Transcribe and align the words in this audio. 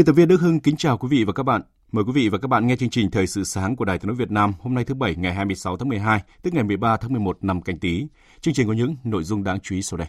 Biên 0.00 0.06
tập 0.06 0.12
viên 0.12 0.28
Đức 0.28 0.40
Hưng 0.40 0.60
kính 0.60 0.76
chào 0.76 0.98
quý 0.98 1.08
vị 1.10 1.24
và 1.24 1.32
các 1.32 1.42
bạn. 1.42 1.62
Mời 1.92 2.04
quý 2.04 2.12
vị 2.12 2.28
và 2.28 2.38
các 2.38 2.48
bạn 2.48 2.66
nghe 2.66 2.76
chương 2.76 2.90
trình 2.90 3.10
Thời 3.10 3.26
sự 3.26 3.44
sáng 3.44 3.76
của 3.76 3.84
Đài 3.84 3.98
Tiếng 3.98 4.06
nói 4.06 4.16
Việt 4.16 4.30
Nam 4.30 4.52
hôm 4.60 4.74
nay 4.74 4.84
thứ 4.84 4.94
Bảy 4.94 5.14
ngày 5.14 5.34
26 5.34 5.76
tháng 5.76 5.88
12, 5.88 6.20
tức 6.42 6.54
ngày 6.54 6.64
13 6.64 6.96
tháng 6.96 7.12
11 7.12 7.38
năm 7.40 7.62
canh 7.62 7.78
Tý. 7.78 8.06
Chương 8.40 8.54
trình 8.54 8.66
có 8.66 8.72
những 8.72 8.96
nội 9.04 9.24
dung 9.24 9.44
đáng 9.44 9.60
chú 9.60 9.74
ý 9.74 9.82
sau 9.82 9.98
đây. 9.98 10.08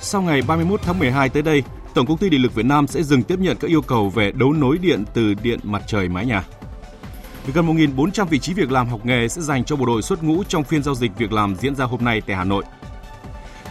Sau 0.00 0.22
ngày 0.22 0.42
31 0.48 0.80
tháng 0.82 0.98
12 0.98 1.28
tới 1.28 1.42
đây, 1.42 1.62
Tổng 1.94 2.06
công 2.06 2.18
ty 2.18 2.30
Điện 2.30 2.42
lực 2.42 2.54
Việt 2.54 2.66
Nam 2.66 2.86
sẽ 2.86 3.02
dừng 3.02 3.22
tiếp 3.22 3.38
nhận 3.38 3.56
các 3.60 3.68
yêu 3.68 3.82
cầu 3.82 4.10
về 4.10 4.32
đấu 4.32 4.52
nối 4.52 4.78
điện 4.78 5.04
từ 5.14 5.34
điện 5.34 5.60
mặt 5.62 5.82
trời 5.86 6.08
mái 6.08 6.26
nhà. 6.26 6.44
Gần 7.46 7.66
1.400 7.66 8.24
vị 8.24 8.38
trí 8.38 8.54
việc 8.54 8.72
làm 8.72 8.88
học 8.88 9.00
nghề 9.06 9.28
sẽ 9.28 9.42
dành 9.42 9.64
cho 9.64 9.76
bộ 9.76 9.86
đội 9.86 10.02
xuất 10.02 10.22
ngũ 10.22 10.44
trong 10.44 10.64
phiên 10.64 10.82
giao 10.82 10.94
dịch 10.94 11.10
việc 11.16 11.32
làm 11.32 11.56
diễn 11.56 11.74
ra 11.74 11.84
hôm 11.84 12.04
nay 12.04 12.20
tại 12.26 12.36
Hà 12.36 12.44
Nội. 12.44 12.64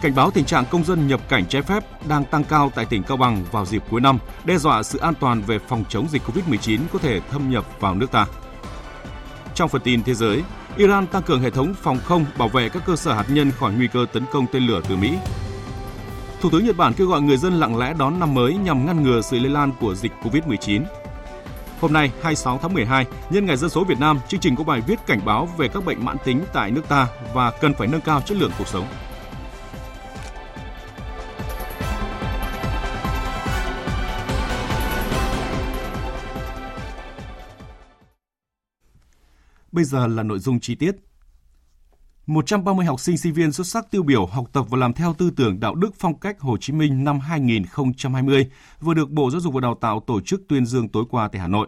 Cảnh 0.02 0.16
báo 0.16 0.32
tình 0.32 0.46
trạng 0.46 0.66
công 0.66 0.84
dân 0.84 1.08
nhập 1.08 1.22
cảnh 1.30 1.46
trái 1.46 1.62
phép 1.62 1.84
đang 2.08 2.26
tăng 2.26 2.44
cao 2.44 2.72
tại 2.76 2.86
tỉnh 2.86 3.04
Cao 3.04 3.18
Bằng 3.18 3.46
vào 3.52 3.66
dịp 3.66 3.84
cuối 3.90 4.02
năm, 4.02 4.18
đe 4.46 4.58
dọa 4.58 4.84
sự 4.84 5.00
an 5.00 5.14
toàn 5.20 5.42
về 5.42 5.60
phòng 5.60 5.84
chống 5.90 6.08
dịch 6.10 6.22
COVID-19 6.26 6.80
có 6.94 7.00
thể 7.00 7.20
thâm 7.32 7.50
nhập 7.50 7.66
vào 7.80 7.96
nước 7.96 8.12
ta. 8.12 8.26
Trong 9.56 9.70
phần 9.70 9.82
tin 9.82 10.04
thế 10.04 10.14
giới, 10.14 10.44
Iran 10.78 11.08
tăng 11.08 11.24
cường 11.24 11.42
hệ 11.42 11.50
thống 11.50 11.74
phòng 11.82 12.00
không 12.06 12.26
bảo 12.38 12.48
vệ 12.48 12.70
các 12.70 12.84
cơ 12.86 12.96
sở 12.96 13.14
hạt 13.14 13.26
nhân 13.30 13.52
khỏi 13.52 13.74
nguy 13.74 13.88
cơ 13.88 14.06
tấn 14.14 14.26
công 14.32 14.46
tên 14.52 14.64
lửa 14.64 14.82
từ 14.90 14.96
Mỹ. 14.96 15.18
Thủ 16.42 16.50
tướng 16.50 16.66
Nhật 16.66 16.78
Bản 16.78 16.94
kêu 16.94 17.08
gọi 17.08 17.22
người 17.22 17.38
dân 17.38 17.54
lặng 17.54 17.78
lẽ 17.78 17.94
đón 18.00 18.20
năm 18.20 18.34
mới 18.34 18.54
nhằm 18.54 18.86
ngăn 18.86 19.04
ngừa 19.04 19.22
sự 19.22 19.40
lây 19.40 19.50
lan 19.50 19.72
của 19.80 19.96
dịch 19.96 20.12
COVID-19. 20.24 20.84
Hôm 21.82 21.94
nay, 21.94 22.12
26 22.22 22.58
tháng 22.58 22.74
12, 22.74 23.06
nhân 23.30 23.46
ngày 23.46 23.58
dân 23.58 23.70
số 23.70 23.84
Việt 23.84 24.00
Nam, 24.00 24.20
chương 24.28 24.40
trình 24.40 24.56
có 24.56 24.64
bài 24.64 24.82
viết 24.88 24.96
cảnh 25.08 25.20
báo 25.26 25.46
về 25.58 25.68
các 25.68 25.86
bệnh 25.86 26.06
mãn 26.06 26.18
tính 26.26 26.44
tại 26.54 26.72
nước 26.72 26.82
ta 26.90 27.08
và 27.34 27.52
cần 27.62 27.74
phải 27.74 27.88
nâng 27.88 28.02
cao 28.02 28.22
chất 28.22 28.38
lượng 28.38 28.52
cuộc 28.58 28.68
sống. 28.68 28.88
Bây 39.72 39.84
giờ 39.84 40.08
là 40.08 40.24
nội 40.24 40.40
dung 40.40 40.60
chi 40.60 40.76
tiết. 40.76 40.96
130 42.28 42.86
học 42.86 43.00
sinh 43.00 43.18
sinh 43.18 43.34
viên 43.34 43.52
xuất 43.52 43.68
sắc 43.68 43.92
tiêu 43.92 44.04
biểu 44.04 44.26
học 44.26 44.46
tập 44.54 44.66
và 44.70 44.78
làm 44.78 44.94
theo 44.94 45.14
tư 45.14 45.32
tưởng 45.36 45.60
đạo 45.60 45.76
đức 45.76 45.94
phong 46.00 46.20
cách 46.20 46.40
Hồ 46.40 46.58
Chí 46.58 46.74
Minh 46.74 47.04
năm 47.04 47.20
2020 47.20 48.50
vừa 48.80 48.94
được 48.94 49.10
Bộ 49.12 49.32
Giáo 49.32 49.42
dục 49.42 49.54
và 49.54 49.62
Đào 49.62 49.76
tạo 49.82 50.00
tổ 50.08 50.22
chức 50.22 50.42
tuyên 50.48 50.66
dương 50.66 50.90
tối 50.90 51.04
qua 51.10 51.28
tại 51.28 51.42
Hà 51.42 51.48
Nội. 51.48 51.68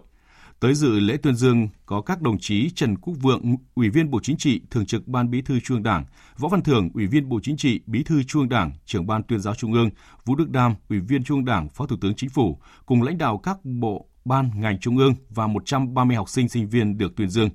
Tới 0.59 0.73
dự 0.73 0.99
lễ 0.99 1.17
tuyên 1.17 1.35
dương 1.35 1.67
có 1.85 2.01
các 2.01 2.21
đồng 2.21 2.37
chí 2.39 2.69
Trần 2.69 2.97
Quốc 2.97 3.13
Vượng, 3.21 3.55
Ủy 3.75 3.89
viên 3.89 4.11
Bộ 4.11 4.19
Chính 4.23 4.37
trị, 4.37 4.61
Thường 4.71 4.85
trực 4.85 5.07
Ban 5.07 5.31
Bí 5.31 5.41
thư 5.41 5.59
Trung 5.59 5.77
ương 5.77 5.83
Đảng, 5.83 6.05
Võ 6.37 6.49
Văn 6.49 6.61
Thưởng, 6.61 6.89
Ủy 6.93 7.07
viên 7.07 7.29
Bộ 7.29 7.39
Chính 7.43 7.57
trị, 7.57 7.81
Bí 7.85 8.03
thư 8.03 8.23
Trung 8.23 8.41
ương 8.41 8.49
Đảng, 8.49 8.71
Trưởng 8.85 9.07
ban 9.07 9.23
Tuyên 9.23 9.39
giáo 9.39 9.55
Trung 9.55 9.73
ương, 9.73 9.89
Vũ 10.25 10.35
Đức 10.35 10.49
Đam, 10.49 10.75
Ủy 10.89 10.99
viên 10.99 11.23
Trung 11.23 11.37
ương 11.37 11.45
Đảng, 11.45 11.69
Phó 11.69 11.85
Thủ 11.85 11.95
tướng 12.01 12.15
Chính 12.15 12.29
phủ, 12.29 12.59
cùng 12.85 13.03
lãnh 13.03 13.17
đạo 13.17 13.37
các 13.37 13.65
bộ, 13.65 14.07
ban, 14.25 14.51
ngành 14.55 14.79
Trung 14.79 14.97
ương 14.97 15.13
và 15.29 15.47
130 15.47 16.15
học 16.15 16.29
sinh 16.29 16.49
sinh 16.49 16.69
viên 16.69 16.97
được 16.97 17.15
tuyên 17.15 17.29
dương. 17.29 17.49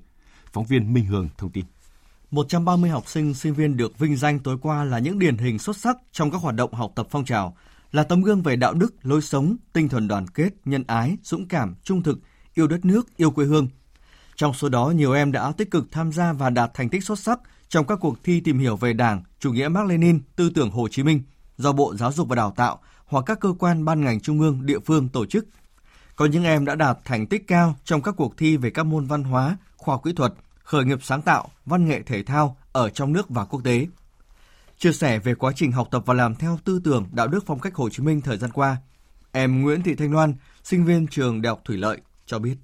Phóng 0.53 0.65
viên 0.65 0.93
Minh 0.93 1.05
Hường 1.05 1.29
thông 1.37 1.51
tin. 1.51 1.65
130 2.31 2.89
học 2.89 3.03
sinh, 3.07 3.33
sinh 3.33 3.53
viên 3.53 3.77
được 3.77 3.99
vinh 3.99 4.15
danh 4.15 4.39
tối 4.39 4.57
qua 4.61 4.83
là 4.83 4.99
những 4.99 5.19
điển 5.19 5.37
hình 5.37 5.59
xuất 5.59 5.77
sắc 5.77 5.97
trong 6.11 6.31
các 6.31 6.41
hoạt 6.41 6.55
động 6.55 6.73
học 6.73 6.91
tập 6.95 7.07
phong 7.09 7.25
trào, 7.25 7.57
là 7.91 8.03
tấm 8.03 8.21
gương 8.21 8.41
về 8.41 8.55
đạo 8.55 8.73
đức, 8.73 8.93
lối 9.01 9.21
sống, 9.21 9.55
tinh 9.73 9.89
thần 9.89 10.07
đoàn 10.07 10.27
kết, 10.27 10.49
nhân 10.65 10.83
ái, 10.87 11.17
dũng 11.23 11.47
cảm, 11.47 11.75
trung 11.83 12.03
thực, 12.03 12.19
yêu 12.53 12.67
đất 12.67 12.85
nước, 12.85 13.17
yêu 13.17 13.31
quê 13.31 13.45
hương. 13.45 13.67
Trong 14.35 14.53
số 14.53 14.69
đó, 14.69 14.89
nhiều 14.95 15.13
em 15.13 15.31
đã 15.31 15.51
tích 15.51 15.71
cực 15.71 15.91
tham 15.91 16.11
gia 16.11 16.33
và 16.33 16.49
đạt 16.49 16.71
thành 16.73 16.89
tích 16.89 17.03
xuất 17.03 17.19
sắc 17.19 17.39
trong 17.69 17.87
các 17.87 17.99
cuộc 18.01 18.23
thi 18.23 18.39
tìm 18.39 18.59
hiểu 18.59 18.75
về 18.75 18.93
Đảng, 18.93 19.23
chủ 19.39 19.51
nghĩa 19.51 19.67
Mác 19.67 19.85
Lênin, 19.85 20.19
tư 20.35 20.49
tưởng 20.49 20.71
Hồ 20.71 20.87
Chí 20.87 21.03
Minh 21.03 21.21
do 21.57 21.71
Bộ 21.71 21.95
Giáo 21.95 22.11
dục 22.11 22.27
và 22.27 22.35
Đào 22.35 22.53
tạo 22.55 22.79
hoặc 23.05 23.23
các 23.25 23.39
cơ 23.39 23.53
quan 23.59 23.85
ban 23.85 24.01
ngành 24.01 24.19
trung 24.19 24.39
ương, 24.39 24.65
địa 24.65 24.79
phương 24.79 25.09
tổ 25.09 25.25
chức. 25.25 25.47
Có 26.15 26.25
những 26.25 26.43
em 26.43 26.65
đã 26.65 26.75
đạt 26.75 26.97
thành 27.05 27.27
tích 27.27 27.47
cao 27.47 27.75
trong 27.83 28.01
các 28.01 28.15
cuộc 28.17 28.37
thi 28.37 28.57
về 28.57 28.69
các 28.69 28.83
môn 28.83 29.05
văn 29.05 29.23
hóa, 29.23 29.57
khoa 29.77 29.95
học 29.95 30.01
kỹ 30.03 30.13
thuật, 30.13 30.33
khởi 30.69 30.85
nghiệp 30.85 31.03
sáng 31.03 31.21
tạo, 31.21 31.49
văn 31.65 31.87
nghệ 31.87 32.01
thể 32.01 32.23
thao 32.23 32.57
ở 32.71 32.89
trong 32.89 33.13
nước 33.13 33.29
và 33.29 33.45
quốc 33.45 33.61
tế. 33.63 33.87
Chia 34.77 34.93
sẻ 34.93 35.19
về 35.19 35.35
quá 35.35 35.51
trình 35.55 35.71
học 35.71 35.87
tập 35.91 36.03
và 36.05 36.13
làm 36.13 36.35
theo 36.35 36.59
tư 36.65 36.81
tưởng 36.83 37.07
đạo 37.11 37.27
đức 37.27 37.43
phong 37.45 37.59
cách 37.59 37.75
Hồ 37.75 37.89
Chí 37.89 38.03
Minh 38.03 38.21
thời 38.21 38.37
gian 38.37 38.51
qua, 38.51 38.77
em 39.31 39.61
Nguyễn 39.61 39.83
Thị 39.83 39.95
Thanh 39.95 40.11
Loan, 40.11 40.33
sinh 40.63 40.85
viên 40.85 41.07
trường 41.07 41.41
Đại 41.41 41.49
học 41.49 41.61
Thủy 41.65 41.77
Lợi, 41.77 42.01
cho 42.25 42.39
biết. 42.39 42.55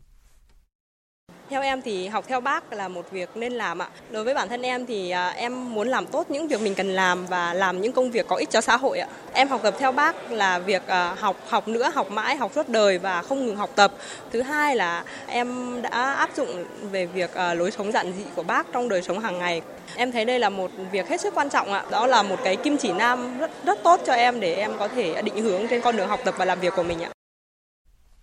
Theo 1.50 1.62
em 1.62 1.82
thì 1.82 2.08
học 2.08 2.26
theo 2.28 2.42
bác 2.42 2.74
là 2.74 2.88
một 2.88 3.12
việc 3.12 3.30
nên 3.36 3.54
làm 3.54 3.82
ạ. 3.82 3.90
Đối 4.12 4.24
với 4.24 4.34
bản 4.34 4.50
thân 4.50 4.62
em 4.62 4.86
thì 4.86 5.10
à, 5.10 5.30
em 5.30 5.74
muốn 5.74 5.88
làm 5.88 6.06
tốt 6.06 6.26
những 6.30 6.48
việc 6.48 6.62
mình 6.62 6.76
cần 6.76 6.90
làm 6.90 7.26
và 7.26 7.54
làm 7.54 7.82
những 7.82 7.92
công 7.92 8.12
việc 8.12 8.28
có 8.28 8.36
ích 8.36 8.50
cho 8.50 8.62
xã 8.62 8.78
hội 8.78 9.00
ạ. 9.00 9.08
Em 9.34 9.48
học 9.48 9.60
tập 9.64 9.76
theo 9.80 9.92
bác 9.92 10.32
là 10.32 10.60
việc 10.60 10.88
à, 10.88 11.16
học 11.20 11.36
học 11.48 11.68
nữa, 11.68 11.92
học 11.96 12.12
mãi, 12.12 12.36
học 12.36 12.52
suốt 12.56 12.70
đời 12.70 12.98
và 12.98 13.22
không 13.22 13.46
ngừng 13.46 13.56
học 13.56 13.70
tập. 13.76 13.94
Thứ 14.32 14.42
hai 14.42 14.76
là 14.76 15.04
em 15.28 15.82
đã 15.82 16.14
áp 16.14 16.30
dụng 16.36 16.66
về 16.92 17.06
việc 17.06 17.34
à, 17.34 17.54
lối 17.54 17.72
sống 17.72 17.92
giản 17.92 18.14
dị 18.18 18.24
của 18.36 18.44
bác 18.44 18.68
trong 18.72 18.90
đời 18.90 19.02
sống 19.02 19.20
hàng 19.20 19.40
ngày. 19.40 19.62
Em 19.96 20.12
thấy 20.12 20.26
đây 20.26 20.40
là 20.40 20.50
một 20.50 20.72
việc 20.92 21.08
hết 21.10 21.22
sức 21.22 21.36
quan 21.36 21.50
trọng 21.50 21.74
ạ. 21.74 21.86
Đó 21.92 22.08
là 22.08 22.24
một 22.24 22.40
cái 22.44 22.56
kim 22.56 22.78
chỉ 22.78 22.94
nam 22.94 23.38
rất 23.38 23.52
rất 23.66 23.84
tốt 23.84 24.02
cho 24.06 24.14
em 24.14 24.40
để 24.40 24.56
em 24.56 24.72
có 24.80 24.88
thể 24.88 25.22
định 25.22 25.42
hướng 25.42 25.68
trên 25.68 25.82
con 25.82 25.98
đường 25.98 26.08
học 26.08 26.20
tập 26.26 26.36
và 26.38 26.46
làm 26.46 26.60
việc 26.60 26.74
của 26.76 26.84
mình 26.84 27.04
ạ. 27.04 27.10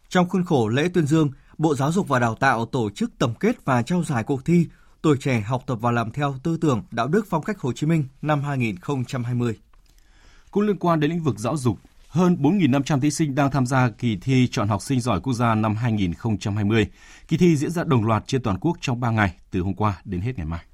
Trong 0.08 0.28
khuôn 0.28 0.44
khổ 0.44 0.68
lễ 0.68 0.88
tuyên 0.94 1.06
dương, 1.06 1.30
Bộ 1.62 1.74
Giáo 1.74 1.92
dục 1.92 2.08
và 2.08 2.18
Đào 2.18 2.34
tạo 2.34 2.66
tổ 2.66 2.90
chức 2.90 3.18
tổng 3.18 3.34
kết 3.34 3.64
và 3.64 3.82
trao 3.82 4.04
giải 4.04 4.24
cuộc 4.24 4.44
thi 4.44 4.66
Tuổi 5.02 5.16
trẻ 5.20 5.40
học 5.40 5.62
tập 5.66 5.78
và 5.80 5.90
làm 5.90 6.10
theo 6.10 6.34
tư 6.42 6.56
tưởng 6.56 6.82
đạo 6.90 7.08
đức 7.08 7.26
phong 7.30 7.42
cách 7.42 7.60
Hồ 7.60 7.72
Chí 7.72 7.86
Minh 7.86 8.04
năm 8.22 8.42
2020. 8.42 9.58
Cũng 10.50 10.62
liên 10.62 10.78
quan 10.78 11.00
đến 11.00 11.10
lĩnh 11.10 11.22
vực 11.22 11.38
giáo 11.38 11.56
dục, 11.56 11.78
hơn 12.08 12.36
4.500 12.40 13.00
thí 13.00 13.10
sinh 13.10 13.34
đang 13.34 13.50
tham 13.50 13.66
gia 13.66 13.90
kỳ 13.90 14.16
thi 14.16 14.48
chọn 14.50 14.68
học 14.68 14.82
sinh 14.82 15.00
giỏi 15.00 15.20
quốc 15.20 15.34
gia 15.34 15.54
năm 15.54 15.76
2020. 15.76 16.86
Kỳ 17.28 17.36
thi 17.36 17.56
diễn 17.56 17.70
ra 17.70 17.84
đồng 17.84 18.06
loạt 18.06 18.24
trên 18.26 18.42
toàn 18.42 18.58
quốc 18.60 18.76
trong 18.80 19.00
3 19.00 19.10
ngày, 19.10 19.34
từ 19.50 19.60
hôm 19.60 19.74
qua 19.74 20.00
đến 20.04 20.20
hết 20.20 20.32
ngày 20.36 20.46
mai. 20.46 20.64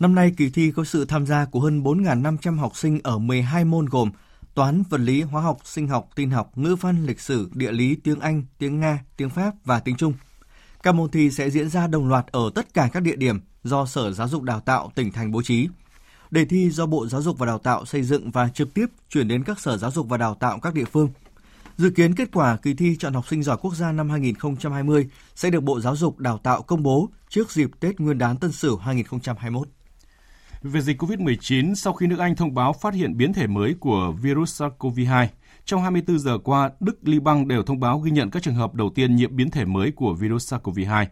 Năm 0.00 0.14
nay, 0.14 0.32
kỳ 0.36 0.50
thi 0.50 0.72
có 0.76 0.84
sự 0.84 1.04
tham 1.04 1.26
gia 1.26 1.44
của 1.44 1.60
hơn 1.60 1.82
4.500 1.82 2.58
học 2.58 2.76
sinh 2.76 3.00
ở 3.02 3.18
12 3.18 3.64
môn 3.64 3.86
gồm 3.86 4.10
toán, 4.58 4.82
vật 4.88 5.00
lý, 5.00 5.22
hóa 5.22 5.42
học, 5.42 5.58
sinh 5.64 5.88
học, 5.88 6.08
tin 6.14 6.30
học, 6.30 6.58
ngữ 6.58 6.76
văn, 6.80 7.06
lịch 7.06 7.20
sử, 7.20 7.50
địa 7.54 7.72
lý, 7.72 7.96
tiếng 8.04 8.20
Anh, 8.20 8.42
tiếng 8.58 8.80
Nga, 8.80 9.04
tiếng 9.16 9.30
Pháp 9.30 9.54
và 9.64 9.80
tiếng 9.80 9.96
Trung. 9.96 10.12
Các 10.82 10.94
môn 10.94 11.10
thi 11.10 11.30
sẽ 11.30 11.50
diễn 11.50 11.68
ra 11.68 11.86
đồng 11.86 12.08
loạt 12.08 12.26
ở 12.26 12.50
tất 12.54 12.74
cả 12.74 12.88
các 12.92 13.00
địa 13.00 13.16
điểm 13.16 13.40
do 13.64 13.86
Sở 13.86 14.12
Giáo 14.12 14.28
dục 14.28 14.42
Đào 14.42 14.60
tạo 14.60 14.92
tỉnh 14.94 15.12
thành 15.12 15.30
bố 15.30 15.42
trí. 15.42 15.68
Đề 16.30 16.44
thi 16.44 16.70
do 16.70 16.86
Bộ 16.86 17.06
Giáo 17.06 17.22
dục 17.22 17.38
và 17.38 17.46
Đào 17.46 17.58
tạo 17.58 17.84
xây 17.84 18.02
dựng 18.02 18.30
và 18.30 18.48
trực 18.48 18.74
tiếp 18.74 18.86
chuyển 19.10 19.28
đến 19.28 19.44
các 19.44 19.60
Sở 19.60 19.76
Giáo 19.76 19.90
dục 19.90 20.08
và 20.08 20.16
Đào 20.16 20.34
tạo 20.34 20.58
các 20.62 20.74
địa 20.74 20.84
phương. 20.84 21.10
Dự 21.76 21.90
kiến 21.90 22.14
kết 22.14 22.28
quả 22.32 22.56
kỳ 22.56 22.74
thi 22.74 22.96
chọn 22.98 23.14
học 23.14 23.28
sinh 23.28 23.42
giỏi 23.42 23.56
quốc 23.60 23.74
gia 23.74 23.92
năm 23.92 24.10
2020 24.10 25.08
sẽ 25.34 25.50
được 25.50 25.60
Bộ 25.60 25.80
Giáo 25.80 25.96
dục 25.96 26.18
Đào 26.18 26.38
tạo 26.38 26.62
công 26.62 26.82
bố 26.82 27.08
trước 27.28 27.52
dịp 27.52 27.70
Tết 27.80 28.00
Nguyên 28.00 28.18
đán 28.18 28.36
Tân 28.36 28.52
Sửu 28.52 28.76
2021 28.76 29.68
về 30.62 30.80
dịch 30.80 31.02
COVID-19 31.02 31.74
sau 31.74 31.92
khi 31.92 32.06
nước 32.06 32.18
Anh 32.18 32.36
thông 32.36 32.54
báo 32.54 32.72
phát 32.72 32.94
hiện 32.94 33.16
biến 33.16 33.32
thể 33.32 33.46
mới 33.46 33.74
của 33.80 34.12
virus 34.22 34.62
SARS-CoV-2. 34.62 35.26
Trong 35.64 35.82
24 35.82 36.18
giờ 36.18 36.38
qua, 36.38 36.70
Đức, 36.80 37.08
Liban 37.08 37.48
đều 37.48 37.62
thông 37.62 37.80
báo 37.80 37.98
ghi 37.98 38.10
nhận 38.10 38.30
các 38.30 38.42
trường 38.42 38.54
hợp 38.54 38.74
đầu 38.74 38.90
tiên 38.94 39.16
nhiễm 39.16 39.36
biến 39.36 39.50
thể 39.50 39.64
mới 39.64 39.90
của 39.90 40.14
virus 40.14 40.54
SARS-CoV-2. 40.54 41.06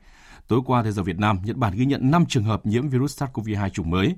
Tối 0.48 0.60
qua, 0.66 0.82
theo 0.82 0.92
giờ 0.92 1.02
Việt 1.02 1.18
Nam, 1.18 1.38
Nhật 1.44 1.56
Bản 1.56 1.72
ghi 1.76 1.86
nhận 1.86 2.10
5 2.10 2.26
trường 2.26 2.44
hợp 2.44 2.66
nhiễm 2.66 2.88
virus 2.88 3.22
SARS-CoV-2 3.22 3.68
chủng 3.68 3.90
mới. 3.90 4.16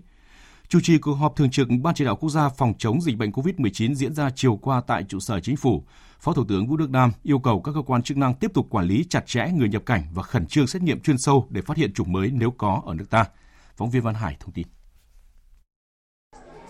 Chủ 0.69 0.81
trì 0.83 0.99
cuộc 0.99 1.15
họp 1.15 1.37
thường 1.37 1.51
trực 1.51 1.69
Ban 1.83 1.95
chỉ 1.95 2.05
đạo 2.05 2.17
quốc 2.17 2.31
gia 2.31 2.49
phòng 2.49 2.73
chống 2.79 3.01
dịch 3.01 3.17
bệnh 3.17 3.31
COVID-19 3.31 3.95
diễn 3.95 4.15
ra 4.15 4.31
chiều 4.31 4.57
qua 4.57 4.81
tại 4.87 5.03
trụ 5.03 5.21
sở 5.21 5.41
chính 5.41 5.57
phủ, 5.57 5.85
Phó 6.21 6.33
Thủ 6.33 6.45
tướng 6.49 6.67
Vũ 6.67 6.77
Đức 6.77 6.91
Đam 6.91 7.13
yêu 7.23 7.39
cầu 7.39 7.61
các 7.61 7.73
cơ 7.75 7.83
quan 7.83 8.03
chức 8.03 8.17
năng 8.17 8.35
tiếp 8.35 8.51
tục 8.55 8.67
quản 8.71 8.87
lý 8.87 9.05
chặt 9.11 9.27
chẽ 9.27 9.51
người 9.55 9.69
nhập 9.69 9.83
cảnh 9.87 10.03
và 10.15 10.23
khẩn 10.23 10.47
trương 10.47 10.67
xét 10.67 10.83
nghiệm 10.83 11.01
chuyên 11.01 11.19
sâu 11.19 11.47
để 11.51 11.63
phát 11.63 11.77
hiện 11.77 11.93
chủng 11.93 12.13
mới 12.13 12.31
nếu 12.33 12.51
có 12.51 12.83
ở 12.87 12.95
nước 12.95 13.11
ta. 13.11 13.25
Phóng 13.77 13.91
viên 13.91 14.03
Văn 14.03 14.15
Hải 14.15 14.37
thông 14.41 14.53
tin. 14.53 14.67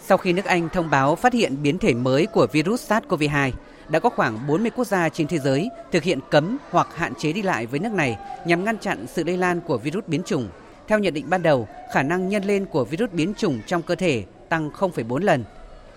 Sau 0.09 0.19
khi 0.19 0.33
nước 0.33 0.45
Anh 0.45 0.69
thông 0.69 0.91
báo 0.91 1.17
phát 1.17 1.33
hiện 1.33 1.63
biến 1.63 1.79
thể 1.79 1.95
mới 1.95 2.27
của 2.27 2.47
virus 2.53 2.93
SARS-CoV-2, 2.93 3.51
đã 3.89 3.99
có 3.99 4.11
khoảng 4.11 4.47
40 4.47 4.71
quốc 4.77 4.87
gia 4.87 5.09
trên 5.09 5.27
thế 5.27 5.39
giới 5.39 5.69
thực 5.93 6.03
hiện 6.03 6.19
cấm 6.31 6.59
hoặc 6.71 6.89
hạn 6.95 7.15
chế 7.15 7.33
đi 7.33 7.43
lại 7.43 7.67
với 7.67 7.81
nước 7.81 7.93
này 7.93 8.17
nhằm 8.47 8.65
ngăn 8.65 8.79
chặn 8.79 9.07
sự 9.07 9.25
lây 9.25 9.37
lan 9.37 9.61
của 9.61 9.79
virus 9.79 10.05
biến 10.07 10.23
chủng. 10.23 10.49
Theo 10.87 10.99
nhận 10.99 11.15
định 11.15 11.31
ban 11.31 11.43
đầu, 11.43 11.69
khả 11.93 12.03
năng 12.03 12.29
nhân 12.29 12.45
lên 12.45 12.67
của 12.67 12.85
virus 12.85 13.11
biến 13.13 13.35
chủng 13.35 13.61
trong 13.67 13.83
cơ 13.83 13.95
thể 13.95 14.25
tăng 14.49 14.71
0,4 14.71 15.19
lần. 15.19 15.45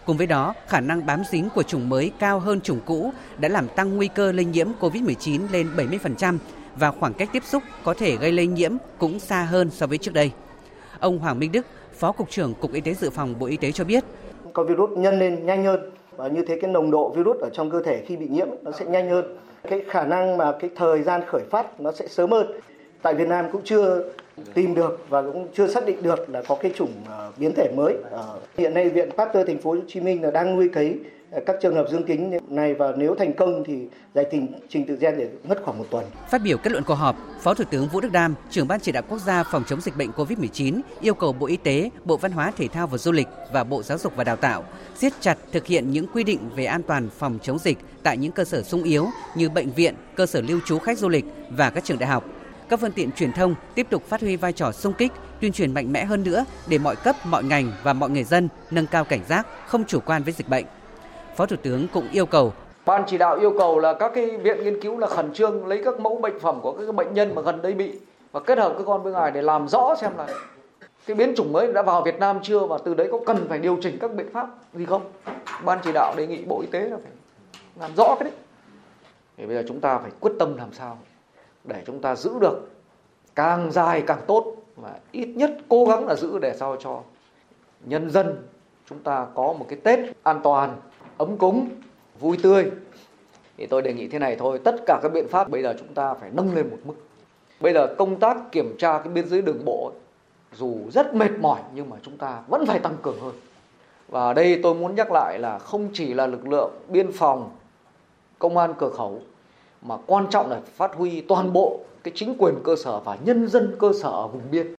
Cùng 0.06 0.18
với 0.18 0.28
đó, 0.28 0.54
khả 0.68 0.80
năng 0.80 1.06
bám 1.06 1.24
dính 1.32 1.50
của 1.56 1.64
chủng 1.64 1.90
mới 1.90 2.12
cao 2.20 2.40
hơn 2.40 2.62
chủng 2.62 2.80
cũ 2.86 3.14
đã 3.38 3.50
làm 3.50 3.68
tăng 3.76 3.96
nguy 3.96 4.08
cơ 4.08 4.32
lây 4.32 4.46
nhiễm 4.46 4.68
COVID-19 4.80 5.42
lên 5.52 5.70
70% 5.76 6.38
và 6.76 6.92
khoảng 6.92 7.14
cách 7.14 7.30
tiếp 7.34 7.44
xúc 7.46 7.64
có 7.84 7.94
thể 7.94 8.18
gây 8.18 8.32
lây 8.32 8.48
nhiễm 8.48 8.72
cũng 8.98 9.20
xa 9.20 9.44
hơn 9.44 9.70
so 9.72 9.88
với 9.88 9.98
trước 9.98 10.14
đây. 10.14 10.32
Ông 11.00 11.20
Hoàng 11.20 11.40
Minh 11.40 11.52
Đức, 11.52 11.66
Phó 11.94 12.12
Cục 12.12 12.30
trưởng 12.30 12.54
Cục 12.54 12.74
Y 12.74 12.82
tế 12.82 12.94
Dự 12.94 13.10
phòng 13.10 13.36
Bộ 13.40 13.48
Y 13.48 13.58
tế 13.58 13.72
cho 13.72 13.84
biết. 13.84 14.04
Con 14.54 14.68
virus 14.68 14.90
nhân 14.98 15.20
lên 15.20 15.46
nhanh 15.46 15.64
hơn 15.64 15.92
và 16.18 16.28
như 16.28 16.46
thế 16.48 16.60
cái 16.62 16.72
nồng 16.72 16.92
độ 16.92 17.10
virus 17.10 17.38
ở 17.38 17.50
trong 17.54 17.70
cơ 17.70 17.82
thể 17.82 18.04
khi 18.08 18.18
bị 18.18 18.28
nhiễm 18.28 18.48
nó 18.62 18.72
sẽ 18.72 18.86
nhanh 18.86 19.10
hơn. 19.10 19.38
Cái 19.70 19.82
khả 19.88 20.04
năng 20.04 20.38
mà 20.38 20.52
cái 20.60 20.70
thời 20.76 21.02
gian 21.02 21.22
khởi 21.28 21.42
phát 21.50 21.82
nó 21.82 21.92
sẽ 21.92 22.08
sớm 22.08 22.32
hơn. 22.32 22.48
Tại 23.02 23.14
Việt 23.14 23.28
Nam 23.28 23.46
cũng 23.52 23.62
chưa 23.64 24.04
tìm 24.54 24.76
được 24.76 25.06
và 25.10 25.22
cũng 25.22 25.48
chưa 25.54 25.68
xác 25.68 25.86
định 25.86 26.04
được 26.04 26.30
là 26.30 26.42
có 26.48 26.56
cái 26.56 26.72
chủng 26.76 26.92
ờ, 27.08 27.32
biến 27.38 27.52
thể 27.56 27.72
mới. 27.76 27.96
Ờ, 28.12 28.40
hiện 28.58 28.74
nay 28.74 28.90
Viện 28.90 29.10
Pasteur 29.18 29.48
Thành 29.48 29.58
phố 29.58 29.72
Hồ 29.72 29.78
Chí 29.88 30.00
Minh 30.00 30.24
là 30.24 30.32
đang 30.32 30.56
nuôi 30.56 30.70
cấy 30.74 31.00
các 31.46 31.56
trường 31.62 31.76
hợp 31.76 31.86
dương 31.92 32.04
tính 32.04 32.38
này 32.48 32.74
và 32.74 32.94
nếu 32.98 33.16
thành 33.16 33.34
công 33.34 33.64
thì 33.66 33.88
giải 34.16 34.26
trình 34.32 34.48
trình 34.70 34.86
tự 34.88 34.96
gen 34.96 35.18
để 35.18 35.30
mất 35.44 35.62
khoảng 35.64 35.78
một 35.78 35.86
tuần. 35.90 36.06
Phát 36.30 36.42
biểu 36.44 36.58
kết 36.58 36.72
luận 36.72 36.84
cuộc 36.84 36.96
họp, 36.96 37.16
Phó 37.42 37.54
Thủ 37.54 37.64
tướng 37.72 37.88
Vũ 37.88 38.02
Đức 38.02 38.12
Đam, 38.12 38.36
trưởng 38.50 38.68
ban 38.68 38.80
chỉ 38.80 38.92
đạo 38.92 39.04
quốc 39.10 39.20
gia 39.20 39.44
phòng 39.44 39.64
chống 39.68 39.82
dịch 39.82 39.98
bệnh 39.98 40.12
COVID-19 40.12 40.82
yêu 41.02 41.14
cầu 41.14 41.34
Bộ 41.34 41.48
Y 41.48 41.58
tế, 41.58 41.90
Bộ 42.06 42.18
Văn 42.18 42.32
hóa 42.32 42.52
Thể 42.58 42.68
thao 42.68 42.88
và 42.88 42.98
Du 42.98 43.12
lịch 43.12 43.28
và 43.54 43.64
Bộ 43.64 43.84
Giáo 43.84 43.98
dục 43.98 44.14
và 44.16 44.24
Đào 44.24 44.36
tạo 44.36 44.64
siết 44.96 45.14
chặt 45.20 45.38
thực 45.52 45.66
hiện 45.66 45.92
những 45.92 46.08
quy 46.14 46.24
định 46.24 46.40
về 46.56 46.66
an 46.66 46.84
toàn 46.84 47.10
phòng 47.18 47.40
chống 47.42 47.60
dịch 47.60 47.78
tại 48.04 48.18
những 48.18 48.32
cơ 48.32 48.44
sở 48.44 48.64
sung 48.64 48.84
yếu 48.84 49.08
như 49.36 49.50
bệnh 49.50 49.72
viện, 49.72 49.96
cơ 50.16 50.26
sở 50.26 50.42
lưu 50.42 50.60
trú 50.66 50.80
khách 50.80 50.98
du 50.98 51.10
lịch 51.10 51.26
và 51.50 51.70
các 51.70 51.84
trường 51.84 52.00
đại 52.00 52.10
học. 52.10 52.26
Các 52.70 52.80
phương 52.80 52.92
tiện 52.92 53.12
truyền 53.12 53.34
thông 53.34 53.56
tiếp 53.76 53.88
tục 53.90 54.04
phát 54.08 54.22
huy 54.22 54.36
vai 54.36 54.54
trò 54.54 54.72
sung 54.72 54.94
kích, 54.94 55.12
tuyên 55.42 55.52
truyền 55.52 55.74
mạnh 55.74 55.94
mẽ 55.94 56.06
hơn 56.06 56.24
nữa 56.24 56.46
để 56.68 56.78
mọi 56.78 56.96
cấp, 56.96 57.16
mọi 57.26 57.44
ngành 57.44 57.72
và 57.84 57.94
mọi 57.94 58.10
người 58.10 58.24
dân 58.24 58.50
nâng 58.72 58.88
cao 58.88 59.04
cảnh 59.04 59.22
giác, 59.30 59.48
không 59.68 59.86
chủ 59.86 60.00
quan 60.00 60.24
với 60.24 60.34
dịch 60.34 60.50
bệnh. 60.50 60.66
Phó 61.42 61.46
Thủ 61.46 61.56
tướng 61.64 61.88
cũng 61.94 62.08
yêu 62.12 62.26
cầu 62.26 62.54
Ban 62.86 63.04
chỉ 63.08 63.18
đạo 63.18 63.36
yêu 63.36 63.54
cầu 63.58 63.80
là 63.80 63.94
các 63.94 64.12
cái 64.16 64.38
viện 64.38 64.64
nghiên 64.64 64.82
cứu 64.82 64.98
là 64.98 65.08
khẩn 65.08 65.34
trương 65.34 65.68
lấy 65.68 65.82
các 65.86 66.00
mẫu 66.00 66.18
bệnh 66.18 66.40
phẩm 66.40 66.60
của 66.62 66.72
các 66.72 66.96
bệnh 66.96 67.14
nhân 67.14 67.36
mà 67.36 67.42
gần 67.42 67.62
đây 67.62 67.74
bị 67.74 68.00
và 68.32 68.40
kết 68.40 68.58
hợp 68.58 68.74
cơ 68.78 68.84
quan 68.84 69.04
bên 69.04 69.14
ngoài 69.14 69.32
để 69.32 69.42
làm 69.42 69.68
rõ 69.68 69.96
xem 70.02 70.12
là 70.18 70.28
cái 71.06 71.16
biến 71.16 71.34
chủng 71.36 71.54
mới 71.54 71.74
đã 71.74 71.82
vào 71.82 72.02
Việt 72.02 72.20
Nam 72.20 72.40
chưa 72.44 72.60
và 72.60 72.78
từ 72.86 72.94
đấy 72.94 73.08
có 73.12 73.20
cần 73.26 73.46
phải 73.50 73.60
điều 73.60 73.78
chỉnh 73.82 73.98
các 74.02 74.14
biện 74.14 74.34
pháp 74.34 74.48
gì 74.74 74.86
không. 74.86 75.02
Ban 75.66 75.80
chỉ 75.84 75.92
đạo 75.94 76.14
đề 76.18 76.28
nghị 76.28 76.46
Bộ 76.46 76.62
Y 76.62 76.68
tế 76.68 76.80
là 76.80 76.98
phải 77.04 77.12
làm 77.80 77.96
rõ 77.96 78.16
cái 78.20 78.30
đấy. 78.30 78.40
Thì 79.38 79.46
bây 79.46 79.56
giờ 79.56 79.64
chúng 79.68 79.80
ta 79.80 79.98
phải 79.98 80.12
quyết 80.20 80.32
tâm 80.40 80.58
làm 80.58 80.74
sao 80.74 80.98
để 81.64 81.84
chúng 81.86 82.02
ta 82.02 82.16
giữ 82.16 82.32
được 82.42 82.70
càng 83.36 83.72
dài 83.72 84.04
càng 84.08 84.22
tốt 84.28 84.56
và 84.76 84.92
ít 85.12 85.26
nhất 85.26 85.58
cố 85.70 85.86
gắng 85.86 86.08
là 86.08 86.16
giữ 86.16 86.40
để 86.40 86.54
sao 86.60 86.76
cho 86.80 87.00
nhân 87.86 88.10
dân 88.10 88.48
chúng 88.90 89.00
ta 89.00 89.26
có 89.36 89.54
một 89.54 89.66
cái 89.70 89.80
Tết 89.84 90.00
an 90.24 90.40
toàn 90.44 90.76
ấm 91.22 91.38
cúng, 91.38 91.70
vui 92.20 92.38
tươi. 92.44 92.72
Thì 93.58 93.66
tôi 93.66 93.82
đề 93.82 93.94
nghị 93.94 94.08
thế 94.08 94.20
này 94.20 94.36
thôi, 94.36 94.60
tất 94.64 94.76
cả 94.88 95.00
các 95.04 95.12
biện 95.14 95.28
pháp 95.28 95.50
bây 95.50 95.64
giờ 95.64 95.76
chúng 95.80 95.94
ta 95.94 96.14
phải 96.14 96.30
nâng 96.34 96.56
lên 96.56 96.70
một 96.70 96.78
mức. 96.86 96.94
Bây 97.60 97.74
giờ 97.74 97.96
công 97.98 98.20
tác 98.20 98.52
kiểm 98.52 98.76
tra 98.78 98.98
cái 98.98 99.14
biên 99.14 99.30
giới 99.30 99.42
đường 99.42 99.66
bộ 99.66 99.92
dù 100.54 100.78
rất 100.92 101.16
mệt 101.16 101.32
mỏi 101.40 101.62
nhưng 101.76 101.90
mà 101.90 101.98
chúng 102.04 102.18
ta 102.18 102.42
vẫn 102.48 102.66
phải 102.66 102.80
tăng 102.80 102.98
cường 103.02 103.20
hơn. 103.22 103.34
Và 104.08 104.22
ở 104.22 104.34
đây 104.34 104.60
tôi 104.64 104.76
muốn 104.76 104.96
nhắc 104.96 105.12
lại 105.12 105.40
là 105.40 105.60
không 105.60 105.90
chỉ 105.94 106.14
là 106.14 106.28
lực 106.28 106.48
lượng 106.48 106.72
biên 106.88 107.12
phòng, 107.12 107.50
công 108.40 108.58
an 108.58 108.74
cửa 108.78 108.90
khẩu 108.90 109.22
mà 109.82 109.98
quan 110.06 110.28
trọng 110.30 110.50
là 110.50 110.62
phát 110.76 110.92
huy 110.96 111.22
toàn 111.22 111.54
bộ 111.54 111.80
cái 112.04 112.12
chính 112.16 112.36
quyền 112.38 112.56
cơ 112.64 112.76
sở 112.84 113.00
và 113.00 113.18
nhân 113.26 113.48
dân 113.48 113.76
cơ 113.80 113.92
sở 114.02 114.10
ở 114.10 114.28
vùng 114.28 114.52
biên. 114.52 114.74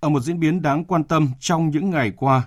Ở 0.00 0.08
một 0.08 0.20
diễn 0.20 0.40
biến 0.40 0.62
đáng 0.62 0.84
quan 0.84 1.04
tâm 1.04 1.28
trong 1.40 1.70
những 1.70 1.90
ngày 1.90 2.12
qua 2.16 2.42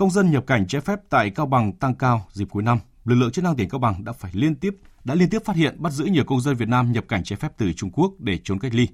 Công 0.00 0.10
dân 0.10 0.30
nhập 0.30 0.46
cảnh 0.46 0.66
trái 0.68 0.80
phép 0.80 0.98
tại 1.08 1.30
Cao 1.30 1.46
Bằng 1.46 1.72
tăng 1.72 1.94
cao 1.94 2.26
dịp 2.32 2.48
cuối 2.50 2.62
năm. 2.62 2.78
Lực 3.04 3.14
lượng 3.14 3.32
chức 3.32 3.44
năng 3.44 3.56
tỉnh 3.56 3.68
Cao 3.68 3.78
Bằng 3.78 4.04
đã 4.04 4.12
phải 4.12 4.30
liên 4.34 4.54
tiếp 4.54 4.74
đã 5.04 5.14
liên 5.14 5.30
tiếp 5.30 5.38
phát 5.44 5.56
hiện 5.56 5.76
bắt 5.78 5.90
giữ 5.90 6.04
nhiều 6.04 6.24
công 6.24 6.40
dân 6.40 6.56
Việt 6.56 6.68
Nam 6.68 6.92
nhập 6.92 7.04
cảnh 7.08 7.24
trái 7.24 7.36
phép 7.36 7.48
từ 7.56 7.72
Trung 7.72 7.90
Quốc 7.90 8.12
để 8.18 8.38
trốn 8.44 8.58
cách 8.58 8.74
ly. 8.74 8.88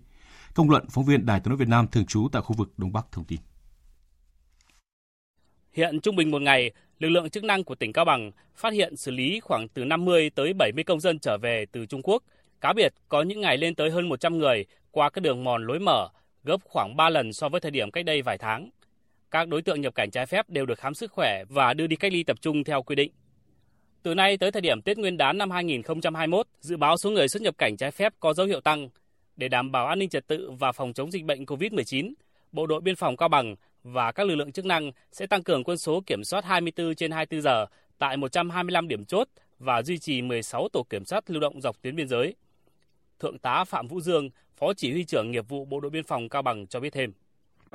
Công 0.55 0.71
luận 0.71 0.87
phóng 0.91 1.05
viên 1.05 1.27
Đài 1.27 1.41
Tiếng 1.41 1.51
nói 1.51 1.57
Việt 1.57 1.69
Nam 1.69 1.87
thường 1.87 2.07
trú 2.07 2.29
tại 2.33 2.43
khu 2.43 2.57
vực 2.57 2.73
Đông 2.77 2.93
Bắc 2.93 3.07
thông 3.13 3.25
tin. 3.25 3.39
Hiện 5.73 6.01
trung 6.01 6.17
bình 6.17 6.31
một 6.31 6.43
ngày, 6.43 6.71
lực 6.99 7.09
lượng 7.09 7.31
chức 7.31 7.45
năng 7.45 7.65
của 7.65 7.75
tỉnh 7.75 7.93
Cao 7.93 8.05
Bằng 8.05 8.31
phát 8.57 8.73
hiện 8.73 8.97
xử 8.97 9.11
lý 9.11 9.41
khoảng 9.41 9.69
từ 9.69 9.85
50 9.85 10.31
tới 10.31 10.53
70 10.53 10.85
công 10.85 11.01
dân 11.01 11.19
trở 11.19 11.39
về 11.39 11.67
từ 11.73 11.87
Trung 11.87 12.03
Quốc. 12.03 12.23
Cá 12.61 12.73
biệt 12.73 12.95
có 13.09 13.23
những 13.23 13.41
ngày 13.41 13.57
lên 13.57 13.75
tới 13.75 13.91
hơn 13.91 14.09
100 14.09 14.39
người 14.39 14.65
qua 14.91 15.11
các 15.11 15.21
đường 15.21 15.45
mòn 15.45 15.67
lối 15.67 15.79
mở, 15.79 16.09
gấp 16.45 16.59
khoảng 16.65 16.97
3 16.97 17.09
lần 17.09 17.33
so 17.33 17.49
với 17.49 17.61
thời 17.61 17.71
điểm 17.71 17.91
cách 17.91 18.05
đây 18.05 18.23
vài 18.23 18.39
tháng 18.39 18.71
các 19.31 19.49
đối 19.49 19.63
tượng 19.63 19.81
nhập 19.81 19.95
cảnh 19.95 20.11
trái 20.11 20.27
phép 20.27 20.51
đều 20.51 20.67
được 20.67 20.79
khám 20.79 20.95
sức 20.95 21.13
khỏe 21.13 21.45
và 21.49 21.75
đưa 21.75 21.87
đi 21.87 21.97
cách 21.97 22.13
ly 22.13 22.23
tập 22.23 22.37
trung 22.41 22.65
theo 22.65 22.83
quy 22.83 22.95
định. 22.95 23.13
Từ 24.03 24.15
nay 24.15 24.37
tới 24.37 24.53
thời 24.53 24.63
điểm 24.63 24.83
Tết 24.83 24.99
Nguyên 24.99 25.17
đán 25.17 25.39
năm 25.39 25.51
2021, 25.51 26.47
dự 26.61 26.77
báo 26.77 26.97
số 26.97 27.11
người 27.11 27.29
xuất 27.29 27.43
nhập 27.43 27.55
cảnh 27.59 27.77
trái 27.77 27.91
phép 27.91 28.13
có 28.21 28.35
dấu 28.35 28.47
hiệu 28.47 28.61
tăng. 28.61 28.89
Để 29.37 29.49
đảm 29.49 29.73
bảo 29.73 29.87
an 29.87 29.99
ninh 29.99 30.09
trật 30.09 30.27
tự 30.27 30.51
và 30.59 30.73
phòng 30.73 30.93
chống 30.93 31.11
dịch 31.11 31.25
bệnh 31.25 31.45
COVID-19, 31.45 32.13
Bộ 32.53 32.67
đội 32.67 32.81
Biên 32.81 32.97
phòng 32.97 33.17
Cao 33.17 33.29
Bằng 33.29 33.57
và 33.83 34.13
các 34.13 34.27
lực 34.27 34.35
lượng 34.35 34.53
chức 34.53 34.65
năng 34.65 34.91
sẽ 35.13 35.27
tăng 35.27 35.43
cường 35.43 35.65
quân 35.65 35.79
số 35.79 36.03
kiểm 36.07 36.25
soát 36.25 36.45
24 36.45 36.95
trên 36.95 37.11
24 37.11 37.43
giờ 37.43 37.67
tại 37.99 38.17
125 38.17 38.89
điểm 38.89 39.05
chốt 39.05 39.29
và 39.59 39.83
duy 39.83 39.99
trì 39.99 40.23
16 40.23 40.69
tổ 40.69 40.83
kiểm 40.91 41.05
soát 41.05 41.31
lưu 41.31 41.41
động 41.41 41.61
dọc 41.61 41.83
tuyến 41.83 41.97
biên 41.97 42.09
giới. 42.09 42.35
Thượng 43.19 43.39
tá 43.39 43.65
Phạm 43.65 43.87
Vũ 43.89 44.01
Dương, 44.01 44.31
Phó 44.57 44.75
Chỉ 44.75 44.93
huy 44.93 45.05
trưởng 45.05 45.31
nghiệp 45.31 45.49
vụ 45.49 45.65
Bộ 45.65 45.81
đội 45.81 45.91
Biên 45.91 46.05
phòng 46.05 46.29
Cao 46.29 46.43
Bằng 46.43 46.67
cho 46.67 46.81
biết 46.81 46.93
thêm. 46.93 47.13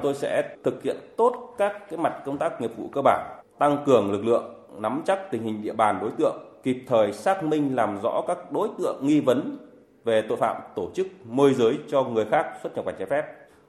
Tôi 0.02 0.14
sẽ 0.14 0.56
thực 0.64 0.84
hiện 0.84 0.98
tốt 1.18 1.56
các 1.58 1.90
cái 1.90 2.00
mặt 2.00 2.22
công 2.26 2.38
tác 2.38 2.62
nghiệp 2.62 2.72
vụ 2.78 2.90
cơ 2.92 3.02
bản, 3.02 3.40
tăng 3.60 3.78
cường 3.86 4.12
lực 4.12 4.26
lượng, 4.26 4.54
nắm 4.78 5.02
chắc 5.06 5.32
tình 5.32 5.44
hình 5.44 5.62
địa 5.62 5.74
bàn 5.74 5.98
đối 6.02 6.12
tượng, 6.18 6.36
kịp 6.64 6.84
thời 6.88 7.14
xác 7.14 7.44
minh 7.44 7.76
làm 7.76 8.00
rõ 8.04 8.22
các 8.28 8.52
đối 8.52 8.70
tượng 8.78 8.98
nghi 9.02 9.20
vấn 9.20 9.58
về 10.04 10.22
tội 10.30 10.38
phạm 10.38 10.62
tổ 10.76 10.90
chức 10.94 11.08
môi 11.26 11.54
giới 11.54 11.80
cho 11.88 12.04
người 12.04 12.26
khác 12.26 12.46
xuất 12.64 12.76
nhập 12.76 12.86
cảnh 12.86 12.96
trái 13.00 13.08
phép, 13.08 13.26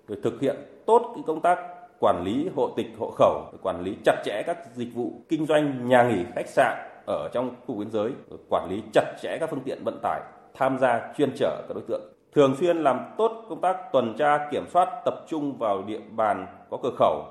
rồi 0.09 0.19
thực 0.23 0.41
hiện 0.41 0.57
tốt 0.87 1.13
cái 1.15 1.25
công 1.27 1.41
tác 1.41 1.59
quản 2.01 2.23
lý 2.25 2.49
hộ 2.57 2.71
tịch 2.77 2.87
hộ 2.99 3.11
khẩu, 3.11 3.45
quản 3.63 3.83
lý 3.83 3.97
chặt 4.05 4.23
chẽ 4.25 4.43
các 4.47 4.59
dịch 4.75 4.95
vụ 4.95 5.13
kinh 5.29 5.47
doanh 5.47 5.89
nhà 5.89 6.03
nghỉ 6.03 6.25
khách 6.35 6.49
sạn 6.49 6.77
ở 7.07 7.29
trong 7.33 7.55
khu 7.67 7.75
biên 7.75 7.91
giới, 7.91 8.11
quản 8.49 8.69
lý 8.71 8.83
chặt 8.93 9.17
chẽ 9.23 9.39
các 9.41 9.51
phương 9.51 9.63
tiện 9.65 9.85
vận 9.85 9.99
tải 10.03 10.21
tham 10.55 10.79
gia 10.79 11.13
chuyên 11.17 11.31
chở 11.37 11.63
các 11.69 11.75
đối 11.75 11.85
tượng 11.89 12.12
thường 12.35 12.57
xuyên 12.61 12.77
làm 12.77 12.99
tốt 13.19 13.47
công 13.49 13.61
tác 13.61 13.77
tuần 13.93 14.17
tra 14.19 14.49
kiểm 14.51 14.65
soát 14.73 14.89
tập 15.05 15.15
trung 15.29 15.59
vào 15.59 15.83
địa 15.83 16.01
bàn 16.17 16.47
có 16.71 16.79
cửa 16.83 16.97
khẩu, 16.99 17.25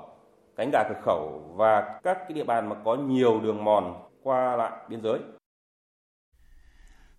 cánh 0.56 0.70
gà 0.72 0.82
cửa 0.88 1.00
khẩu 1.04 1.54
và 1.56 2.00
các 2.02 2.18
cái 2.20 2.32
địa 2.32 2.44
bàn 2.44 2.68
mà 2.68 2.76
có 2.84 2.94
nhiều 2.94 3.40
đường 3.40 3.64
mòn 3.64 3.94
qua 4.22 4.56
lại 4.56 4.72
biên 4.88 5.02
giới. 5.02 5.18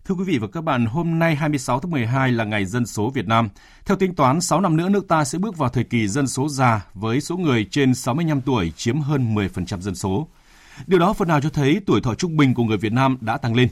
Thưa 0.04 0.14
quý 0.14 0.24
vị 0.24 0.38
và 0.38 0.48
các 0.52 0.64
bạn, 0.64 0.86
hôm 0.86 1.18
nay 1.18 1.34
26 1.34 1.80
tháng 1.80 1.90
12 1.90 2.32
là 2.32 2.44
ngày 2.44 2.64
dân 2.64 2.86
số 2.86 3.10
Việt 3.10 3.26
Nam. 3.26 3.48
Theo 3.84 3.96
tính 3.96 4.14
toán, 4.14 4.40
6 4.40 4.60
năm 4.60 4.76
nữa 4.76 4.88
nước 4.88 5.08
ta 5.08 5.24
sẽ 5.24 5.38
bước 5.38 5.56
vào 5.56 5.68
thời 5.68 5.84
kỳ 5.84 6.08
dân 6.08 6.26
số 6.26 6.48
già 6.48 6.86
với 6.94 7.20
số 7.20 7.36
người 7.36 7.66
trên 7.70 7.94
65 7.94 8.40
tuổi 8.40 8.72
chiếm 8.76 9.00
hơn 9.00 9.34
10% 9.34 9.80
dân 9.80 9.94
số. 9.94 10.28
Điều 10.86 10.98
đó 10.98 11.12
phần 11.12 11.28
nào 11.28 11.40
cho 11.40 11.50
thấy 11.50 11.80
tuổi 11.86 12.00
thọ 12.00 12.14
trung 12.14 12.36
bình 12.36 12.54
của 12.54 12.64
người 12.64 12.76
Việt 12.76 12.92
Nam 12.92 13.18
đã 13.20 13.36
tăng 13.36 13.54
lên. 13.54 13.68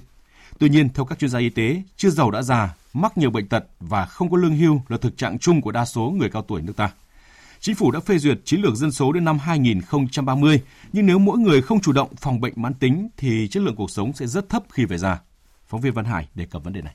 Tuy 0.62 0.68
nhiên, 0.68 0.88
theo 0.94 1.04
các 1.04 1.18
chuyên 1.18 1.30
gia 1.30 1.38
y 1.38 1.48
tế, 1.48 1.82
chưa 1.96 2.10
giàu 2.10 2.30
đã 2.30 2.42
già, 2.42 2.74
mắc 2.92 3.18
nhiều 3.18 3.30
bệnh 3.30 3.48
tật 3.48 3.64
và 3.80 4.06
không 4.06 4.30
có 4.30 4.36
lương 4.36 4.56
hưu 4.56 4.80
là 4.88 4.96
thực 4.96 5.16
trạng 5.16 5.38
chung 5.38 5.62
của 5.62 5.72
đa 5.72 5.84
số 5.84 6.02
người 6.02 6.30
cao 6.30 6.42
tuổi 6.42 6.62
nước 6.62 6.76
ta. 6.76 6.92
Chính 7.60 7.74
phủ 7.74 7.90
đã 7.90 8.00
phê 8.00 8.18
duyệt 8.18 8.38
chiến 8.44 8.60
lược 8.60 8.74
dân 8.74 8.92
số 8.92 9.12
đến 9.12 9.24
năm 9.24 9.38
2030, 9.38 10.62
nhưng 10.92 11.06
nếu 11.06 11.18
mỗi 11.18 11.38
người 11.38 11.62
không 11.62 11.80
chủ 11.80 11.92
động 11.92 12.16
phòng 12.16 12.40
bệnh 12.40 12.52
mãn 12.56 12.74
tính 12.74 13.08
thì 13.16 13.48
chất 13.48 13.62
lượng 13.62 13.76
cuộc 13.76 13.90
sống 13.90 14.12
sẽ 14.12 14.26
rất 14.26 14.48
thấp 14.48 14.62
khi 14.72 14.84
về 14.84 14.98
già. 14.98 15.20
Phóng 15.66 15.80
viên 15.80 15.92
Văn 15.92 16.04
Hải 16.04 16.28
đề 16.34 16.46
cập 16.46 16.64
vấn 16.64 16.72
đề 16.72 16.82
này. 16.82 16.94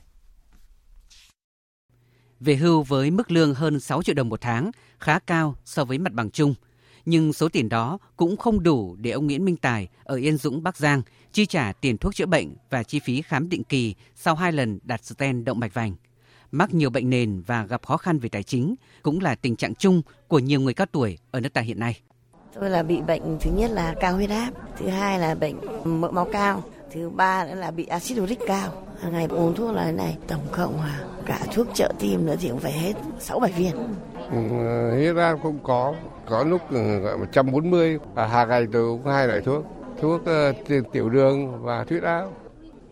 Về 2.40 2.56
hưu 2.56 2.82
với 2.82 3.10
mức 3.10 3.30
lương 3.30 3.54
hơn 3.54 3.80
6 3.80 4.02
triệu 4.02 4.14
đồng 4.14 4.28
một 4.28 4.40
tháng, 4.40 4.70
khá 4.98 5.18
cao 5.18 5.56
so 5.64 5.84
với 5.84 5.98
mặt 5.98 6.12
bằng 6.12 6.30
chung– 6.30 6.54
nhưng 7.08 7.32
số 7.32 7.48
tiền 7.48 7.68
đó 7.68 7.98
cũng 8.16 8.36
không 8.36 8.62
đủ 8.62 8.96
để 9.00 9.10
ông 9.10 9.26
Nguyễn 9.26 9.44
Minh 9.44 9.56
Tài 9.56 9.88
ở 10.04 10.16
Yên 10.16 10.36
Dũng, 10.36 10.62
Bắc 10.62 10.76
Giang 10.76 11.02
chi 11.32 11.46
trả 11.46 11.72
tiền 11.72 11.98
thuốc 11.98 12.14
chữa 12.14 12.26
bệnh 12.26 12.54
và 12.70 12.82
chi 12.82 13.00
phí 13.00 13.22
khám 13.22 13.48
định 13.48 13.64
kỳ 13.64 13.94
sau 14.14 14.34
hai 14.34 14.52
lần 14.52 14.78
đặt 14.82 15.04
stent 15.04 15.44
động 15.44 15.60
mạch 15.60 15.74
vành. 15.74 15.94
Mắc 16.50 16.74
nhiều 16.74 16.90
bệnh 16.90 17.10
nền 17.10 17.42
và 17.46 17.66
gặp 17.66 17.86
khó 17.86 17.96
khăn 17.96 18.18
về 18.18 18.28
tài 18.28 18.42
chính 18.42 18.74
cũng 19.02 19.20
là 19.20 19.34
tình 19.34 19.56
trạng 19.56 19.74
chung 19.74 20.02
của 20.28 20.38
nhiều 20.38 20.60
người 20.60 20.74
cao 20.74 20.86
tuổi 20.92 21.18
ở 21.30 21.40
nước 21.40 21.52
ta 21.52 21.60
hiện 21.60 21.78
nay. 21.78 22.00
Tôi 22.54 22.70
là 22.70 22.82
bị 22.82 23.00
bệnh 23.00 23.38
thứ 23.40 23.50
nhất 23.56 23.70
là 23.70 23.94
cao 24.00 24.14
huyết 24.14 24.30
áp, 24.30 24.50
thứ 24.78 24.88
hai 24.88 25.18
là 25.18 25.34
bệnh 25.34 25.56
mỡ 26.00 26.10
máu 26.10 26.28
cao, 26.32 26.62
thứ 26.92 27.10
ba 27.10 27.44
nữa 27.44 27.54
là 27.54 27.70
bị 27.70 27.86
axit 27.86 28.18
uric 28.18 28.38
cao. 28.46 28.84
Hàng 29.02 29.12
ngày 29.12 29.26
uống 29.30 29.54
thuốc 29.54 29.74
là 29.74 29.84
thế 29.84 29.92
này, 29.92 30.16
tổng 30.28 30.46
cộng 30.52 30.76
là 30.76 31.00
cả 31.26 31.40
thuốc 31.54 31.66
trợ 31.74 31.92
tim 31.98 32.26
nữa 32.26 32.34
thì 32.40 32.48
cũng 32.48 32.60
phải 32.60 32.72
hết 32.72 32.92
6 33.18 33.40
7 33.40 33.52
viên. 33.52 33.72
Ừ, 34.30 34.38
huyết 34.94 35.16
áp 35.16 35.38
cũng 35.42 35.58
có, 35.62 35.94
có 36.28 36.44
lúc 36.44 36.60
gọi 37.02 37.18
140 37.18 37.98
và 38.14 38.26
hàng 38.26 38.48
ngày 38.48 38.66
tôi 38.72 38.82
uống 38.82 39.06
hai 39.06 39.26
loại 39.26 39.40
thuốc, 39.40 39.64
thuốc 40.00 40.20
uh, 40.20 40.88
tiểu 40.92 41.08
đường 41.08 41.62
và 41.62 41.84
huyết 41.88 42.02
áp. 42.02 42.26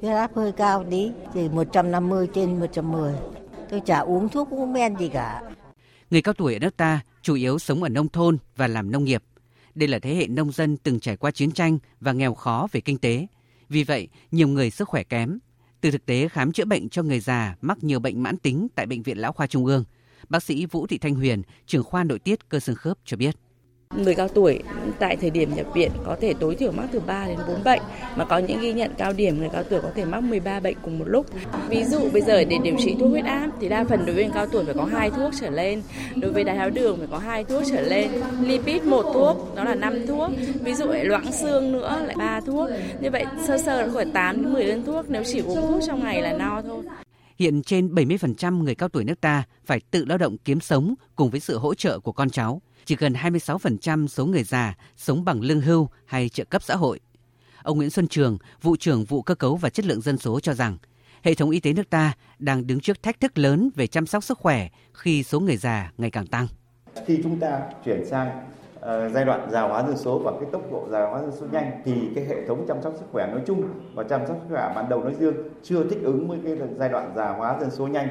Huyết 0.01 0.13
áp 0.13 0.31
hơi 0.35 0.53
cao 0.53 0.85
tí, 0.91 1.11
thì 1.35 1.49
150 1.49 2.29
trên 2.35 2.61
110. 2.61 3.15
Tôi 3.71 3.81
chả 3.87 3.99
uống 3.99 4.29
thuốc 4.29 4.51
uống 4.51 4.73
men 4.73 4.97
gì 4.97 5.09
cả. 5.09 5.43
Người 6.11 6.23
cao 6.23 6.35
tuổi 6.35 6.53
ở 6.53 6.59
nước 6.59 6.77
ta 6.77 7.01
chủ 7.23 7.35
yếu 7.35 7.59
sống 7.59 7.83
ở 7.83 7.89
nông 7.89 8.09
thôn 8.09 8.39
và 8.57 8.67
làm 8.67 8.91
nông 8.91 9.05
nghiệp. 9.05 9.23
Đây 9.75 9.89
là 9.89 9.99
thế 9.99 10.15
hệ 10.15 10.27
nông 10.27 10.53
dân 10.53 10.77
từng 10.77 11.01
trải 11.01 11.17
qua 11.17 11.31
chiến 11.31 11.53
tranh 11.53 11.79
và 12.01 12.13
nghèo 12.13 12.35
khó 12.35 12.67
về 12.73 12.81
kinh 12.81 12.99
tế. 12.99 13.27
Vì 13.69 13.85
vậy, 13.85 14.09
nhiều 14.31 14.49
người 14.49 14.71
sức 14.71 14.89
khỏe 14.89 15.03
kém. 15.03 15.39
Từ 15.81 15.91
thực 15.91 16.07
tế 16.07 16.29
khám 16.29 16.53
chữa 16.53 16.65
bệnh 16.65 16.89
cho 16.89 17.03
người 17.03 17.21
già 17.21 17.57
mắc 17.61 17.85
nhiều 17.85 18.01
bệnh 18.01 18.23
mãn 18.23 18.37
tính 18.37 18.69
tại 18.75 18.87
Bệnh 18.87 19.03
viện 19.03 19.19
Lão 19.19 19.33
Khoa 19.33 19.47
Trung 19.47 19.67
ương, 19.67 19.85
bác 20.29 20.43
sĩ 20.43 20.67
Vũ 20.67 20.87
Thị 20.87 20.99
Thanh 20.99 21.15
Huyền, 21.15 21.43
trưởng 21.67 21.85
khoa 21.85 22.05
nội 22.05 22.19
tiết 22.19 22.49
cơ 22.49 22.61
xương 22.61 22.77
khớp 22.77 22.99
cho 23.05 23.17
biết. 23.17 23.37
Người 23.97 24.15
cao 24.15 24.29
tuổi 24.29 24.59
tại 24.99 25.17
thời 25.17 25.31
điểm 25.31 25.55
nhập 25.57 25.67
viện 25.75 25.91
có 26.07 26.17
thể 26.21 26.35
tối 26.41 26.55
thiểu 26.55 26.73
mắc 26.73 26.87
từ 26.93 27.01
3 27.01 27.27
đến 27.27 27.39
4 27.49 27.65
bệnh, 27.65 27.81
mà 28.17 28.25
có 28.25 28.39
những 28.39 28.61
ghi 28.61 28.73
nhận 28.73 28.91
cao 28.99 29.13
điểm 29.13 29.39
người 29.39 29.49
cao 29.53 29.63
tuổi 29.65 29.81
có 29.81 29.89
thể 29.95 30.05
mắc 30.05 30.21
13 30.21 30.61
bệnh 30.61 30.77
cùng 30.83 30.99
một 30.99 31.05
lúc. 31.09 31.27
Ví 31.69 31.85
dụ 31.85 32.01
bây 32.13 32.23
giờ 32.23 32.45
để 32.45 32.59
điều 32.63 32.75
trị 32.79 32.97
thuốc 33.01 33.11
huyết 33.11 33.25
áp 33.25 33.49
thì 33.61 33.69
đa 33.69 33.85
phần 33.85 34.07
đối 34.07 34.15
với 34.15 34.25
người 34.25 34.33
cao 34.35 34.47
tuổi 34.47 34.65
phải 34.65 34.75
có 34.75 34.85
hai 34.85 35.11
thuốc 35.11 35.33
trở 35.41 35.51
lên, 35.51 35.83
đối 36.17 36.33
với 36.33 36.45
đái 36.45 36.57
tháo 36.57 36.71
đường 36.71 36.99
phải 36.99 37.09
có 37.11 37.19
hai 37.19 37.45
thuốc 37.45 37.63
trở 37.71 37.81
lên, 37.81 38.09
lipid 38.43 38.83
một 38.83 39.03
thuốc, 39.15 39.55
đó 39.57 39.65
là 39.65 39.75
5 39.75 40.07
thuốc, 40.07 40.31
ví 40.61 40.75
dụ 40.75 40.87
loãng 41.03 41.33
xương 41.33 41.73
nữa 41.73 41.99
lại 42.07 42.17
3 42.19 42.41
thuốc. 42.41 42.69
Như 43.01 43.11
vậy 43.11 43.25
sơ 43.47 43.59
sơ 43.59 43.83
là 43.83 43.89
khoảng 43.93 44.13
8 44.13 44.43
đến 44.43 44.53
10 44.53 44.65
đơn 44.67 44.83
thuốc 44.87 45.05
nếu 45.09 45.23
chỉ 45.25 45.41
uống 45.41 45.69
thuốc 45.69 45.81
trong 45.87 46.05
ngày 46.05 46.23
là 46.23 46.33
no 46.33 46.63
thôi. 46.63 46.83
Hiện 47.39 47.63
trên 47.63 47.95
70% 47.95 48.63
người 48.63 48.75
cao 48.75 48.89
tuổi 48.89 49.05
nước 49.05 49.21
ta 49.21 49.43
phải 49.65 49.81
tự 49.91 50.05
lao 50.05 50.19
động 50.19 50.37
kiếm 50.39 50.61
sống 50.61 50.95
cùng 51.17 51.31
với 51.31 51.41
sự 51.41 51.59
hỗ 51.59 51.75
trợ 51.75 51.99
của 51.99 52.13
con 52.13 52.31
cháu 52.31 52.63
chỉ 52.85 52.97
gần 52.97 53.13
26% 53.13 54.07
số 54.07 54.27
người 54.27 54.43
già 54.43 54.75
sống 54.97 55.25
bằng 55.25 55.41
lương 55.41 55.61
hưu 55.61 55.89
hay 56.07 56.29
trợ 56.29 56.45
cấp 56.45 56.63
xã 56.63 56.77
hội. 56.77 57.01
Ông 57.63 57.77
Nguyễn 57.77 57.91
Xuân 57.91 58.09
Trường, 58.09 58.39
vụ 58.63 58.77
trưởng 58.77 59.05
vụ 59.05 59.23
cơ 59.23 59.35
cấu 59.35 59.57
và 59.57 59.71
chất 59.71 59.87
lượng 59.87 60.01
dân 60.01 60.19
số 60.19 60.41
cho 60.41 60.55
rằng, 60.55 60.77
hệ 61.23 61.35
thống 61.35 61.51
y 61.51 61.61
tế 61.61 61.73
nước 61.73 61.91
ta 61.91 62.13
đang 62.39 62.67
đứng 62.67 62.81
trước 62.81 63.03
thách 63.03 63.21
thức 63.21 63.39
lớn 63.39 63.71
về 63.75 63.87
chăm 63.87 64.07
sóc 64.07 64.25
sức 64.25 64.39
khỏe 64.39 64.69
khi 64.93 65.23
số 65.23 65.41
người 65.41 65.57
già 65.57 65.93
ngày 65.99 66.11
càng 66.11 66.27
tăng. 66.27 66.49
Khi 67.07 67.19
chúng 67.23 67.41
ta 67.41 67.61
chuyển 67.85 68.07
sang 68.11 68.29
uh, 68.87 69.13
giai 69.13 69.25
đoạn 69.25 69.49
già 69.51 69.63
hóa 69.63 69.83
dân 69.83 69.97
số 69.97 70.19
và 70.19 70.33
cái 70.41 70.51
tốc 70.53 70.63
độ 70.73 70.85
già 70.91 71.07
hóa 71.07 71.21
dân 71.21 71.33
số 71.33 71.47
nhanh 71.53 71.81
thì 71.85 72.09
cái 72.15 72.25
hệ 72.25 72.47
thống 72.47 72.65
chăm 72.69 72.83
sóc 72.83 72.93
sức 72.97 73.07
khỏe 73.13 73.27
nói 73.27 73.41
chung 73.47 73.63
và 73.95 74.03
chăm 74.03 74.27
sóc 74.27 74.37
sức 74.41 74.55
khỏe 74.55 74.73
ban 74.77 74.89
đầu 74.89 75.03
nói 75.03 75.15
riêng 75.15 75.35
chưa 75.63 75.85
thích 75.85 75.99
ứng 76.03 76.29
với 76.29 76.39
cái 76.45 76.57
giai 76.79 76.89
đoạn 76.89 77.13
già 77.17 77.29
hóa 77.29 77.57
dân 77.61 77.71
số 77.71 77.87
nhanh 77.87 78.09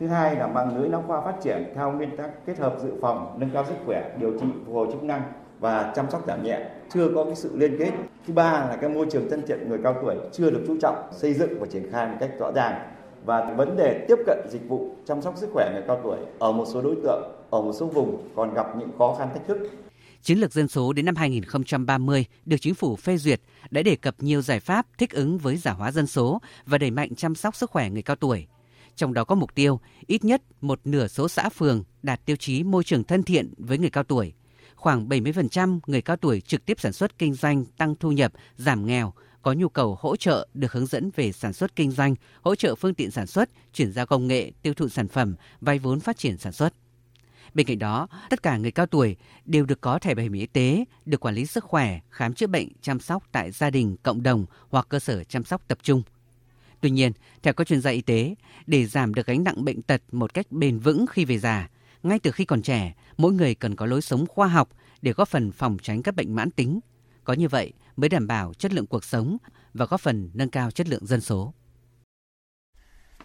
Thứ 0.00 0.06
hai 0.06 0.36
là 0.36 0.46
mạng 0.46 0.78
lưới 0.78 0.88
lão 0.88 1.04
khoa 1.06 1.20
phát 1.20 1.34
triển 1.42 1.72
theo 1.74 1.92
nguyên 1.92 2.16
tắc 2.16 2.46
kết 2.46 2.58
hợp 2.58 2.76
dự 2.82 2.92
phòng, 3.00 3.36
nâng 3.38 3.50
cao 3.50 3.64
sức 3.64 3.74
khỏe, 3.86 4.10
điều 4.20 4.32
trị 4.40 4.46
phục 4.64 4.74
hồi 4.74 4.86
chức 4.92 5.02
năng 5.02 5.22
và 5.60 5.92
chăm 5.96 6.10
sóc 6.10 6.26
giảm 6.26 6.42
nhẹ 6.42 6.68
chưa 6.94 7.08
có 7.14 7.24
cái 7.24 7.34
sự 7.34 7.50
liên 7.56 7.76
kết. 7.78 7.90
Thứ 8.26 8.34
ba 8.34 8.52
là 8.52 8.76
cái 8.80 8.90
môi 8.90 9.06
trường 9.10 9.30
thân 9.30 9.42
thiện 9.46 9.68
người 9.68 9.78
cao 9.82 9.94
tuổi 10.02 10.14
chưa 10.32 10.50
được 10.50 10.64
chú 10.66 10.76
trọng 10.80 11.08
xây 11.12 11.34
dựng 11.34 11.60
và 11.60 11.66
triển 11.66 11.90
khai 11.92 12.06
một 12.06 12.16
cách 12.20 12.30
rõ 12.38 12.52
ràng 12.52 12.74
và 13.24 13.54
vấn 13.56 13.76
đề 13.76 14.04
tiếp 14.08 14.18
cận 14.26 14.38
dịch 14.48 14.68
vụ 14.68 14.88
chăm 15.04 15.22
sóc 15.22 15.36
sức 15.36 15.50
khỏe 15.52 15.70
người 15.72 15.82
cao 15.86 16.00
tuổi 16.02 16.16
ở 16.38 16.52
một 16.52 16.64
số 16.66 16.82
đối 16.82 16.94
tượng, 17.02 17.22
ở 17.50 17.62
một 17.62 17.72
số 17.72 17.86
vùng 17.86 18.28
còn 18.36 18.54
gặp 18.54 18.76
những 18.76 18.90
khó 18.98 19.16
khăn 19.18 19.28
thách 19.34 19.46
thức. 19.46 19.58
Chiến 20.26 20.38
lược 20.38 20.52
dân 20.52 20.68
số 20.68 20.92
đến 20.92 21.04
năm 21.04 21.16
2030 21.16 22.24
được 22.44 22.56
chính 22.60 22.74
phủ 22.74 22.96
phê 22.96 23.16
duyệt 23.16 23.40
đã 23.70 23.82
đề 23.82 23.96
cập 23.96 24.22
nhiều 24.22 24.42
giải 24.42 24.60
pháp 24.60 24.86
thích 24.98 25.10
ứng 25.10 25.38
với 25.38 25.56
giả 25.56 25.72
hóa 25.72 25.92
dân 25.92 26.06
số 26.06 26.40
và 26.66 26.78
đẩy 26.78 26.90
mạnh 26.90 27.14
chăm 27.14 27.34
sóc 27.34 27.56
sức 27.56 27.70
khỏe 27.70 27.90
người 27.90 28.02
cao 28.02 28.16
tuổi 28.16 28.46
trong 28.96 29.14
đó 29.14 29.24
có 29.24 29.34
mục 29.34 29.54
tiêu 29.54 29.80
ít 30.06 30.24
nhất 30.24 30.42
một 30.60 30.80
nửa 30.84 31.06
số 31.06 31.28
xã 31.28 31.48
phường 31.48 31.84
đạt 32.02 32.24
tiêu 32.24 32.36
chí 32.36 32.62
môi 32.62 32.84
trường 32.84 33.04
thân 33.04 33.22
thiện 33.22 33.54
với 33.58 33.78
người 33.78 33.90
cao 33.90 34.04
tuổi. 34.04 34.32
Khoảng 34.74 35.08
70% 35.08 35.78
người 35.86 36.02
cao 36.02 36.16
tuổi 36.16 36.40
trực 36.40 36.66
tiếp 36.66 36.80
sản 36.80 36.92
xuất 36.92 37.18
kinh 37.18 37.34
doanh 37.34 37.64
tăng 37.64 37.94
thu 37.94 38.12
nhập, 38.12 38.32
giảm 38.56 38.86
nghèo, 38.86 39.12
có 39.42 39.52
nhu 39.52 39.68
cầu 39.68 39.98
hỗ 40.00 40.16
trợ 40.16 40.48
được 40.54 40.72
hướng 40.72 40.86
dẫn 40.86 41.10
về 41.16 41.32
sản 41.32 41.52
xuất 41.52 41.76
kinh 41.76 41.90
doanh, 41.90 42.14
hỗ 42.42 42.54
trợ 42.54 42.74
phương 42.74 42.94
tiện 42.94 43.10
sản 43.10 43.26
xuất, 43.26 43.50
chuyển 43.72 43.92
giao 43.92 44.06
công 44.06 44.26
nghệ, 44.26 44.52
tiêu 44.62 44.74
thụ 44.74 44.88
sản 44.88 45.08
phẩm, 45.08 45.36
vay 45.60 45.78
vốn 45.78 46.00
phát 46.00 46.18
triển 46.18 46.38
sản 46.38 46.52
xuất. 46.52 46.72
Bên 47.56 47.66
cạnh 47.66 47.78
đó, 47.78 48.08
tất 48.30 48.42
cả 48.42 48.56
người 48.56 48.70
cao 48.70 48.86
tuổi 48.86 49.16
đều 49.44 49.64
được 49.64 49.80
có 49.80 49.98
thẻ 49.98 50.14
bảo 50.14 50.22
hiểm 50.22 50.32
y 50.32 50.46
tế, 50.46 50.84
được 51.04 51.20
quản 51.20 51.34
lý 51.34 51.46
sức 51.46 51.64
khỏe, 51.64 52.00
khám 52.10 52.34
chữa 52.34 52.46
bệnh, 52.46 52.68
chăm 52.82 53.00
sóc 53.00 53.22
tại 53.32 53.50
gia 53.50 53.70
đình, 53.70 53.96
cộng 54.02 54.22
đồng 54.22 54.46
hoặc 54.68 54.86
cơ 54.88 54.98
sở 54.98 55.24
chăm 55.24 55.44
sóc 55.44 55.68
tập 55.68 55.78
trung– 55.82 56.02
Tuy 56.80 56.90
nhiên, 56.90 57.12
theo 57.42 57.54
các 57.54 57.66
chuyên 57.66 57.80
gia 57.80 57.90
y 57.90 58.00
tế, 58.00 58.34
để 58.66 58.86
giảm 58.86 59.14
được 59.14 59.26
gánh 59.26 59.44
nặng 59.44 59.64
bệnh 59.64 59.82
tật 59.82 60.02
một 60.12 60.34
cách 60.34 60.46
bền 60.50 60.78
vững 60.78 61.06
khi 61.10 61.24
về 61.24 61.38
già, 61.38 61.68
ngay 62.02 62.18
từ 62.18 62.30
khi 62.30 62.44
còn 62.44 62.62
trẻ, 62.62 62.94
mỗi 63.16 63.32
người 63.32 63.54
cần 63.54 63.76
có 63.76 63.86
lối 63.86 64.02
sống 64.02 64.26
khoa 64.28 64.48
học 64.48 64.68
để 65.02 65.12
góp 65.12 65.28
phần 65.28 65.52
phòng 65.52 65.76
tránh 65.82 66.02
các 66.02 66.14
bệnh 66.16 66.34
mãn 66.34 66.50
tính. 66.50 66.80
Có 67.24 67.32
như 67.32 67.48
vậy 67.48 67.72
mới 67.96 68.08
đảm 68.08 68.26
bảo 68.26 68.54
chất 68.54 68.72
lượng 68.72 68.86
cuộc 68.86 69.04
sống 69.04 69.36
và 69.74 69.86
góp 69.86 70.00
phần 70.00 70.30
nâng 70.34 70.50
cao 70.50 70.70
chất 70.70 70.88
lượng 70.88 71.06
dân 71.06 71.20
số. 71.20 71.54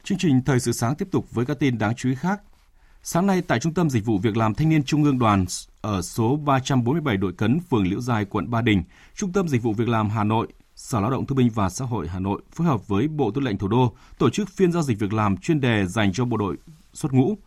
Chương 0.03 0.17
trình 0.17 0.41
Thời 0.45 0.59
sự 0.59 0.71
sáng 0.71 0.95
tiếp 0.95 1.07
tục 1.11 1.31
với 1.31 1.45
các 1.45 1.59
tin 1.59 1.77
đáng 1.77 1.95
chú 1.95 2.09
ý 2.09 2.15
khác. 2.15 2.41
Sáng 3.03 3.27
nay 3.27 3.41
tại 3.41 3.59
Trung 3.59 3.73
tâm 3.73 3.89
Dịch 3.89 4.05
vụ 4.05 4.17
Việc 4.17 4.37
làm 4.37 4.53
Thanh 4.53 4.69
niên 4.69 4.83
Trung 4.83 5.03
ương 5.03 5.19
Đoàn 5.19 5.45
ở 5.81 6.01
số 6.01 6.35
347 6.35 7.17
Đội 7.17 7.33
Cấn, 7.33 7.59
phường 7.69 7.87
Liễu 7.87 8.01
Giai, 8.01 8.25
quận 8.25 8.51
Ba 8.51 8.61
Đình, 8.61 8.83
Trung 9.15 9.33
tâm 9.33 9.47
Dịch 9.47 9.63
vụ 9.63 9.73
Việc 9.73 9.89
làm 9.89 10.09
Hà 10.09 10.23
Nội 10.23 10.47
Sở 10.75 10.99
Lao 10.99 11.11
động 11.11 11.25
Thương 11.25 11.37
binh 11.37 11.49
và 11.49 11.69
Xã 11.69 11.85
hội 11.85 12.07
Hà 12.07 12.19
Nội 12.19 12.41
phối 12.51 12.67
hợp 12.67 12.87
với 12.87 13.07
Bộ 13.07 13.31
Tư 13.31 13.41
lệnh 13.41 13.57
Thủ 13.57 13.67
đô 13.67 13.95
tổ 14.17 14.29
chức 14.29 14.49
phiên 14.49 14.71
giao 14.71 14.83
dịch 14.83 14.99
việc 14.99 15.13
làm 15.13 15.37
chuyên 15.37 15.61
đề 15.61 15.85
dành 15.85 16.13
cho 16.13 16.25
bộ 16.25 16.37
đội 16.37 16.57
xuất 16.93 17.13
ngũ. 17.13 17.37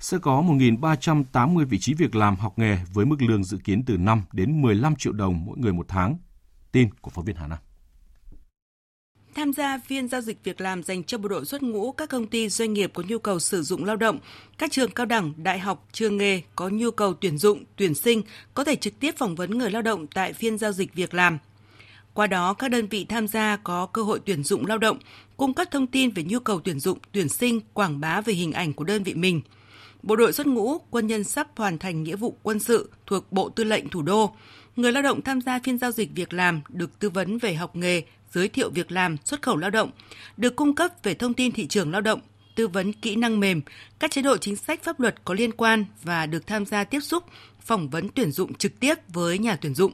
Sẽ 0.00 0.18
có 0.18 0.42
1.380 0.42 1.66
vị 1.66 1.78
trí 1.78 1.94
việc 1.94 2.14
làm 2.14 2.36
học 2.36 2.58
nghề 2.58 2.78
với 2.92 3.06
mức 3.06 3.22
lương 3.22 3.44
dự 3.44 3.58
kiến 3.64 3.84
từ 3.84 3.96
5 3.96 4.22
đến 4.32 4.62
15 4.62 4.96
triệu 4.96 5.12
đồng 5.12 5.44
mỗi 5.44 5.58
người 5.58 5.72
một 5.72 5.86
tháng. 5.88 6.18
Tin 6.72 6.88
của 7.00 7.10
phóng 7.10 7.24
viên 7.24 7.36
Hà 7.36 7.46
Nam. 7.46 7.58
Tham 9.34 9.52
gia 9.52 9.78
phiên 9.78 10.08
giao 10.08 10.20
dịch 10.20 10.38
việc 10.44 10.60
làm 10.60 10.82
dành 10.82 11.04
cho 11.04 11.18
bộ 11.18 11.28
đội 11.28 11.44
xuất 11.44 11.62
ngũ, 11.62 11.92
các 11.92 12.08
công 12.08 12.26
ty 12.26 12.48
doanh 12.48 12.72
nghiệp 12.72 12.90
có 12.94 13.02
nhu 13.08 13.18
cầu 13.18 13.38
sử 13.38 13.62
dụng 13.62 13.84
lao 13.84 13.96
động, 13.96 14.18
các 14.58 14.72
trường 14.72 14.90
cao 14.90 15.06
đẳng, 15.06 15.32
đại 15.36 15.58
học, 15.58 15.88
trường 15.92 16.16
nghề 16.16 16.42
có 16.56 16.68
nhu 16.68 16.90
cầu 16.90 17.14
tuyển 17.14 17.38
dụng, 17.38 17.64
tuyển 17.76 17.94
sinh 17.94 18.22
có 18.54 18.64
thể 18.64 18.76
trực 18.76 19.00
tiếp 19.00 19.14
phỏng 19.18 19.34
vấn 19.34 19.58
người 19.58 19.70
lao 19.70 19.82
động 19.82 20.06
tại 20.06 20.32
phiên 20.32 20.58
giao 20.58 20.72
dịch 20.72 20.94
việc 20.94 21.14
làm 21.14 21.38
qua 22.14 22.26
đó, 22.26 22.54
các 22.54 22.68
đơn 22.68 22.86
vị 22.86 23.06
tham 23.08 23.28
gia 23.28 23.56
có 23.56 23.86
cơ 23.86 24.02
hội 24.02 24.20
tuyển 24.24 24.44
dụng 24.44 24.66
lao 24.66 24.78
động, 24.78 24.98
cung 25.36 25.54
cấp 25.54 25.68
thông 25.70 25.86
tin 25.86 26.10
về 26.10 26.22
nhu 26.22 26.38
cầu 26.38 26.60
tuyển 26.64 26.80
dụng, 26.80 26.98
tuyển 27.12 27.28
sinh, 27.28 27.60
quảng 27.72 28.00
bá 28.00 28.20
về 28.20 28.34
hình 28.34 28.52
ảnh 28.52 28.72
của 28.72 28.84
đơn 28.84 29.02
vị 29.02 29.14
mình. 29.14 29.40
Bộ 30.02 30.16
đội 30.16 30.32
xuất 30.32 30.46
ngũ, 30.46 30.78
quân 30.90 31.06
nhân 31.06 31.24
sắp 31.24 31.48
hoàn 31.56 31.78
thành 31.78 32.02
nghĩa 32.02 32.16
vụ 32.16 32.36
quân 32.42 32.58
sự 32.58 32.90
thuộc 33.06 33.32
Bộ 33.32 33.48
Tư 33.48 33.64
lệnh 33.64 33.88
Thủ 33.88 34.02
đô. 34.02 34.34
Người 34.76 34.92
lao 34.92 35.02
động 35.02 35.22
tham 35.22 35.40
gia 35.40 35.58
phiên 35.64 35.78
giao 35.78 35.90
dịch 35.90 36.10
việc 36.14 36.32
làm 36.32 36.60
được 36.68 36.98
tư 36.98 37.10
vấn 37.10 37.38
về 37.38 37.54
học 37.54 37.76
nghề, 37.76 38.02
giới 38.34 38.48
thiệu 38.48 38.70
việc 38.70 38.92
làm, 38.92 39.16
xuất 39.24 39.42
khẩu 39.42 39.56
lao 39.56 39.70
động, 39.70 39.90
được 40.36 40.56
cung 40.56 40.74
cấp 40.74 40.90
về 41.02 41.14
thông 41.14 41.34
tin 41.34 41.52
thị 41.52 41.66
trường 41.66 41.92
lao 41.92 42.00
động, 42.00 42.20
tư 42.54 42.68
vấn 42.68 42.92
kỹ 42.92 43.16
năng 43.16 43.40
mềm, 43.40 43.62
các 43.98 44.10
chế 44.10 44.22
độ 44.22 44.36
chính 44.36 44.56
sách 44.56 44.82
pháp 44.82 45.00
luật 45.00 45.14
có 45.24 45.34
liên 45.34 45.52
quan 45.52 45.84
và 46.02 46.26
được 46.26 46.46
tham 46.46 46.66
gia 46.66 46.84
tiếp 46.84 47.00
xúc, 47.00 47.24
phỏng 47.60 47.88
vấn 47.88 48.08
tuyển 48.08 48.32
dụng 48.32 48.54
trực 48.54 48.80
tiếp 48.80 48.94
với 49.08 49.38
nhà 49.38 49.56
tuyển 49.56 49.74
dụng. 49.74 49.92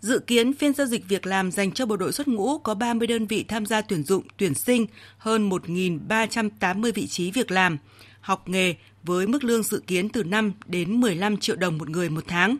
Dự 0.00 0.18
kiến 0.18 0.54
phiên 0.54 0.72
giao 0.72 0.86
dịch 0.86 1.08
việc 1.08 1.26
làm 1.26 1.52
dành 1.52 1.72
cho 1.72 1.86
bộ 1.86 1.96
đội 1.96 2.12
xuất 2.12 2.28
ngũ 2.28 2.58
có 2.58 2.74
30 2.74 3.06
đơn 3.06 3.26
vị 3.26 3.44
tham 3.48 3.66
gia 3.66 3.80
tuyển 3.80 4.04
dụng, 4.04 4.22
tuyển 4.36 4.54
sinh, 4.54 4.86
hơn 5.18 5.50
1.380 5.50 6.92
vị 6.94 7.06
trí 7.06 7.30
việc 7.30 7.50
làm, 7.50 7.78
học 8.20 8.48
nghề 8.48 8.74
với 9.02 9.26
mức 9.26 9.44
lương 9.44 9.62
dự 9.62 9.82
kiến 9.86 10.08
từ 10.08 10.24
5 10.24 10.52
đến 10.66 11.00
15 11.00 11.36
triệu 11.36 11.56
đồng 11.56 11.78
một 11.78 11.88
người 11.88 12.10
một 12.10 12.24
tháng. 12.28 12.56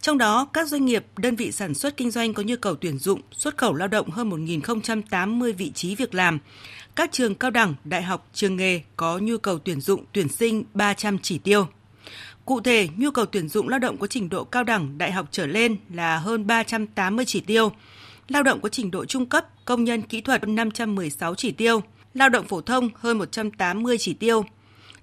Trong 0.00 0.18
đó, 0.18 0.44
các 0.52 0.68
doanh 0.68 0.84
nghiệp, 0.84 1.04
đơn 1.16 1.36
vị 1.36 1.52
sản 1.52 1.74
xuất 1.74 1.96
kinh 1.96 2.10
doanh 2.10 2.34
có 2.34 2.42
nhu 2.42 2.56
cầu 2.56 2.74
tuyển 2.74 2.98
dụng, 2.98 3.20
xuất 3.32 3.56
khẩu 3.56 3.74
lao 3.74 3.88
động 3.88 4.10
hơn 4.10 4.30
1.080 4.30 5.52
vị 5.52 5.70
trí 5.70 5.94
việc 5.94 6.14
làm. 6.14 6.38
Các 6.94 7.12
trường 7.12 7.34
cao 7.34 7.50
đẳng, 7.50 7.74
đại 7.84 8.02
học, 8.02 8.28
trường 8.32 8.56
nghề 8.56 8.80
có 8.96 9.18
nhu 9.18 9.38
cầu 9.38 9.58
tuyển 9.58 9.80
dụng, 9.80 10.04
tuyển 10.12 10.28
sinh 10.28 10.64
300 10.74 11.18
chỉ 11.18 11.38
tiêu. 11.38 11.66
Cụ 12.44 12.60
thể, 12.60 12.88
nhu 12.96 13.10
cầu 13.10 13.26
tuyển 13.26 13.48
dụng 13.48 13.68
lao 13.68 13.78
động 13.78 13.96
có 13.98 14.06
trình 14.06 14.28
độ 14.28 14.44
cao 14.44 14.64
đẳng, 14.64 14.98
đại 14.98 15.12
học 15.12 15.26
trở 15.30 15.46
lên 15.46 15.76
là 15.94 16.18
hơn 16.18 16.46
380 16.46 17.24
chỉ 17.24 17.40
tiêu. 17.40 17.72
Lao 18.28 18.42
động 18.42 18.60
có 18.60 18.68
trình 18.68 18.90
độ 18.90 19.04
trung 19.04 19.26
cấp, 19.26 19.46
công 19.64 19.84
nhân 19.84 20.02
kỹ 20.02 20.20
thuật 20.20 20.48
516 20.48 21.34
chỉ 21.34 21.52
tiêu. 21.52 21.82
Lao 22.14 22.28
động 22.28 22.46
phổ 22.46 22.60
thông 22.60 22.88
hơn 22.94 23.18
180 23.18 23.96
chỉ 23.98 24.14
tiêu. 24.14 24.44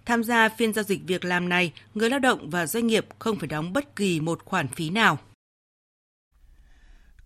Tham 0.06 0.24
gia 0.24 0.50
phiên 0.50 0.74
giao 0.74 0.84
dịch 0.84 1.02
việc 1.08 1.26
làm 1.26 1.50
này, 1.50 1.74
người 1.96 2.10
lao 2.10 2.20
động 2.20 2.50
và 2.50 2.68
doanh 2.68 2.88
nghiệp 2.88 3.06
không 3.20 3.40
phải 3.40 3.48
đóng 3.48 3.74
bất 3.74 3.96
kỳ 3.96 4.20
một 4.20 4.46
khoản 4.46 4.68
phí 4.68 4.90
nào. 4.90 5.18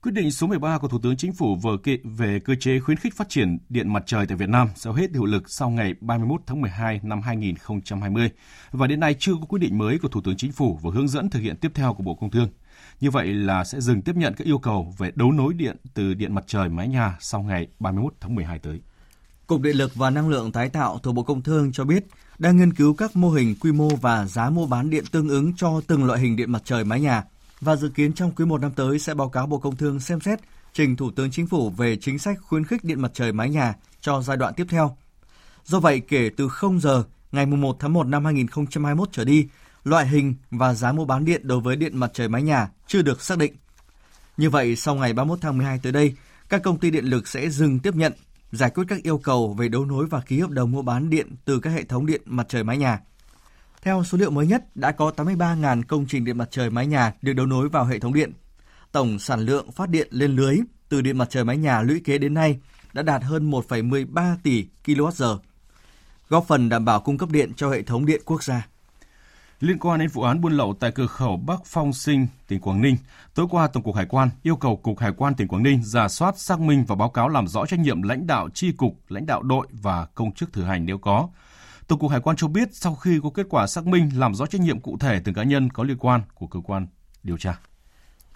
Quyết 0.01 0.11
định 0.11 0.31
số 0.31 0.47
13 0.47 0.77
của 0.77 0.87
Thủ 0.87 0.99
tướng 1.03 1.17
Chính 1.17 1.33
phủ 1.33 1.57
về 2.03 2.39
cơ 2.39 2.55
chế 2.59 2.79
khuyến 2.79 2.97
khích 2.97 3.15
phát 3.15 3.29
triển 3.29 3.57
điện 3.69 3.93
mặt 3.93 4.03
trời 4.05 4.25
tại 4.27 4.37
Việt 4.37 4.49
Nam 4.49 4.69
sẽ 4.75 4.91
hết 4.91 5.11
hiệu 5.13 5.25
lực 5.25 5.49
sau 5.49 5.69
ngày 5.69 5.93
31 6.01 6.41
tháng 6.47 6.61
12 6.61 6.99
năm 7.03 7.21
2020 7.21 8.29
và 8.71 8.87
đến 8.87 8.99
nay 8.99 9.15
chưa 9.19 9.33
có 9.33 9.45
quyết 9.49 9.59
định 9.59 9.77
mới 9.77 9.99
của 9.99 10.07
Thủ 10.07 10.21
tướng 10.21 10.37
Chính 10.37 10.51
phủ 10.51 10.79
và 10.83 10.91
hướng 10.93 11.07
dẫn 11.07 11.29
thực 11.29 11.39
hiện 11.39 11.55
tiếp 11.55 11.71
theo 11.75 11.93
của 11.93 12.03
Bộ 12.03 12.15
Công 12.15 12.31
Thương. 12.31 12.49
Như 12.99 13.11
vậy 13.11 13.27
là 13.33 13.63
sẽ 13.63 13.81
dừng 13.81 14.01
tiếp 14.01 14.15
nhận 14.15 14.33
các 14.33 14.47
yêu 14.47 14.57
cầu 14.59 14.93
về 14.97 15.11
đấu 15.15 15.31
nối 15.31 15.53
điện 15.53 15.77
từ 15.93 16.13
điện 16.13 16.35
mặt 16.35 16.43
trời 16.47 16.69
mái 16.69 16.87
nhà 16.87 17.17
sau 17.19 17.41
ngày 17.41 17.67
31 17.79 18.13
tháng 18.19 18.35
12 18.35 18.59
tới. 18.59 18.81
Cục 19.47 19.61
Điện 19.61 19.75
lực 19.75 19.95
và 19.95 20.09
Năng 20.09 20.29
lượng 20.29 20.51
tái 20.51 20.69
tạo 20.69 20.99
thuộc 21.03 21.15
Bộ 21.15 21.23
Công 21.23 21.41
Thương 21.41 21.71
cho 21.71 21.85
biết 21.85 22.05
đang 22.39 22.57
nghiên 22.57 22.73
cứu 22.73 22.93
các 22.93 23.15
mô 23.15 23.29
hình 23.29 23.55
quy 23.59 23.71
mô 23.71 23.89
và 23.89 24.25
giá 24.25 24.49
mua 24.49 24.65
bán 24.65 24.89
điện 24.89 25.03
tương 25.11 25.29
ứng 25.29 25.53
cho 25.55 25.81
từng 25.87 26.05
loại 26.05 26.19
hình 26.19 26.35
điện 26.35 26.51
mặt 26.51 26.61
trời 26.65 26.83
mái 26.83 27.01
nhà 27.01 27.23
và 27.61 27.75
dự 27.75 27.89
kiến 27.89 28.13
trong 28.13 28.31
quý 28.31 28.45
1 28.45 28.61
năm 28.61 28.71
tới 28.75 28.99
sẽ 28.99 29.13
báo 29.13 29.29
cáo 29.29 29.47
Bộ 29.47 29.57
Công 29.57 29.75
Thương 29.75 29.99
xem 29.99 30.21
xét 30.21 30.39
trình 30.73 30.95
Thủ 30.95 31.11
tướng 31.11 31.31
Chính 31.31 31.47
phủ 31.47 31.69
về 31.69 31.97
chính 32.01 32.19
sách 32.19 32.37
khuyến 32.41 32.65
khích 32.65 32.83
điện 32.83 33.01
mặt 33.01 33.11
trời 33.13 33.31
mái 33.31 33.49
nhà 33.49 33.75
cho 34.01 34.21
giai 34.21 34.37
đoạn 34.37 34.53
tiếp 34.53 34.65
theo. 34.69 34.97
Do 35.63 35.79
vậy, 35.79 36.01
kể 36.07 36.29
từ 36.37 36.49
0 36.49 36.79
giờ 36.79 37.03
ngày 37.31 37.45
1 37.45 37.77
tháng 37.79 37.93
1 37.93 38.07
năm 38.07 38.25
2021 38.25 39.09
trở 39.11 39.25
đi, 39.25 39.47
loại 39.83 40.07
hình 40.07 40.35
và 40.51 40.73
giá 40.73 40.91
mua 40.91 41.05
bán 41.05 41.25
điện 41.25 41.47
đối 41.47 41.59
với 41.59 41.75
điện 41.75 41.97
mặt 41.97 42.11
trời 42.13 42.27
mái 42.27 42.43
nhà 42.43 42.69
chưa 42.87 43.01
được 43.01 43.21
xác 43.21 43.37
định. 43.37 43.53
Như 44.37 44.49
vậy, 44.49 44.75
sau 44.75 44.95
ngày 44.95 45.13
31 45.13 45.39
tháng 45.41 45.57
12 45.57 45.79
tới 45.83 45.91
đây, 45.91 46.15
các 46.49 46.63
công 46.63 46.79
ty 46.79 46.91
điện 46.91 47.05
lực 47.05 47.27
sẽ 47.27 47.49
dừng 47.49 47.79
tiếp 47.79 47.95
nhận, 47.95 48.13
giải 48.51 48.69
quyết 48.69 48.83
các 48.87 49.03
yêu 49.03 49.17
cầu 49.17 49.53
về 49.53 49.69
đấu 49.69 49.85
nối 49.85 50.05
và 50.05 50.21
ký 50.21 50.39
hợp 50.39 50.49
đồng 50.49 50.71
mua 50.71 50.81
bán 50.81 51.09
điện 51.09 51.35
từ 51.45 51.59
các 51.59 51.69
hệ 51.69 51.83
thống 51.83 52.05
điện 52.05 52.21
mặt 52.25 52.45
trời 52.49 52.63
mái 52.63 52.77
nhà. 52.77 52.99
Theo 53.81 54.03
số 54.03 54.17
liệu 54.17 54.31
mới 54.31 54.47
nhất, 54.47 54.75
đã 54.75 54.91
có 54.91 55.11
83.000 55.17 55.83
công 55.87 56.05
trình 56.07 56.25
điện 56.25 56.37
mặt 56.37 56.47
trời 56.51 56.69
mái 56.69 56.87
nhà 56.87 57.13
được 57.21 57.33
đấu 57.33 57.45
nối 57.45 57.69
vào 57.69 57.85
hệ 57.85 57.99
thống 57.99 58.13
điện. 58.13 58.33
Tổng 58.91 59.19
sản 59.19 59.39
lượng 59.39 59.71
phát 59.71 59.89
điện 59.89 60.07
lên 60.11 60.35
lưới 60.35 60.57
từ 60.89 61.01
điện 61.01 61.17
mặt 61.17 61.29
trời 61.29 61.43
mái 61.43 61.57
nhà 61.57 61.81
lũy 61.81 62.01
kế 62.05 62.17
đến 62.17 62.33
nay 62.33 62.59
đã 62.93 63.01
đạt 63.01 63.23
hơn 63.23 63.51
1,13 63.51 64.35
tỷ 64.43 64.65
kWh, 64.85 65.37
góp 66.29 66.45
phần 66.47 66.69
đảm 66.69 66.85
bảo 66.85 66.99
cung 66.99 67.17
cấp 67.17 67.29
điện 67.29 67.51
cho 67.55 67.69
hệ 67.69 67.81
thống 67.81 68.05
điện 68.05 68.21
quốc 68.25 68.43
gia. 68.43 68.67
Liên 69.59 69.79
quan 69.79 69.99
đến 69.99 70.09
vụ 70.09 70.21
án 70.21 70.41
buôn 70.41 70.53
lậu 70.53 70.75
tại 70.79 70.91
cửa 70.91 71.07
khẩu 71.07 71.37
Bắc 71.37 71.59
Phong 71.65 71.93
Sinh, 71.93 72.27
tỉnh 72.47 72.59
Quảng 72.59 72.81
Ninh, 72.81 72.97
tối 73.35 73.47
qua 73.49 73.67
Tổng 73.67 73.83
cục 73.83 73.95
Hải 73.95 74.05
quan 74.05 74.29
yêu 74.43 74.55
cầu 74.55 74.77
Cục 74.77 74.99
Hải 74.99 75.11
quan 75.17 75.35
tỉnh 75.35 75.47
Quảng 75.47 75.63
Ninh 75.63 75.83
giả 75.83 76.07
soát, 76.07 76.39
xác 76.39 76.59
minh 76.59 76.85
và 76.87 76.95
báo 76.95 77.09
cáo 77.09 77.29
làm 77.29 77.47
rõ 77.47 77.65
trách 77.65 77.79
nhiệm 77.79 78.01
lãnh 78.01 78.27
đạo 78.27 78.49
chi 78.53 78.71
cục, 78.71 78.95
lãnh 79.09 79.25
đạo 79.25 79.41
đội 79.41 79.67
và 79.71 80.05
công 80.05 80.31
chức 80.31 80.53
thử 80.53 80.63
hành 80.63 80.85
nếu 80.85 80.97
có. 80.97 81.29
Tổng 81.87 81.99
cục 81.99 82.11
Hải 82.11 82.19
quan 82.19 82.35
cho 82.35 82.47
biết 82.47 82.69
sau 82.71 82.95
khi 82.95 83.19
có 83.23 83.29
kết 83.29 83.45
quả 83.49 83.67
xác 83.67 83.87
minh 83.87 84.09
làm 84.15 84.35
rõ 84.35 84.45
trách 84.45 84.61
nhiệm 84.61 84.79
cụ 84.79 84.97
thể 84.99 85.21
từng 85.23 85.35
cá 85.35 85.43
nhân 85.43 85.69
có 85.69 85.83
liên 85.83 85.97
quan 85.97 86.21
của 86.33 86.47
cơ 86.47 86.59
quan 86.59 86.87
điều 87.23 87.37
tra. 87.37 87.59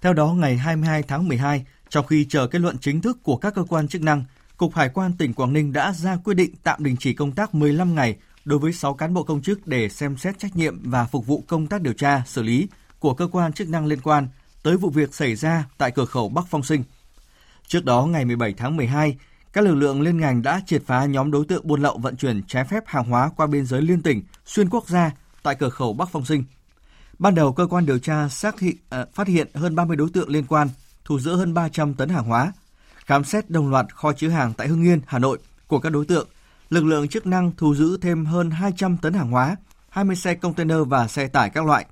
Theo 0.01 0.13
đó, 0.13 0.33
ngày 0.33 0.57
22 0.57 1.03
tháng 1.03 1.27
12, 1.27 1.65
trong 1.89 2.05
khi 2.05 2.25
chờ 2.29 2.47
kết 2.47 2.59
luận 2.59 2.77
chính 2.77 3.01
thức 3.01 3.17
của 3.23 3.37
các 3.37 3.55
cơ 3.55 3.63
quan 3.63 3.87
chức 3.87 4.01
năng, 4.01 4.23
Cục 4.57 4.75
Hải 4.75 4.89
quan 4.89 5.13
tỉnh 5.17 5.33
Quảng 5.33 5.53
Ninh 5.53 5.73
đã 5.73 5.93
ra 5.93 6.17
quyết 6.23 6.33
định 6.33 6.55
tạm 6.63 6.83
đình 6.83 6.95
chỉ 6.99 7.13
công 7.13 7.31
tác 7.31 7.55
15 7.55 7.95
ngày 7.95 8.17
đối 8.45 8.59
với 8.59 8.73
6 8.73 8.93
cán 8.93 9.13
bộ 9.13 9.23
công 9.23 9.41
chức 9.41 9.67
để 9.67 9.89
xem 9.89 10.17
xét 10.17 10.39
trách 10.39 10.55
nhiệm 10.55 10.91
và 10.91 11.05
phục 11.05 11.27
vụ 11.27 11.43
công 11.47 11.67
tác 11.67 11.81
điều 11.81 11.93
tra, 11.93 12.23
xử 12.25 12.43
lý 12.43 12.67
của 12.99 13.13
cơ 13.13 13.27
quan 13.31 13.53
chức 13.53 13.69
năng 13.69 13.85
liên 13.85 14.01
quan 14.01 14.27
tới 14.63 14.77
vụ 14.77 14.89
việc 14.89 15.15
xảy 15.15 15.35
ra 15.35 15.65
tại 15.77 15.91
cửa 15.91 16.05
khẩu 16.05 16.29
Bắc 16.29 16.45
Phong 16.49 16.63
Sinh. 16.63 16.83
Trước 17.67 17.85
đó, 17.85 18.05
ngày 18.05 18.25
17 18.25 18.53
tháng 18.53 18.77
12, 18.77 19.17
các 19.53 19.63
lực 19.63 19.73
lượng 19.73 20.01
liên 20.01 20.17
ngành 20.17 20.41
đã 20.41 20.61
triệt 20.65 20.83
phá 20.85 21.05
nhóm 21.05 21.31
đối 21.31 21.45
tượng 21.45 21.67
buôn 21.67 21.81
lậu 21.81 21.97
vận 21.97 22.15
chuyển 22.15 22.43
trái 22.47 22.63
phép 22.63 22.83
hàng 22.85 23.09
hóa 23.09 23.29
qua 23.37 23.47
biên 23.47 23.65
giới 23.65 23.81
liên 23.81 24.01
tỉnh, 24.01 24.23
xuyên 24.45 24.69
quốc 24.69 24.87
gia 24.87 25.11
tại 25.43 25.55
cửa 25.55 25.69
khẩu 25.69 25.93
Bắc 25.93 26.09
Phong 26.11 26.25
Sinh. 26.25 26.43
Ban 27.19 27.35
đầu, 27.35 27.53
cơ 27.53 27.67
quan 27.67 27.85
điều 27.85 27.99
tra 27.99 28.29
xác 28.29 28.59
hiện, 28.59 28.75
à, 28.89 28.97
ờ, 28.97 29.07
phát 29.13 29.27
hiện 29.27 29.47
hơn 29.53 29.75
30 29.75 29.97
đối 29.97 30.09
tượng 30.09 30.29
liên 30.29 30.45
quan, 30.45 30.67
thu 31.05 31.19
giữ 31.19 31.35
hơn 31.35 31.53
300 31.53 31.93
tấn 31.93 32.09
hàng 32.09 32.25
hóa. 32.25 32.53
Khám 33.05 33.23
xét 33.23 33.49
đồng 33.49 33.69
loạt 33.69 33.95
kho 33.95 34.13
chứa 34.13 34.29
hàng 34.29 34.53
tại 34.53 34.67
Hưng 34.67 34.83
Yên, 34.83 35.01
Hà 35.05 35.19
Nội 35.19 35.39
của 35.67 35.79
các 35.79 35.89
đối 35.89 36.05
tượng, 36.05 36.27
lực 36.73 36.85
lượng 36.85 37.07
chức 37.07 37.25
năng 37.25 37.51
thu 37.57 37.75
giữ 37.75 37.97
thêm 37.97 38.25
hơn 38.25 38.51
200 38.51 38.97
tấn 38.97 39.13
hàng 39.13 39.31
hóa, 39.31 39.55
20 39.89 40.15
xe 40.15 40.33
container 40.35 40.77
và 40.87 41.07
xe 41.07 41.27
tải 41.27 41.49
các 41.49 41.65
loại. 41.65 41.85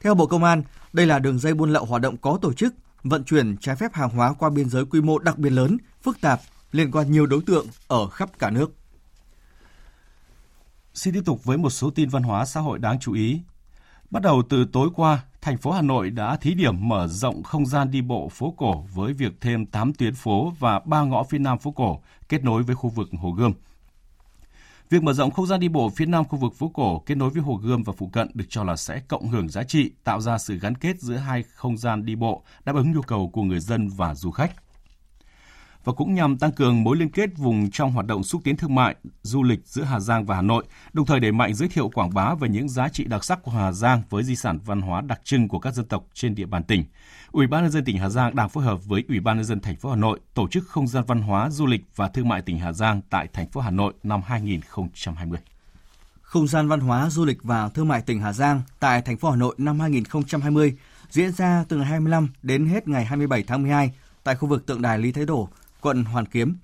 Theo 0.00 0.14
Bộ 0.14 0.26
Công 0.26 0.44
an, 0.44 0.62
đây 0.92 1.06
là 1.06 1.18
đường 1.18 1.38
dây 1.38 1.54
buôn 1.54 1.70
lậu 1.70 1.84
hoạt 1.84 2.02
động 2.02 2.16
có 2.16 2.38
tổ 2.42 2.52
chức, 2.52 2.74
vận 3.02 3.24
chuyển 3.24 3.56
trái 3.56 3.76
phép 3.76 3.94
hàng 3.94 4.10
hóa 4.10 4.34
qua 4.38 4.50
biên 4.50 4.68
giới 4.68 4.84
quy 4.84 5.00
mô 5.00 5.18
đặc 5.18 5.38
biệt 5.38 5.50
lớn, 5.50 5.78
phức 6.02 6.20
tạp, 6.20 6.40
liên 6.72 6.90
quan 6.90 7.12
nhiều 7.12 7.26
đối 7.26 7.42
tượng 7.46 7.66
ở 7.88 8.08
khắp 8.08 8.30
cả 8.38 8.50
nước. 8.50 8.72
Xin 10.94 11.14
tiếp 11.14 11.22
tục 11.24 11.44
với 11.44 11.58
một 11.58 11.70
số 11.70 11.90
tin 11.90 12.08
văn 12.08 12.22
hóa 12.22 12.44
xã 12.44 12.60
hội 12.60 12.78
đáng 12.78 13.00
chú 13.00 13.12
ý. 13.12 13.40
Bắt 14.10 14.22
đầu 14.22 14.42
từ 14.48 14.64
tối 14.72 14.88
qua, 14.94 15.22
thành 15.40 15.58
phố 15.58 15.70
Hà 15.70 15.82
Nội 15.82 16.10
đã 16.10 16.36
thí 16.36 16.54
điểm 16.54 16.88
mở 16.88 17.08
rộng 17.08 17.42
không 17.42 17.66
gian 17.66 17.90
đi 17.90 18.02
bộ 18.02 18.28
phố 18.28 18.54
cổ 18.56 18.86
với 18.94 19.12
việc 19.12 19.32
thêm 19.40 19.66
8 19.66 19.92
tuyến 19.92 20.14
phố 20.14 20.52
và 20.58 20.80
3 20.84 21.02
ngõ 21.02 21.22
phía 21.22 21.38
nam 21.38 21.58
phố 21.58 21.70
cổ 21.70 22.02
kết 22.28 22.44
nối 22.44 22.62
với 22.62 22.76
khu 22.76 22.90
vực 22.90 23.08
Hồ 23.20 23.30
Gươm. 23.30 23.52
Việc 24.92 25.02
mở 25.02 25.12
rộng 25.12 25.30
không 25.30 25.46
gian 25.46 25.60
đi 25.60 25.68
bộ 25.68 25.90
phía 25.90 26.06
nam 26.06 26.24
khu 26.24 26.38
vực 26.38 26.54
phố 26.54 26.68
cổ 26.74 26.98
kết 26.98 27.14
nối 27.14 27.30
với 27.30 27.42
Hồ 27.42 27.54
Gươm 27.54 27.82
và 27.82 27.92
phụ 27.96 28.08
cận 28.12 28.30
được 28.34 28.44
cho 28.48 28.64
là 28.64 28.76
sẽ 28.76 29.00
cộng 29.08 29.28
hưởng 29.28 29.48
giá 29.48 29.62
trị, 29.62 29.90
tạo 30.04 30.20
ra 30.20 30.38
sự 30.38 30.58
gắn 30.58 30.74
kết 30.74 31.00
giữa 31.00 31.16
hai 31.16 31.42
không 31.54 31.76
gian 31.76 32.04
đi 32.04 32.16
bộ, 32.16 32.42
đáp 32.64 32.76
ứng 32.76 32.92
nhu 32.92 33.02
cầu 33.02 33.30
của 33.32 33.42
người 33.42 33.60
dân 33.60 33.88
và 33.88 34.14
du 34.14 34.30
khách 34.30 34.52
và 35.84 35.92
cũng 35.92 36.14
nhằm 36.14 36.38
tăng 36.38 36.52
cường 36.52 36.82
mối 36.82 36.96
liên 36.96 37.10
kết 37.10 37.30
vùng 37.36 37.70
trong 37.70 37.92
hoạt 37.92 38.06
động 38.06 38.24
xúc 38.24 38.40
tiến 38.44 38.56
thương 38.56 38.74
mại, 38.74 38.96
du 39.22 39.42
lịch 39.42 39.60
giữa 39.64 39.82
Hà 39.82 40.00
Giang 40.00 40.24
và 40.24 40.36
Hà 40.36 40.42
Nội, 40.42 40.64
đồng 40.92 41.06
thời 41.06 41.20
đẩy 41.20 41.32
mạnh 41.32 41.54
giới 41.54 41.68
thiệu 41.68 41.88
quảng 41.88 42.14
bá 42.14 42.34
về 42.34 42.48
những 42.48 42.68
giá 42.68 42.88
trị 42.88 43.04
đặc 43.04 43.24
sắc 43.24 43.42
của 43.42 43.50
Hà 43.50 43.72
Giang 43.72 44.02
với 44.10 44.22
di 44.22 44.36
sản 44.36 44.58
văn 44.64 44.80
hóa 44.80 45.00
đặc 45.00 45.20
trưng 45.24 45.48
của 45.48 45.58
các 45.58 45.74
dân 45.74 45.84
tộc 45.84 46.06
trên 46.14 46.34
địa 46.34 46.46
bàn 46.46 46.62
tỉnh. 46.62 46.84
Ủy 47.32 47.46
ban 47.46 47.62
nhân 47.62 47.70
dân 47.70 47.84
tỉnh 47.84 47.98
Hà 47.98 48.08
Giang 48.08 48.36
đang 48.36 48.48
phối 48.48 48.64
hợp 48.64 48.86
với 48.86 49.04
Ủy 49.08 49.20
ban 49.20 49.36
nhân 49.36 49.44
dân 49.44 49.60
thành 49.60 49.76
phố 49.76 49.90
Hà 49.90 49.96
Nội 49.96 50.20
tổ 50.34 50.48
chức 50.48 50.68
không 50.68 50.86
gian 50.86 51.04
văn 51.06 51.22
hóa, 51.22 51.50
du 51.50 51.66
lịch 51.66 51.84
và 51.96 52.08
thương 52.08 52.28
mại 52.28 52.42
tỉnh 52.42 52.58
Hà 52.58 52.72
Giang 52.72 53.00
tại 53.10 53.28
thành 53.32 53.48
phố 53.48 53.60
Hà 53.60 53.70
Nội 53.70 53.92
năm 54.02 54.20
2020. 54.26 55.38
Không 56.22 56.46
gian 56.46 56.68
văn 56.68 56.80
hóa, 56.80 57.10
du 57.10 57.24
lịch 57.24 57.42
và 57.42 57.68
thương 57.68 57.88
mại 57.88 58.02
tỉnh 58.02 58.20
Hà 58.20 58.32
Giang 58.32 58.62
tại 58.80 59.02
thành 59.02 59.16
phố 59.16 59.30
Hà 59.30 59.36
Nội 59.36 59.54
năm 59.58 59.80
2020 59.80 60.76
diễn 61.10 61.32
ra 61.32 61.64
từ 61.68 61.76
ngày 61.76 61.86
25 61.86 62.28
đến 62.42 62.66
hết 62.66 62.88
ngày 62.88 63.04
27 63.04 63.42
tháng 63.42 63.62
12 63.62 63.92
tại 64.24 64.34
khu 64.34 64.48
vực 64.48 64.66
tượng 64.66 64.82
đài 64.82 64.98
Lý 64.98 65.12
Thái 65.12 65.26
Tổ, 65.26 65.48
quận 65.82 66.04
Hoàn 66.04 66.26
Kiếm. 66.26 66.56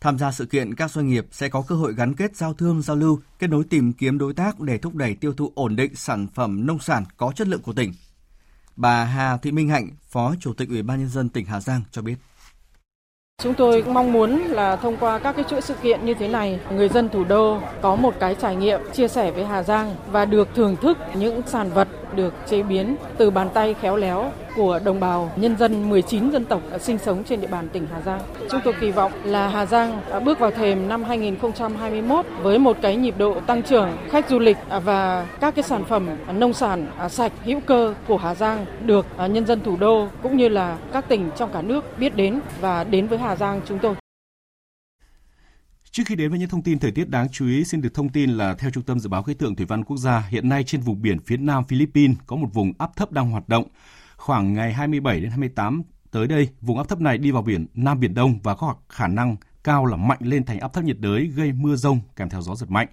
Tham 0.00 0.18
gia 0.18 0.32
sự 0.32 0.46
kiện, 0.46 0.74
các 0.74 0.90
doanh 0.90 1.08
nghiệp 1.08 1.26
sẽ 1.30 1.48
có 1.48 1.62
cơ 1.62 1.74
hội 1.74 1.94
gắn 1.94 2.14
kết 2.14 2.36
giao 2.36 2.54
thương, 2.54 2.82
giao 2.82 2.96
lưu, 2.96 3.20
kết 3.38 3.50
nối 3.50 3.64
tìm 3.70 3.92
kiếm 3.92 4.18
đối 4.18 4.34
tác 4.34 4.60
để 4.60 4.78
thúc 4.78 4.94
đẩy 4.94 5.14
tiêu 5.14 5.32
thụ 5.32 5.52
ổn 5.54 5.76
định 5.76 5.94
sản 5.94 6.26
phẩm 6.34 6.66
nông 6.66 6.78
sản 6.78 7.04
có 7.16 7.32
chất 7.32 7.48
lượng 7.48 7.62
của 7.62 7.72
tỉnh. 7.72 7.92
Bà 8.76 9.04
Hà 9.04 9.36
Thị 9.36 9.52
Minh 9.52 9.68
Hạnh, 9.68 9.88
Phó 10.08 10.34
Chủ 10.40 10.52
tịch 10.52 10.68
Ủy 10.68 10.82
ban 10.82 11.00
Nhân 11.00 11.08
dân 11.08 11.28
tỉnh 11.28 11.46
Hà 11.46 11.60
Giang 11.60 11.82
cho 11.90 12.02
biết. 12.02 12.14
Chúng 13.42 13.54
tôi 13.54 13.82
mong 13.82 14.12
muốn 14.12 14.30
là 14.30 14.76
thông 14.76 14.96
qua 14.96 15.18
các 15.18 15.36
cái 15.36 15.44
chuỗi 15.50 15.60
sự 15.60 15.74
kiện 15.82 16.04
như 16.04 16.14
thế 16.14 16.28
này, 16.28 16.60
người 16.72 16.88
dân 16.88 17.08
thủ 17.08 17.24
đô 17.24 17.60
có 17.82 17.96
một 17.96 18.14
cái 18.20 18.36
trải 18.40 18.56
nghiệm 18.56 18.80
chia 18.92 19.08
sẻ 19.08 19.30
với 19.30 19.46
Hà 19.46 19.62
Giang 19.62 19.96
và 20.10 20.24
được 20.24 20.48
thưởng 20.54 20.76
thức 20.76 20.98
những 21.14 21.42
sản 21.46 21.70
vật 21.70 21.88
được 22.14 22.34
chế 22.46 22.62
biến 22.62 22.96
từ 23.16 23.30
bàn 23.30 23.48
tay 23.54 23.74
khéo 23.80 23.96
léo 23.96 24.32
của 24.56 24.80
đồng 24.84 25.00
bào 25.00 25.32
nhân 25.36 25.56
dân 25.56 25.90
19 25.90 26.30
dân 26.30 26.44
tộc 26.44 26.60
sinh 26.80 26.98
sống 26.98 27.24
trên 27.24 27.40
địa 27.40 27.46
bàn 27.46 27.68
tỉnh 27.72 27.86
Hà 27.92 28.00
Giang. 28.00 28.20
Chúng 28.50 28.60
tôi 28.64 28.74
kỳ 28.80 28.90
vọng 28.90 29.12
là 29.24 29.48
Hà 29.48 29.66
Giang 29.66 30.00
bước 30.24 30.38
vào 30.38 30.50
thềm 30.50 30.88
năm 30.88 31.04
2021 31.04 32.26
với 32.42 32.58
một 32.58 32.76
cái 32.82 32.96
nhịp 32.96 33.14
độ 33.18 33.40
tăng 33.46 33.62
trưởng 33.62 33.90
khách 34.08 34.28
du 34.28 34.38
lịch 34.38 34.56
và 34.84 35.26
các 35.40 35.54
cái 35.54 35.62
sản 35.62 35.84
phẩm 35.84 36.08
nông 36.34 36.52
sản 36.52 36.86
à, 36.98 37.08
sạch, 37.08 37.32
hữu 37.44 37.60
cơ 37.60 37.94
của 38.08 38.16
Hà 38.16 38.34
Giang 38.34 38.66
được 38.84 39.06
à, 39.16 39.26
nhân 39.26 39.46
dân 39.46 39.60
thủ 39.60 39.76
đô 39.76 40.08
cũng 40.22 40.36
như 40.36 40.48
là 40.48 40.76
các 40.92 41.08
tỉnh 41.08 41.30
trong 41.36 41.50
cả 41.52 41.62
nước 41.62 41.98
biết 41.98 42.16
đến 42.16 42.40
và 42.60 42.84
đến 42.84 43.06
với 43.06 43.18
Hà 43.18 43.36
Giang, 43.36 43.60
chúng 43.66 43.78
tôi. 43.78 43.99
Trước 45.92 46.02
khi 46.06 46.16
đến 46.16 46.30
với 46.30 46.38
những 46.38 46.48
thông 46.48 46.62
tin 46.62 46.78
thời 46.78 46.90
tiết 46.90 47.08
đáng 47.08 47.28
chú 47.28 47.46
ý, 47.46 47.64
xin 47.64 47.80
được 47.80 47.94
thông 47.94 48.08
tin 48.08 48.30
là 48.30 48.54
theo 48.54 48.70
Trung 48.70 48.82
tâm 48.82 49.00
Dự 49.00 49.08
báo 49.08 49.22
Khí 49.22 49.34
tượng 49.34 49.56
Thủy 49.56 49.66
văn 49.66 49.84
Quốc 49.84 49.96
gia, 49.96 50.20
hiện 50.20 50.48
nay 50.48 50.64
trên 50.64 50.80
vùng 50.80 51.02
biển 51.02 51.18
phía 51.20 51.36
nam 51.36 51.64
Philippines 51.64 52.16
có 52.26 52.36
một 52.36 52.48
vùng 52.52 52.72
áp 52.78 52.96
thấp 52.96 53.12
đang 53.12 53.30
hoạt 53.30 53.48
động. 53.48 53.64
Khoảng 54.16 54.54
ngày 54.54 54.72
27 54.72 55.20
đến 55.20 55.30
28 55.30 55.82
tới 56.10 56.26
đây, 56.26 56.48
vùng 56.60 56.78
áp 56.78 56.88
thấp 56.88 57.00
này 57.00 57.18
đi 57.18 57.30
vào 57.30 57.42
biển 57.42 57.66
Nam 57.74 58.00
Biển 58.00 58.14
Đông 58.14 58.40
và 58.42 58.54
có 58.54 58.74
khả 58.88 59.08
năng 59.08 59.36
cao 59.64 59.86
là 59.86 59.96
mạnh 59.96 60.18
lên 60.20 60.44
thành 60.44 60.60
áp 60.60 60.72
thấp 60.72 60.84
nhiệt 60.84 60.98
đới 60.98 61.26
gây 61.26 61.52
mưa 61.52 61.76
rông 61.76 62.00
kèm 62.16 62.28
theo 62.28 62.42
gió 62.42 62.54
giật 62.54 62.70
mạnh. 62.70 62.88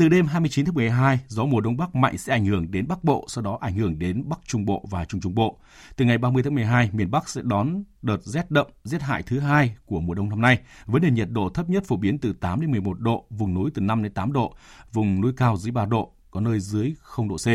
Từ 0.00 0.08
đêm 0.08 0.26
29 0.26 0.64
tháng 0.64 0.74
12, 0.74 1.20
gió 1.26 1.44
mùa 1.44 1.60
đông 1.60 1.76
bắc 1.76 1.94
mạnh 1.94 2.18
sẽ 2.18 2.32
ảnh 2.32 2.44
hưởng 2.44 2.70
đến 2.70 2.88
Bắc 2.88 3.04
Bộ, 3.04 3.24
sau 3.28 3.44
đó 3.44 3.58
ảnh 3.60 3.74
hưởng 3.74 3.98
đến 3.98 4.28
Bắc 4.28 4.40
Trung 4.46 4.64
Bộ 4.64 4.84
và 4.90 5.04
Trung 5.04 5.20
Trung 5.20 5.34
Bộ. 5.34 5.58
Từ 5.96 6.04
ngày 6.04 6.18
30 6.18 6.42
tháng 6.42 6.54
12, 6.54 6.90
miền 6.92 7.10
Bắc 7.10 7.28
sẽ 7.28 7.40
đón 7.44 7.82
đợt 8.02 8.22
rét 8.22 8.50
đậm, 8.50 8.66
rét 8.84 9.02
hại 9.02 9.22
thứ 9.22 9.38
hai 9.38 9.76
của 9.86 10.00
mùa 10.00 10.14
đông 10.14 10.28
năm 10.28 10.40
nay, 10.40 10.58
với 10.86 11.00
nền 11.00 11.14
nhiệt 11.14 11.28
độ 11.30 11.48
thấp 11.48 11.70
nhất 11.70 11.84
phổ 11.86 11.96
biến 11.96 12.18
từ 12.18 12.32
8 12.32 12.60
đến 12.60 12.70
11 12.70 13.00
độ, 13.00 13.26
vùng 13.30 13.54
núi 13.54 13.70
từ 13.74 13.80
5 13.80 14.02
đến 14.02 14.12
8 14.12 14.32
độ, 14.32 14.54
vùng 14.92 15.20
núi 15.20 15.32
cao 15.36 15.56
dưới 15.56 15.72
3 15.72 15.84
độ, 15.86 16.12
có 16.30 16.40
nơi 16.40 16.60
dưới 16.60 16.94
0 17.00 17.28
độ 17.28 17.36
C. 17.36 17.46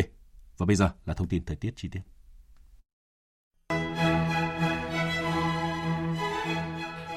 Và 0.58 0.66
bây 0.66 0.76
giờ 0.76 0.90
là 1.06 1.14
thông 1.14 1.28
tin 1.28 1.46
thời 1.46 1.56
tiết 1.56 1.74
chi 1.76 1.90
tiết. 1.90 2.02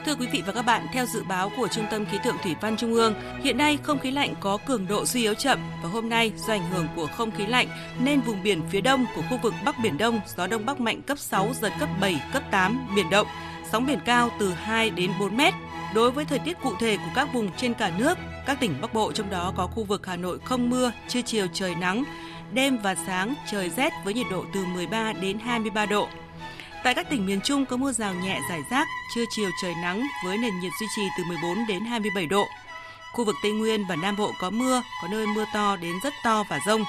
Thưa 0.09 0.15
quý 0.15 0.27
vị 0.27 0.43
và 0.47 0.53
các 0.53 0.63
bạn, 0.63 0.87
theo 0.93 1.07
dự 1.07 1.23
báo 1.29 1.53
của 1.57 1.69
Trung 1.69 1.85
tâm 1.91 2.05
Khí 2.07 2.19
tượng 2.25 2.37
Thủy 2.43 2.55
văn 2.61 2.77
Trung 2.77 2.95
ương, 2.95 3.15
hiện 3.43 3.59
nay 3.59 3.79
không 3.83 3.99
khí 3.99 4.11
lạnh 4.11 4.35
có 4.41 4.59
cường 4.67 4.87
độ 4.87 5.07
suy 5.07 5.21
yếu 5.21 5.35
chậm 5.35 5.59
và 5.83 5.89
hôm 5.89 6.09
nay 6.09 6.33
do 6.37 6.53
ảnh 6.53 6.71
hưởng 6.71 6.87
của 6.97 7.07
không 7.07 7.31
khí 7.31 7.47
lạnh 7.47 7.69
nên 8.01 8.21
vùng 8.21 8.43
biển 8.43 8.63
phía 8.71 8.81
đông 8.81 9.07
của 9.17 9.23
khu 9.31 9.39
vực 9.43 9.55
Bắc 9.65 9.75
Biển 9.83 9.99
Đông 9.99 10.21
gió 10.37 10.47
đông 10.47 10.67
bắc 10.67 10.81
mạnh 10.81 11.03
cấp 11.03 11.19
6 11.19 11.49
giật 11.61 11.73
cấp 11.81 11.89
7, 12.01 12.23
cấp 12.33 12.43
8 12.51 12.89
biển 12.97 13.11
động. 13.11 13.27
sóng 13.73 13.87
biển 13.87 13.99
cao 14.05 14.31
từ 14.41 14.51
2 14.51 14.91
đến 14.91 15.11
4 15.21 15.37
mét. 15.37 15.55
Đối 15.95 16.11
với 16.11 16.25
thời 16.25 16.39
tiết 16.39 16.57
cụ 16.63 16.73
thể 16.81 16.97
của 16.97 17.11
các 17.15 17.29
vùng 17.33 17.51
trên 17.57 17.75
cả 17.75 17.93
nước, 17.99 18.19
các 18.47 18.61
tỉnh 18.61 18.75
Bắc 18.81 18.95
Bộ 18.95 19.13
trong 19.13 19.31
đó 19.31 19.53
có 19.57 19.67
khu 19.67 19.85
vực 19.85 20.07
Hà 20.07 20.17
Nội 20.17 20.39
không 20.45 20.71
mưa, 20.71 20.93
trưa 21.09 21.23
chiều 21.23 21.47
trời 21.53 21.75
nắng, 21.75 22.05
đêm 22.53 22.79
và 22.83 22.95
sáng 23.07 23.35
trời 23.51 23.71
rét 23.71 23.93
với 24.05 24.15
nhiệt 24.15 24.27
độ 24.31 24.45
từ 24.55 24.65
13 24.65 25.13
đến 25.13 25.39
23 25.39 25.87
độ. 25.87 26.09
Tại 26.85 26.95
các 26.95 27.11
tỉnh 27.11 27.27
miền 27.27 27.41
Trung 27.41 27.67
có 27.67 27.77
mưa 27.77 27.93
rào 27.93 28.15
nhẹ 28.15 28.41
rải 28.49 28.61
rác, 28.71 28.89
trưa 29.15 29.25
chiều 29.31 29.51
trời 29.63 29.75
nắng 29.83 30.07
với 30.25 30.39
nền 30.39 30.61
nhiệt 30.61 30.73
duy 30.81 30.87
trì 30.97 31.03
từ 31.19 31.25
14 31.25 31.67
đến 31.69 31.85
27 31.85 32.27
độ. 32.27 32.47
Khu 33.13 33.25
vực 33.25 33.37
Tây 33.43 33.53
Nguyên 33.53 33.87
và 33.89 33.97
Nam 33.97 34.17
Bộ 34.17 34.33
có 34.41 34.51
mưa, 34.51 34.83
có 35.03 35.09
nơi 35.09 35.27
mưa 35.27 35.45
to 35.55 35.77
đến 35.77 35.97
rất 36.03 36.15
to 36.25 36.45
và 36.51 36.61
rông. 36.67 36.85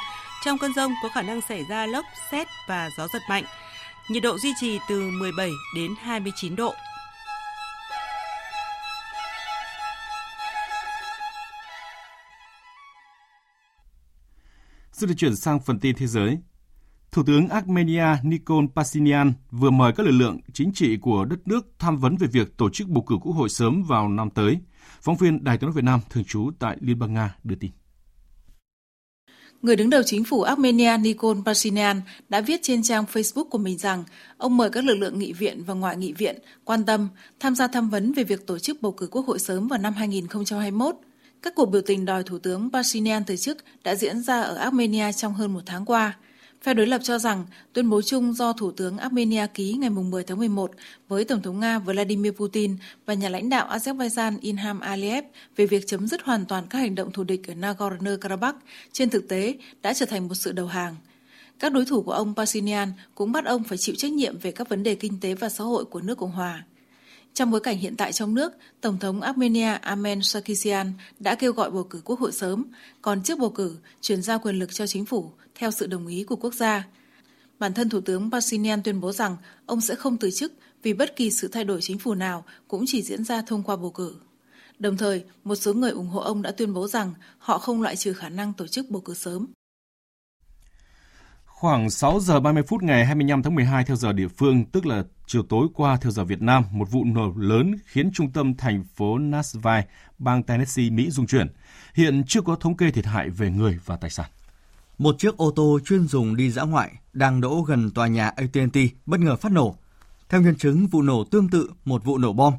Trong 0.46 0.58
cơn 0.58 0.74
rông 0.74 0.94
có 1.04 1.10
khả 1.10 1.22
năng 1.22 1.42
xảy 1.42 1.66
ra 1.70 1.86
lốc, 1.86 2.06
xét 2.32 2.48
và 2.68 2.90
gió 2.98 3.08
giật 3.14 3.22
mạnh. 3.30 3.44
Nhiệt 4.10 4.24
độ 4.24 4.38
duy 4.38 4.54
trì 4.60 4.80
từ 4.90 5.10
17 5.10 5.50
đến 5.76 5.96
29 6.02 6.56
độ. 6.56 6.74
Xin 14.92 15.10
được 15.10 15.16
chuyển 15.18 15.36
sang 15.36 15.60
phần 15.60 15.80
tin 15.80 15.96
thế 15.96 16.08
giới. 16.08 16.38
Thủ 17.12 17.24
tướng 17.24 17.50
Armenia 17.50 18.06
Nikol 18.24 18.66
Pashinyan 18.76 19.34
vừa 19.52 19.70
mời 19.70 19.94
các 19.98 20.06
lực 20.06 20.12
lượng 20.12 20.40
chính 20.54 20.72
trị 20.74 20.98
của 20.98 21.26
đất 21.26 21.48
nước 21.48 21.68
tham 21.80 21.98
vấn 21.98 22.18
về 22.18 22.28
việc 22.28 22.58
tổ 22.58 22.70
chức 22.70 22.88
bầu 22.88 23.04
cử 23.08 23.16
quốc 23.22 23.34
hội 23.34 23.50
sớm 23.50 23.84
vào 23.84 24.10
năm 24.10 24.30
tới. 24.30 24.58
Phóng 25.02 25.16
viên 25.16 25.44
Đài 25.44 25.58
tiếng 25.58 25.68
nói 25.68 25.76
Việt 25.76 25.84
Nam 25.84 26.00
thường 26.10 26.24
trú 26.24 26.52
tại 26.60 26.78
Liên 26.82 27.00
bang 27.00 27.14
Nga 27.14 27.36
đưa 27.44 27.56
tin. 27.56 27.72
Người 29.62 29.76
đứng 29.76 29.90
đầu 29.90 30.02
chính 30.06 30.24
phủ 30.24 30.42
Armenia 30.42 30.98
Nikol 30.98 31.38
Pashinyan 31.46 32.02
đã 32.30 32.42
viết 32.42 32.60
trên 32.64 32.84
trang 32.84 33.06
Facebook 33.14 33.50
của 33.50 33.58
mình 33.58 33.78
rằng 33.78 34.04
ông 34.38 34.58
mời 34.58 34.70
các 34.70 34.84
lực 34.84 34.96
lượng 34.96 35.20
nghị 35.20 35.34
viện 35.34 35.64
và 35.64 35.74
ngoại 35.74 35.98
nghị 35.98 36.14
viện 36.14 36.40
quan 36.64 36.86
tâm, 36.86 37.08
tham 37.40 37.56
gia 37.56 37.68
tham 37.68 37.90
vấn 37.90 38.14
về 38.14 38.24
việc 38.24 38.48
tổ 38.48 38.60
chức 38.60 38.82
bầu 38.82 38.92
cử 38.92 39.08
quốc 39.12 39.28
hội 39.28 39.40
sớm 39.40 39.68
vào 39.68 39.80
năm 39.80 39.94
2021. 39.94 40.96
Các 41.42 41.54
cuộc 41.56 41.66
biểu 41.66 41.82
tình 41.82 42.06
đòi 42.06 42.24
Thủ 42.24 42.40
tướng 42.40 42.70
Pashinyan 42.74 43.24
từ 43.24 43.36
chức 43.36 43.58
đã 43.84 43.96
diễn 43.96 44.22
ra 44.22 44.42
ở 44.42 44.56
Armenia 44.56 45.12
trong 45.12 45.34
hơn 45.34 45.54
một 45.54 45.62
tháng 45.66 45.86
qua. 45.86 46.18
Phe 46.62 46.74
đối 46.74 46.88
lập 46.88 47.02
cho 47.04 47.20
rằng 47.20 47.46
tuyên 47.74 47.90
bố 47.90 48.02
chung 48.02 48.34
do 48.34 48.54
Thủ 48.54 48.72
tướng 48.72 48.98
Armenia 48.98 49.48
ký 49.54 49.74
ngày 49.74 49.90
10 49.90 50.24
tháng 50.24 50.38
11 50.38 50.72
với 51.08 51.26
Tổng 51.26 51.42
thống 51.42 51.60
Nga 51.60 51.80
Vladimir 51.80 52.32
Putin 52.32 52.78
và 53.06 53.14
nhà 53.14 53.30
lãnh 53.30 53.50
đạo 53.50 53.68
Azerbaijan 53.70 54.38
Ilham 54.42 54.80
Aliyev 54.80 55.26
về 55.56 55.66
việc 55.66 55.88
chấm 55.88 56.08
dứt 56.08 56.22
hoàn 56.22 56.46
toàn 56.46 56.64
các 56.70 56.80
hành 56.80 56.96
động 56.96 57.12
thù 57.12 57.24
địch 57.24 57.48
ở 57.48 57.54
Nagorno-Karabakh 57.54 58.54
trên 58.92 59.10
thực 59.10 59.28
tế 59.28 59.58
đã 59.82 59.94
trở 59.94 60.06
thành 60.06 60.28
một 60.28 60.36
sự 60.36 60.52
đầu 60.52 60.68
hàng. 60.68 60.96
Các 61.60 61.74
đối 61.74 61.86
thủ 61.86 62.02
của 62.02 62.12
ông 62.12 62.34
Pashinyan 62.36 62.94
cũng 63.16 63.32
bắt 63.32 63.46
ông 63.46 63.64
phải 63.64 63.78
chịu 63.78 63.96
trách 63.96 64.12
nhiệm 64.12 64.38
về 64.38 64.52
các 64.52 64.70
vấn 64.70 64.84
đề 64.84 64.96
kinh 64.96 65.20
tế 65.20 65.34
và 65.34 65.50
xã 65.50 65.64
hội 65.64 65.86
của 65.86 66.02
nước 66.02 66.18
Cộng 66.18 66.32
hòa. 66.32 66.64
Trong 67.34 67.52
bối 67.52 67.60
cảnh 67.60 67.78
hiện 67.78 67.96
tại 67.96 68.14
trong 68.14 68.36
nước, 68.36 68.54
Tổng 68.82 68.98
thống 69.00 69.22
Armenia 69.22 69.74
Armen 69.74 70.22
Sarkisian 70.22 70.94
đã 71.20 71.36
kêu 71.36 71.54
gọi 71.54 71.72
bầu 71.72 71.84
cử 71.84 72.02
quốc 72.06 72.20
hội 72.20 72.32
sớm, 72.32 72.66
còn 73.02 73.24
trước 73.24 73.40
bầu 73.40 73.50
cử 73.50 73.78
chuyển 74.02 74.22
giao 74.22 74.40
quyền 74.40 74.60
lực 74.60 74.74
cho 74.74 74.88
chính 74.88 75.06
phủ 75.06 75.32
theo 75.56 75.72
sự 75.72 75.88
đồng 75.88 76.08
ý 76.08 76.24
của 76.24 76.36
quốc 76.36 76.54
gia. 76.54 76.88
Bản 77.60 77.74
thân 77.74 77.90
Thủ 77.90 78.02
tướng 78.02 78.32
Pashinyan 78.32 78.84
tuyên 78.84 79.02
bố 79.02 79.12
rằng 79.12 79.38
ông 79.66 79.82
sẽ 79.82 79.96
không 79.96 80.18
từ 80.18 80.32
chức 80.32 80.54
vì 80.84 80.94
bất 80.94 81.16
kỳ 81.16 81.32
sự 81.32 81.48
thay 81.48 81.64
đổi 81.64 81.82
chính 81.82 82.00
phủ 82.00 82.14
nào 82.14 82.46
cũng 82.68 82.84
chỉ 82.88 83.02
diễn 83.02 83.24
ra 83.24 83.42
thông 83.42 83.64
qua 83.64 83.76
bầu 83.76 83.92
cử. 83.92 84.16
Đồng 84.80 84.98
thời, 84.98 85.24
một 85.44 85.56
số 85.56 85.74
người 85.74 85.92
ủng 85.92 86.08
hộ 86.08 86.22
ông 86.22 86.42
đã 86.42 86.52
tuyên 86.52 86.74
bố 86.74 86.88
rằng 86.88 87.14
họ 87.38 87.58
không 87.58 87.82
loại 87.82 87.96
trừ 87.96 88.14
khả 88.14 88.30
năng 88.30 88.54
tổ 88.54 88.68
chức 88.68 88.90
bầu 88.90 89.02
cử 89.02 89.14
sớm. 89.14 89.48
Khoảng 91.60 91.90
6 91.90 92.20
giờ 92.20 92.40
30 92.40 92.64
phút 92.64 92.84
ngày 92.84 93.06
25 93.06 93.44
tháng 93.44 93.56
12 93.56 93.86
theo 93.86 93.96
giờ 93.96 94.14
địa 94.14 94.28
phương, 94.28 94.66
tức 94.66 94.86
là 94.86 95.04
chiều 95.28 95.44
tối 95.44 95.68
qua 95.74 95.98
theo 96.02 96.12
giờ 96.12 96.24
Việt 96.24 96.42
Nam, 96.42 96.64
một 96.72 96.92
vụ 96.92 97.04
nổ 97.04 97.34
lớn 97.38 97.76
khiến 97.86 98.12
trung 98.14 98.32
tâm 98.32 98.58
thành 98.58 98.84
phố 98.96 99.18
Nashville, 99.18 99.88
bang 100.18 100.44
Tennessee, 100.44 100.90
Mỹ 100.90 101.10
rung 101.10 101.28
chuyển. 101.28 101.48
Hiện 101.94 102.24
chưa 102.28 102.42
có 102.42 102.56
thống 102.56 102.78
kê 102.78 102.92
thiệt 102.92 103.06
hại 103.06 103.30
về 103.30 103.50
người 103.50 103.80
và 103.86 103.98
tài 103.98 104.10
sản. 104.10 104.30
Một 104.98 105.16
chiếc 105.20 105.38
ô 105.38 105.52
tô 105.56 105.80
chuyên 105.86 106.08
dùng 106.08 106.36
đi 106.36 106.52
dã 106.52 106.64
ngoại 106.64 106.92
đang 107.14 107.42
đỗ 107.42 107.62
gần 107.62 107.92
tòa 107.92 108.08
nhà 108.08 108.30
AT&T 108.30 108.78
bất 109.06 109.20
ngờ 109.20 109.36
phát 109.36 109.52
nổ. 109.52 109.76
Theo 110.30 110.42
nhân 110.42 110.56
chứng, 110.56 110.88
vụ 110.88 111.02
nổ 111.02 111.24
tương 111.24 111.50
tự 111.50 111.70
một 111.86 112.04
vụ 112.04 112.18
nổ 112.18 112.34
bom. 112.34 112.54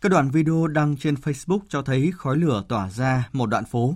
Các 0.00 0.08
đoạn 0.08 0.30
video 0.30 0.66
đăng 0.66 0.96
trên 0.96 1.14
Facebook 1.14 1.60
cho 1.68 1.82
thấy 1.82 2.12
khói 2.16 2.36
lửa 2.36 2.64
tỏa 2.68 2.90
ra 2.90 3.28
một 3.32 3.46
đoạn 3.46 3.64
phố. 3.64 3.94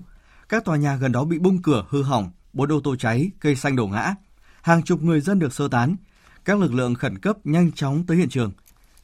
Các 0.48 0.64
tòa 0.64 0.76
nhà 0.76 0.96
gần 0.96 1.12
đó 1.12 1.24
bị 1.24 1.38
bung 1.38 1.62
cửa 1.62 1.86
hư 1.88 2.02
hỏng, 2.02 2.30
bốn 2.52 2.72
ô 2.72 2.80
tô 2.84 2.96
cháy, 2.96 3.30
cây 3.40 3.56
xanh 3.56 3.76
đổ 3.76 3.86
ngã. 3.86 4.14
Hàng 4.62 4.82
chục 4.82 5.02
người 5.02 5.20
dân 5.20 5.38
được 5.38 5.52
sơ 5.52 5.68
tán. 5.68 5.96
Các 6.44 6.60
lực 6.60 6.74
lượng 6.74 6.94
khẩn 6.94 7.18
cấp 7.18 7.36
nhanh 7.44 7.72
chóng 7.72 8.06
tới 8.06 8.16
hiện 8.16 8.28
trường. 8.28 8.52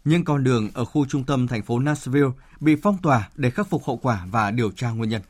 Những 0.04 0.24
con 0.24 0.44
đường 0.44 0.70
ở 0.74 0.84
khu 0.84 1.06
trung 1.06 1.24
tâm 1.24 1.46
thành 1.46 1.62
phố 1.62 1.78
Nashville 1.78 2.28
bị 2.60 2.76
phong 2.82 2.98
tỏa 3.02 3.28
để 3.36 3.50
khắc 3.50 3.68
phục 3.68 3.84
hậu 3.84 3.96
quả 3.96 4.26
và 4.30 4.50
điều 4.50 4.70
tra 4.70 4.90
nguyên 4.90 5.10
nhân. 5.10 5.22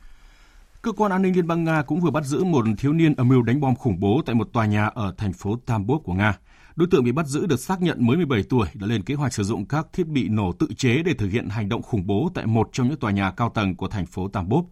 Cơ 0.83 0.93
quan 0.93 1.13
an 1.13 1.23
ninh 1.23 1.37
Liên 1.37 1.47
bang 1.47 1.65
Nga 1.65 1.83
cũng 1.83 2.01
vừa 2.01 2.11
bắt 2.11 2.25
giữ 2.25 2.45
một 2.45 2.65
thiếu 2.79 2.93
niên 2.93 3.15
âm 3.15 3.29
mưu 3.29 3.43
đánh 3.43 3.61
bom 3.61 3.75
khủng 3.75 4.01
bố 4.01 4.23
tại 4.27 4.35
một 4.35 4.49
tòa 4.53 4.67
nhà 4.67 4.87
ở 4.87 5.15
thành 5.19 5.33
phố 5.33 5.57
Tambov 5.67 6.03
của 6.05 6.15
Nga. 6.15 6.39
Đối 6.77 6.89
tượng 6.91 7.05
bị 7.05 7.13
bắt 7.13 7.27
giữ 7.27 7.47
được 7.47 7.61
xác 7.61 7.83
nhận 7.83 8.07
mới 8.07 8.17
17 8.17 8.43
tuổi 8.43 8.67
đã 8.75 8.87
lên 8.87 9.03
kế 9.03 9.15
hoạch 9.15 9.33
sử 9.33 9.43
dụng 9.43 9.67
các 9.67 9.87
thiết 9.93 10.07
bị 10.07 10.29
nổ 10.29 10.53
tự 10.53 10.67
chế 10.77 11.03
để 11.03 11.15
thực 11.15 11.29
hiện 11.29 11.49
hành 11.49 11.69
động 11.69 11.83
khủng 11.83 12.07
bố 12.07 12.31
tại 12.35 12.47
một 12.47 12.69
trong 12.73 12.89
những 12.89 12.99
tòa 12.99 13.11
nhà 13.11 13.31
cao 13.31 13.53
tầng 13.55 13.77
của 13.77 13.89
thành 13.89 14.07
phố 14.07 14.29
Tambov. 14.29 14.65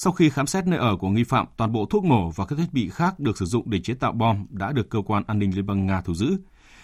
Sau 0.00 0.12
khi 0.12 0.30
khám 0.30 0.46
xét 0.46 0.66
nơi 0.66 0.78
ở 0.78 0.96
của 0.96 1.08
nghi 1.08 1.24
phạm, 1.24 1.46
toàn 1.56 1.72
bộ 1.72 1.86
thuốc 1.86 2.04
nổ 2.04 2.30
và 2.30 2.46
các 2.46 2.56
thiết 2.56 2.72
bị 2.72 2.88
khác 2.88 3.20
được 3.20 3.38
sử 3.38 3.44
dụng 3.44 3.70
để 3.70 3.80
chế 3.80 3.94
tạo 3.94 4.12
bom 4.12 4.46
đã 4.50 4.72
được 4.72 4.90
cơ 4.90 4.98
quan 5.06 5.22
an 5.26 5.38
ninh 5.38 5.56
Liên 5.56 5.66
bang 5.66 5.86
Nga 5.86 6.00
thu 6.00 6.14
giữ. 6.14 6.36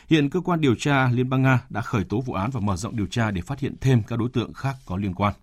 Hiện 0.08 0.30
cơ 0.30 0.40
quan 0.40 0.60
điều 0.60 0.74
tra 0.74 1.10
Liên 1.10 1.28
bang 1.28 1.42
Nga 1.42 1.60
đã 1.68 1.80
khởi 1.80 2.04
tố 2.04 2.20
vụ 2.20 2.34
án 2.34 2.50
và 2.50 2.60
mở 2.60 2.76
rộng 2.76 2.96
điều 2.96 3.06
tra 3.06 3.30
để 3.30 3.40
phát 3.40 3.60
hiện 3.60 3.76
thêm 3.80 4.02
các 4.02 4.18
đối 4.18 4.28
tượng 4.28 4.52
khác 4.52 4.76
có 4.86 4.96
liên 4.96 5.14
quan. 5.14 5.34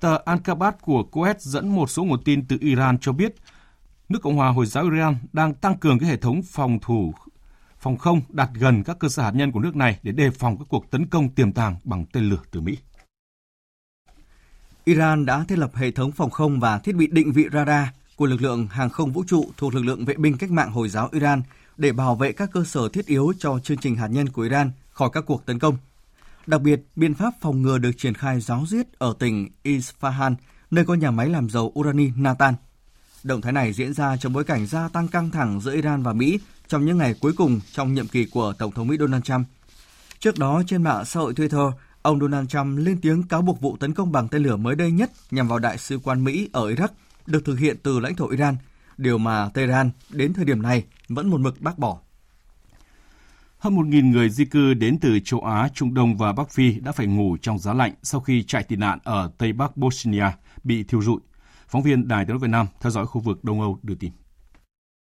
Tờ 0.00 0.18
Ankabat 0.24 0.82
của 0.82 1.04
Kuwait 1.12 1.34
dẫn 1.38 1.74
một 1.74 1.90
số 1.90 2.04
nguồn 2.04 2.22
tin 2.24 2.46
từ 2.46 2.56
Iran 2.60 2.98
cho 2.98 3.12
biết 3.12 3.34
nước 4.08 4.18
Cộng 4.22 4.36
hòa 4.36 4.48
Hồi 4.48 4.66
giáo 4.66 4.84
Iran 4.84 5.16
đang 5.32 5.54
tăng 5.54 5.78
cường 5.78 5.98
cái 5.98 6.08
hệ 6.08 6.16
thống 6.16 6.42
phòng 6.42 6.78
thủ 6.82 7.12
phòng 7.78 7.96
không 7.96 8.20
đặt 8.28 8.50
gần 8.54 8.82
các 8.84 8.98
cơ 8.98 9.08
sở 9.08 9.22
hạt 9.22 9.32
nhân 9.34 9.52
của 9.52 9.60
nước 9.60 9.76
này 9.76 9.98
để 10.02 10.12
đề 10.12 10.30
phòng 10.30 10.58
các 10.58 10.64
cuộc 10.68 10.90
tấn 10.90 11.06
công 11.06 11.28
tiềm 11.28 11.52
tàng 11.52 11.76
bằng 11.84 12.06
tên 12.12 12.28
lửa 12.28 12.40
từ 12.50 12.60
Mỹ. 12.60 12.78
Iran 14.88 15.26
đã 15.26 15.44
thiết 15.48 15.58
lập 15.58 15.70
hệ 15.74 15.90
thống 15.90 16.12
phòng 16.12 16.30
không 16.30 16.60
và 16.60 16.78
thiết 16.78 16.94
bị 16.94 17.06
định 17.06 17.32
vị 17.32 17.46
radar 17.52 17.88
của 18.16 18.26
lực 18.26 18.42
lượng 18.42 18.66
hàng 18.66 18.90
không 18.90 19.12
vũ 19.12 19.24
trụ 19.26 19.50
thuộc 19.56 19.74
lực 19.74 19.84
lượng 19.84 20.04
vệ 20.04 20.14
binh 20.14 20.38
cách 20.38 20.50
mạng 20.50 20.70
Hồi 20.70 20.88
giáo 20.88 21.08
Iran 21.12 21.42
để 21.76 21.92
bảo 21.92 22.14
vệ 22.14 22.32
các 22.32 22.50
cơ 22.52 22.64
sở 22.64 22.88
thiết 22.88 23.06
yếu 23.06 23.32
cho 23.38 23.58
chương 23.58 23.78
trình 23.78 23.96
hạt 23.96 24.06
nhân 24.06 24.28
của 24.28 24.42
Iran 24.42 24.70
khỏi 24.90 25.10
các 25.12 25.24
cuộc 25.26 25.46
tấn 25.46 25.58
công. 25.58 25.76
Đặc 26.46 26.60
biệt, 26.60 26.80
biện 26.96 27.14
pháp 27.14 27.34
phòng 27.40 27.62
ngừa 27.62 27.78
được 27.78 27.90
triển 27.98 28.14
khai 28.14 28.40
giáo 28.40 28.64
diết 28.68 28.98
ở 28.98 29.14
tỉnh 29.18 29.48
Isfahan, 29.64 30.34
nơi 30.70 30.84
có 30.84 30.94
nhà 30.94 31.10
máy 31.10 31.28
làm 31.28 31.50
dầu 31.50 31.72
urani 31.78 32.10
Natan. 32.16 32.54
Động 33.22 33.40
thái 33.40 33.52
này 33.52 33.72
diễn 33.72 33.94
ra 33.94 34.16
trong 34.16 34.32
bối 34.32 34.44
cảnh 34.44 34.66
gia 34.66 34.88
tăng 34.88 35.08
căng 35.08 35.30
thẳng 35.30 35.60
giữa 35.60 35.74
Iran 35.74 36.02
và 36.02 36.12
Mỹ 36.12 36.40
trong 36.68 36.84
những 36.84 36.98
ngày 36.98 37.14
cuối 37.20 37.32
cùng 37.36 37.60
trong 37.72 37.94
nhiệm 37.94 38.08
kỳ 38.08 38.24
của 38.24 38.52
Tổng 38.58 38.72
thống 38.72 38.88
Mỹ 38.88 38.96
Donald 39.00 39.24
Trump. 39.24 39.46
Trước 40.18 40.38
đó, 40.38 40.62
trên 40.66 40.82
mạng 40.82 41.04
xã 41.04 41.20
hội 41.20 41.34
Twitter, 41.34 41.72
ông 42.08 42.20
Donald 42.20 42.48
Trump 42.48 42.78
lên 42.78 42.98
tiếng 43.02 43.22
cáo 43.22 43.42
buộc 43.42 43.60
vụ 43.60 43.76
tấn 43.76 43.94
công 43.94 44.12
bằng 44.12 44.28
tên 44.28 44.42
lửa 44.42 44.56
mới 44.56 44.76
đây 44.76 44.90
nhất 44.90 45.10
nhằm 45.30 45.48
vào 45.48 45.58
đại 45.58 45.78
sứ 45.78 45.98
quán 45.98 46.24
Mỹ 46.24 46.48
ở 46.52 46.70
Iraq 46.70 46.88
được 47.26 47.44
thực 47.44 47.58
hiện 47.58 47.76
từ 47.82 48.00
lãnh 48.00 48.14
thổ 48.14 48.28
Iran, 48.28 48.56
điều 48.96 49.18
mà 49.18 49.50
Tehran 49.54 49.90
đến 50.10 50.32
thời 50.34 50.44
điểm 50.44 50.62
này 50.62 50.84
vẫn 51.08 51.30
một 51.30 51.40
mực 51.40 51.60
bác 51.60 51.78
bỏ. 51.78 51.98
Hơn 53.58 53.76
1.000 53.76 54.10
người 54.10 54.30
di 54.30 54.44
cư 54.44 54.74
đến 54.74 54.98
từ 55.00 55.18
châu 55.24 55.40
Á, 55.40 55.68
Trung 55.74 55.94
Đông 55.94 56.16
và 56.16 56.32
Bắc 56.32 56.50
Phi 56.50 56.80
đã 56.80 56.92
phải 56.92 57.06
ngủ 57.06 57.36
trong 57.42 57.58
giá 57.58 57.74
lạnh 57.74 57.92
sau 58.02 58.20
khi 58.20 58.42
chạy 58.42 58.62
tị 58.62 58.76
nạn 58.76 58.98
ở 59.04 59.30
Tây 59.38 59.52
Bắc 59.52 59.76
Bosnia 59.76 60.26
bị 60.64 60.82
thiêu 60.82 61.02
rụi. 61.02 61.20
Phóng 61.68 61.82
viên 61.82 62.08
Đài 62.08 62.24
tiếng 62.24 62.30
nói 62.30 62.38
Việt 62.38 62.50
Nam 62.50 62.66
theo 62.80 62.90
dõi 62.90 63.06
khu 63.06 63.20
vực 63.20 63.44
Đông 63.44 63.60
Âu 63.60 63.78
đưa 63.82 63.94
tin. 63.94 64.12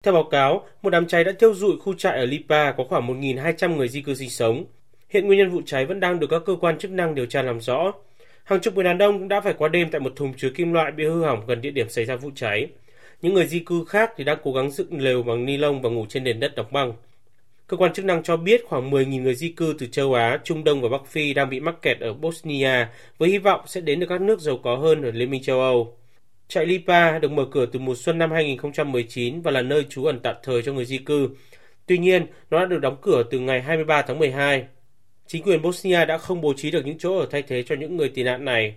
Theo 0.04 0.14
báo 0.14 0.24
cáo, 0.30 0.66
một 0.82 0.90
đám 0.90 1.06
cháy 1.06 1.24
đã 1.24 1.32
thiêu 1.40 1.54
rụi 1.54 1.78
khu 1.80 1.94
trại 1.94 2.18
ở 2.18 2.24
Lipa 2.24 2.72
có 2.72 2.84
khoảng 2.88 3.06
1.200 3.06 3.76
người 3.76 3.88
di 3.88 4.02
cư 4.02 4.14
sinh 4.14 4.30
sống. 4.30 4.64
Hiện 5.10 5.26
nguyên 5.26 5.38
nhân 5.38 5.50
vụ 5.50 5.60
cháy 5.66 5.86
vẫn 5.86 6.00
đang 6.00 6.20
được 6.20 6.26
các 6.30 6.42
cơ 6.46 6.56
quan 6.60 6.78
chức 6.78 6.90
năng 6.90 7.14
điều 7.14 7.26
tra 7.26 7.42
làm 7.42 7.60
rõ. 7.60 7.92
Hàng 8.44 8.60
chục 8.60 8.74
người 8.74 8.84
đàn 8.84 8.98
ông 8.98 9.18
cũng 9.18 9.28
đã 9.28 9.40
phải 9.40 9.54
qua 9.58 9.68
đêm 9.68 9.90
tại 9.90 10.00
một 10.00 10.12
thùng 10.16 10.34
chứa 10.36 10.50
kim 10.50 10.72
loại 10.72 10.92
bị 10.92 11.04
hư 11.04 11.22
hỏng 11.22 11.46
gần 11.46 11.60
địa 11.60 11.70
điểm 11.70 11.88
xảy 11.88 12.04
ra 12.04 12.16
vụ 12.16 12.30
cháy. 12.34 12.66
Những 13.22 13.34
người 13.34 13.46
di 13.46 13.58
cư 13.58 13.84
khác 13.88 14.12
thì 14.16 14.24
đang 14.24 14.38
cố 14.42 14.52
gắng 14.52 14.70
dựng 14.70 15.00
lều 15.00 15.22
bằng 15.22 15.46
ni 15.46 15.56
lông 15.56 15.82
và 15.82 15.90
ngủ 15.90 16.06
trên 16.08 16.24
nền 16.24 16.40
đất 16.40 16.54
đóng 16.56 16.66
băng. 16.70 16.92
Cơ 17.66 17.76
quan 17.76 17.92
chức 17.92 18.04
năng 18.04 18.22
cho 18.22 18.36
biết 18.36 18.64
khoảng 18.68 18.90
10.000 18.90 19.22
người 19.22 19.34
di 19.34 19.48
cư 19.48 19.74
từ 19.78 19.86
châu 19.86 20.14
Á, 20.14 20.40
Trung 20.44 20.64
Đông 20.64 20.80
và 20.80 20.88
Bắc 20.88 21.06
Phi 21.06 21.34
đang 21.34 21.50
bị 21.50 21.60
mắc 21.60 21.82
kẹt 21.82 22.00
ở 22.00 22.12
Bosnia 22.12 22.86
với 23.18 23.28
hy 23.28 23.38
vọng 23.38 23.60
sẽ 23.66 23.80
đến 23.80 24.00
được 24.00 24.06
các 24.08 24.20
nước 24.20 24.40
giàu 24.40 24.58
có 24.62 24.76
hơn 24.76 25.02
ở 25.02 25.10
Liên 25.10 25.30
minh 25.30 25.42
châu 25.42 25.60
Âu. 25.60 25.96
Trại 26.48 26.66
Lipa 26.66 27.18
được 27.18 27.30
mở 27.30 27.44
cửa 27.50 27.66
từ 27.66 27.78
mùa 27.78 27.94
xuân 27.94 28.18
năm 28.18 28.30
2019 28.30 29.42
và 29.42 29.50
là 29.50 29.62
nơi 29.62 29.84
trú 29.88 30.04
ẩn 30.04 30.20
tạm 30.22 30.36
thời 30.42 30.62
cho 30.62 30.72
người 30.72 30.84
di 30.84 30.98
cư. 30.98 31.28
Tuy 31.86 31.98
nhiên, 31.98 32.26
nó 32.50 32.58
đã 32.58 32.66
được 32.66 32.78
đóng 32.78 32.96
cửa 33.02 33.22
từ 33.30 33.38
ngày 33.38 33.62
23 33.62 34.02
tháng 34.02 34.18
12. 34.18 34.64
Chính 35.32 35.42
quyền 35.42 35.62
Bosnia 35.62 36.06
đã 36.06 36.18
không 36.18 36.40
bố 36.40 36.52
trí 36.56 36.70
được 36.70 36.82
những 36.86 36.98
chỗ 36.98 37.18
ở 37.18 37.26
thay 37.30 37.42
thế 37.42 37.62
cho 37.62 37.74
những 37.80 37.96
người 37.96 38.08
tị 38.08 38.22
nạn 38.22 38.44
này. 38.44 38.76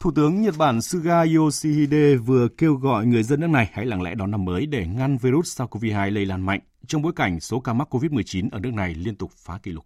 Thủ 0.00 0.10
tướng 0.14 0.42
Nhật 0.42 0.54
Bản 0.58 0.82
Suga 0.82 1.24
Yoshihide 1.36 2.16
vừa 2.16 2.48
kêu 2.48 2.74
gọi 2.74 3.06
người 3.06 3.22
dân 3.22 3.40
nước 3.40 3.46
này 3.46 3.70
hãy 3.72 3.86
lặng 3.86 4.02
lẽ 4.02 4.14
đón 4.14 4.30
năm 4.30 4.44
mới 4.44 4.66
để 4.66 4.86
ngăn 4.86 5.18
virus 5.18 5.60
SARS-CoV-2 5.60 6.10
lây 6.10 6.26
lan 6.26 6.46
mạnh 6.46 6.60
trong 6.86 7.02
bối 7.02 7.12
cảnh 7.16 7.40
số 7.40 7.60
ca 7.60 7.72
mắc 7.72 7.94
COVID-19 7.94 8.48
ở 8.52 8.60
nước 8.60 8.72
này 8.74 8.94
liên 8.94 9.14
tục 9.14 9.30
phá 9.36 9.58
kỷ 9.62 9.70
lục. 9.70 9.84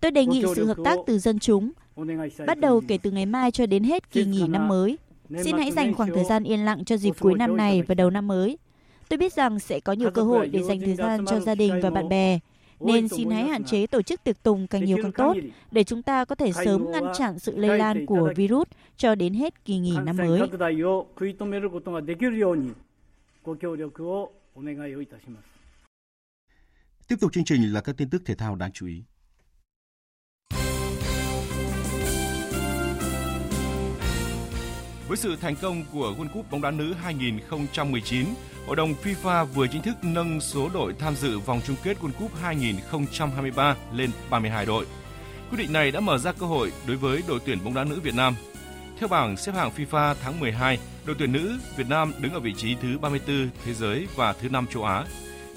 Tôi 0.00 0.10
đề 0.10 0.26
nghị 0.26 0.44
sự 0.56 0.66
hợp 0.66 0.76
tác 0.84 0.98
từ 1.06 1.18
dân 1.18 1.38
chúng, 1.38 1.72
bắt 2.46 2.58
đầu 2.60 2.82
kể 2.88 2.98
từ 3.02 3.10
ngày 3.10 3.26
mai 3.26 3.50
cho 3.50 3.66
đến 3.66 3.84
hết 3.84 4.10
kỳ 4.10 4.24
nghỉ 4.24 4.48
năm 4.48 4.68
mới. 4.68 4.98
Xin 5.42 5.56
hãy 5.56 5.72
dành 5.72 5.94
khoảng 5.94 6.10
thời 6.14 6.24
gian 6.24 6.44
yên 6.44 6.64
lặng 6.64 6.84
cho 6.84 6.96
dịp 6.96 7.14
cuối 7.20 7.34
năm 7.34 7.56
này 7.56 7.82
và 7.82 7.94
đầu 7.94 8.10
năm 8.10 8.26
mới. 8.26 8.58
Tôi 9.08 9.16
biết 9.18 9.32
rằng 9.32 9.58
sẽ 9.58 9.80
có 9.80 9.92
nhiều 9.92 10.10
cơ 10.10 10.22
hội 10.22 10.48
để 10.48 10.62
dành 10.62 10.80
thời 10.80 10.94
gian 10.94 11.26
cho 11.26 11.40
gia 11.40 11.54
đình 11.54 11.80
và 11.82 11.90
bạn 11.90 12.08
bè, 12.08 12.38
nên 12.80 13.08
xin 13.08 13.30
hãy 13.30 13.44
hạn 13.44 13.64
chế 13.64 13.86
tổ 13.86 14.02
chức 14.02 14.24
tiệc 14.24 14.42
tùng 14.42 14.66
càng 14.66 14.84
nhiều 14.84 14.98
càng 15.02 15.12
tốt 15.12 15.36
để 15.70 15.84
chúng 15.84 16.02
ta 16.02 16.24
có 16.24 16.34
thể 16.34 16.52
sớm 16.52 16.90
ngăn 16.92 17.04
chặn 17.18 17.38
sự 17.38 17.56
lây 17.56 17.78
lan 17.78 18.06
của 18.06 18.32
virus 18.36 18.68
cho 18.96 19.14
đến 19.14 19.34
hết 19.34 19.64
kỳ 19.64 19.78
nghỉ 19.78 19.96
năm 20.04 20.16
mới. 20.16 20.40
Tiếp 27.08 27.16
tục 27.20 27.32
chương 27.32 27.44
trình 27.44 27.72
là 27.72 27.80
các 27.80 27.96
tin 27.96 28.10
tức 28.10 28.22
thể 28.26 28.34
thao 28.34 28.56
đáng 28.56 28.72
chú 28.72 28.86
ý. 28.86 29.02
Với 35.08 35.16
sự 35.16 35.36
thành 35.36 35.56
công 35.56 35.84
của 35.92 36.14
World 36.18 36.28
Cup 36.28 36.50
bóng 36.50 36.62
đá 36.62 36.70
nữ 36.70 36.94
2019, 37.02 38.26
Hội 38.66 38.76
đồng 38.76 38.94
FIFA 39.02 39.44
vừa 39.44 39.66
chính 39.66 39.82
thức 39.82 39.96
nâng 40.02 40.40
số 40.40 40.70
đội 40.74 40.94
tham 40.98 41.16
dự 41.16 41.38
vòng 41.38 41.60
chung 41.66 41.76
kết 41.82 41.96
World 42.00 42.12
Cup 42.12 42.30
2023 42.42 43.76
lên 43.92 44.10
32 44.30 44.66
đội. 44.66 44.86
Quyết 45.50 45.58
định 45.58 45.72
này 45.72 45.90
đã 45.90 46.00
mở 46.00 46.18
ra 46.18 46.32
cơ 46.32 46.46
hội 46.46 46.72
đối 46.86 46.96
với 46.96 47.22
đội 47.28 47.40
tuyển 47.44 47.64
bóng 47.64 47.74
đá 47.74 47.84
nữ 47.84 48.00
Việt 48.00 48.14
Nam. 48.14 48.34
Theo 48.98 49.08
bảng 49.08 49.36
xếp 49.36 49.52
hạng 49.52 49.70
FIFA 49.76 50.14
tháng 50.22 50.40
12, 50.40 50.78
đội 51.04 51.16
tuyển 51.18 51.32
nữ 51.32 51.58
Việt 51.76 51.88
Nam 51.88 52.12
đứng 52.20 52.32
ở 52.32 52.40
vị 52.40 52.54
trí 52.56 52.74
thứ 52.74 52.98
34 52.98 53.48
thế 53.64 53.74
giới 53.74 54.06
và 54.16 54.32
thứ 54.32 54.48
5 54.48 54.66
châu 54.66 54.84
Á. 54.84 55.04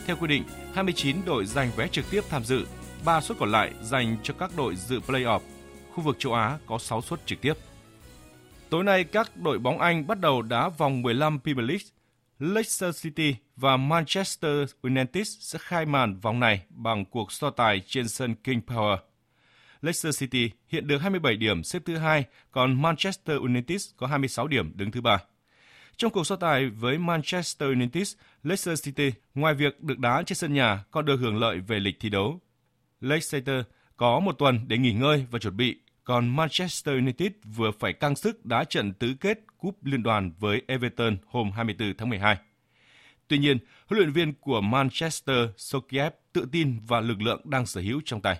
Theo 0.07 0.15
quy 0.15 0.27
định, 0.27 0.43
29 0.73 1.15
đội 1.25 1.45
giành 1.45 1.71
vé 1.75 1.87
trực 1.87 2.05
tiếp 2.11 2.21
tham 2.29 2.43
dự, 2.43 2.65
3 3.05 3.21
suất 3.21 3.37
còn 3.39 3.51
lại 3.51 3.71
dành 3.83 4.17
cho 4.23 4.33
các 4.39 4.51
đội 4.57 4.75
dự 4.75 4.99
play-off. 5.07 5.39
Khu 5.93 6.03
vực 6.03 6.15
châu 6.19 6.33
Á 6.33 6.57
có 6.65 6.77
6 6.77 7.01
suất 7.01 7.25
trực 7.25 7.41
tiếp. 7.41 7.53
Tối 8.69 8.83
nay, 8.83 9.03
các 9.03 9.37
đội 9.37 9.59
bóng 9.59 9.79
Anh 9.79 10.07
bắt 10.07 10.19
đầu 10.19 10.41
đá 10.41 10.69
vòng 10.69 11.01
15 11.01 11.39
Premier 11.39 11.69
League. 11.69 11.85
Leicester 12.39 13.03
City 13.03 13.35
và 13.55 13.77
Manchester 13.77 14.69
United 14.81 15.27
sẽ 15.39 15.59
khai 15.61 15.85
màn 15.85 16.19
vòng 16.19 16.39
này 16.39 16.61
bằng 16.69 17.05
cuộc 17.05 17.31
so 17.31 17.49
tài 17.49 17.81
trên 17.85 18.07
sân 18.07 18.35
King 18.35 18.61
Power. 18.67 18.97
Leicester 19.81 20.19
City 20.19 20.51
hiện 20.67 20.87
được 20.87 20.97
27 20.97 21.35
điểm 21.35 21.63
xếp 21.63 21.81
thứ 21.85 21.97
hai, 21.97 22.23
còn 22.51 22.81
Manchester 22.81 23.37
United 23.37 23.89
có 23.97 24.07
26 24.07 24.47
điểm 24.47 24.71
đứng 24.75 24.91
thứ 24.91 25.01
ba. 25.01 25.17
Trong 25.97 26.11
cuộc 26.11 26.27
so 26.27 26.35
tài 26.35 26.69
với 26.69 26.97
Manchester 26.97 27.69
United, 27.69 28.13
Leicester 28.43 28.85
City 28.85 29.11
ngoài 29.35 29.53
việc 29.53 29.83
được 29.83 29.99
đá 29.99 30.23
trên 30.25 30.35
sân 30.35 30.53
nhà 30.53 30.83
còn 30.91 31.05
được 31.05 31.17
hưởng 31.17 31.39
lợi 31.39 31.59
về 31.59 31.79
lịch 31.79 31.99
thi 31.99 32.09
đấu. 32.09 32.39
Leicester 33.01 33.65
có 33.97 34.19
một 34.19 34.31
tuần 34.31 34.59
để 34.67 34.77
nghỉ 34.77 34.93
ngơi 34.93 35.25
và 35.31 35.39
chuẩn 35.39 35.57
bị 35.57 35.77
còn 36.07 36.35
Manchester 36.35 36.95
United 36.95 37.31
vừa 37.55 37.71
phải 37.79 37.93
căng 37.93 38.15
sức 38.15 38.45
đá 38.45 38.63
trận 38.63 38.93
tứ 38.93 39.07
kết 39.21 39.39
Cúp 39.57 39.85
Liên 39.85 40.03
đoàn 40.03 40.31
với 40.39 40.61
Everton 40.67 41.17
hôm 41.25 41.51
24 41.51 41.93
tháng 41.97 42.09
12. 42.09 42.37
Tuy 43.27 43.37
nhiên, 43.37 43.57
huấn 43.87 43.99
luyện 43.99 44.11
viên 44.11 44.33
của 44.33 44.61
Manchester 44.61 45.37
Solskjaer 45.57 46.11
tự 46.33 46.45
tin 46.51 46.79
và 46.87 46.99
lực 46.99 47.21
lượng 47.21 47.41
đang 47.45 47.65
sở 47.65 47.81
hữu 47.81 48.01
trong 48.05 48.21
tay. 48.21 48.39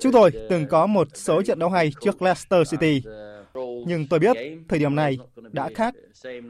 Chúng 0.00 0.12
tôi 0.12 0.30
từng 0.50 0.66
có 0.70 0.86
một 0.86 1.08
số 1.14 1.42
trận 1.42 1.58
đấu 1.58 1.70
hay 1.70 1.92
trước 2.00 2.22
Leicester 2.22 2.70
City, 2.70 3.02
nhưng 3.86 4.06
tôi 4.10 4.20
biết 4.20 4.36
thời 4.68 4.78
điểm 4.78 4.94
này 4.94 5.18
đã 5.52 5.68
khác. 5.74 5.94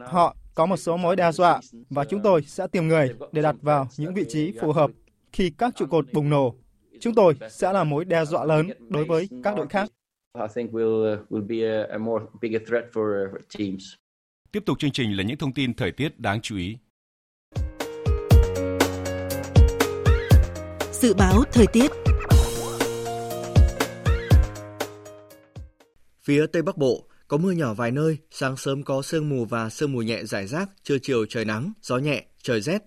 Họ 0.07 0.35
có 0.55 0.65
một 0.65 0.77
số 0.77 0.97
mối 0.97 1.15
đe 1.15 1.31
dọa 1.31 1.59
và 1.89 2.05
chúng 2.05 2.21
tôi 2.23 2.41
sẽ 2.41 2.67
tìm 2.71 2.87
người 2.87 3.09
để 3.31 3.41
đặt 3.41 3.55
vào 3.61 3.87
những 3.97 4.13
vị 4.13 4.25
trí 4.29 4.53
phù 4.61 4.71
hợp 4.71 4.91
khi 5.31 5.51
các 5.57 5.75
trụ 5.75 5.85
cột 5.85 6.13
bùng 6.13 6.29
nổ 6.29 6.55
Chúng 6.99 7.15
tôi 7.15 7.33
sẽ 7.49 7.73
là 7.73 7.83
mối 7.83 8.05
đe 8.05 8.25
dọa 8.25 8.45
lớn 8.45 8.69
đối 8.89 9.05
với 9.05 9.29
các 9.43 9.55
đội 9.55 9.67
khác. 9.67 9.89
Tiếp 14.51 14.63
tục 14.65 14.79
chương 14.79 14.91
trình 14.91 15.17
là 15.17 15.23
những 15.23 15.37
thông 15.37 15.53
tin 15.53 15.73
thời 15.73 15.91
tiết 15.91 16.19
đáng 16.19 16.41
chú 16.41 16.57
ý. 16.57 16.77
Dự 20.91 21.13
báo 21.13 21.43
thời 21.51 21.67
tiết 21.67 21.91
Phía 26.23 26.45
Tây 26.47 26.61
Bắc 26.61 26.77
Bộ 26.77 27.07
có 27.27 27.37
mưa 27.37 27.51
nhỏ 27.51 27.73
vài 27.73 27.91
nơi, 27.91 28.17
sáng 28.31 28.57
sớm 28.57 28.83
có 28.83 29.01
sương 29.01 29.29
mù 29.29 29.45
và 29.45 29.69
sương 29.69 29.91
mù 29.91 30.01
nhẹ 30.01 30.23
rải 30.23 30.47
rác, 30.47 30.69
trưa 30.83 30.97
chiều 31.01 31.25
trời 31.25 31.45
nắng, 31.45 31.73
gió 31.81 31.97
nhẹ, 31.97 32.25
trời 32.41 32.61
rét. 32.61 32.83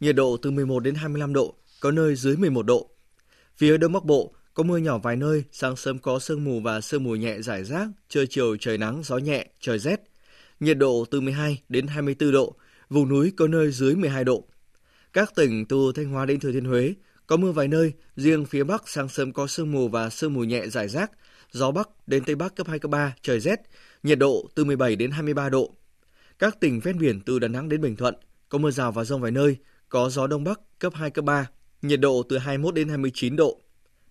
Nhiệt 0.00 0.16
độ 0.16 0.36
từ 0.42 0.50
11 0.50 0.80
đến 0.80 0.94
25 0.94 1.32
độ, 1.32 1.54
có 1.80 1.90
nơi 1.90 2.14
dưới 2.14 2.36
11 2.36 2.66
độ. 2.66 2.91
Phía 3.56 3.76
Đông 3.76 3.92
Bắc 3.92 4.04
Bộ 4.04 4.34
có 4.54 4.62
mưa 4.62 4.76
nhỏ 4.76 4.98
vài 4.98 5.16
nơi, 5.16 5.44
sáng 5.52 5.76
sớm 5.76 5.98
có 5.98 6.18
sương 6.18 6.44
mù 6.44 6.60
và 6.60 6.80
sương 6.80 7.04
mù 7.04 7.14
nhẹ 7.14 7.40
rải 7.42 7.64
rác, 7.64 7.88
trưa 8.08 8.26
chiều 8.26 8.56
trời 8.56 8.78
nắng, 8.78 9.02
gió 9.04 9.18
nhẹ, 9.18 9.46
trời 9.60 9.78
rét. 9.78 10.00
Nhiệt 10.60 10.78
độ 10.78 11.04
từ 11.10 11.20
12 11.20 11.62
đến 11.68 11.86
24 11.86 12.32
độ, 12.32 12.54
vùng 12.90 13.08
núi 13.08 13.32
có 13.36 13.46
nơi 13.48 13.70
dưới 13.70 13.94
12 13.96 14.24
độ. 14.24 14.44
Các 15.12 15.34
tỉnh 15.34 15.66
từ 15.66 15.92
Thanh 15.94 16.08
Hóa 16.08 16.26
đến 16.26 16.40
Thừa 16.40 16.52
Thiên 16.52 16.64
Huế 16.64 16.94
có 17.26 17.36
mưa 17.36 17.52
vài 17.52 17.68
nơi, 17.68 17.92
riêng 18.16 18.44
phía 18.44 18.64
Bắc 18.64 18.88
sáng 18.88 19.08
sớm 19.08 19.32
có 19.32 19.46
sương 19.46 19.72
mù 19.72 19.88
và 19.88 20.10
sương 20.10 20.34
mù 20.34 20.44
nhẹ 20.44 20.66
rải 20.66 20.88
rác, 20.88 21.10
gió 21.50 21.70
Bắc 21.70 21.88
đến 22.06 22.24
Tây 22.24 22.34
Bắc 22.34 22.56
cấp 22.56 22.68
2, 22.68 22.78
cấp 22.78 22.90
3, 22.90 23.14
trời 23.22 23.40
rét, 23.40 23.60
nhiệt 24.02 24.18
độ 24.18 24.48
từ 24.54 24.64
17 24.64 24.96
đến 24.96 25.10
23 25.10 25.48
độ. 25.48 25.74
Các 26.38 26.60
tỉnh 26.60 26.80
ven 26.80 26.98
biển 26.98 27.20
từ 27.20 27.38
Đà 27.38 27.48
Nẵng 27.48 27.68
đến 27.68 27.80
Bình 27.80 27.96
Thuận 27.96 28.14
có 28.48 28.58
mưa 28.58 28.70
rào 28.70 28.92
và 28.92 29.04
rông 29.04 29.20
vài 29.20 29.30
nơi, 29.30 29.56
có 29.88 30.10
gió 30.10 30.26
Đông 30.26 30.44
Bắc 30.44 30.60
cấp 30.78 30.94
2, 30.94 31.10
cấp 31.10 31.24
3, 31.24 31.46
nhiệt 31.82 32.00
độ 32.00 32.22
từ 32.28 32.38
21 32.38 32.74
đến 32.74 32.88
29 32.88 33.36
độ. 33.36 33.60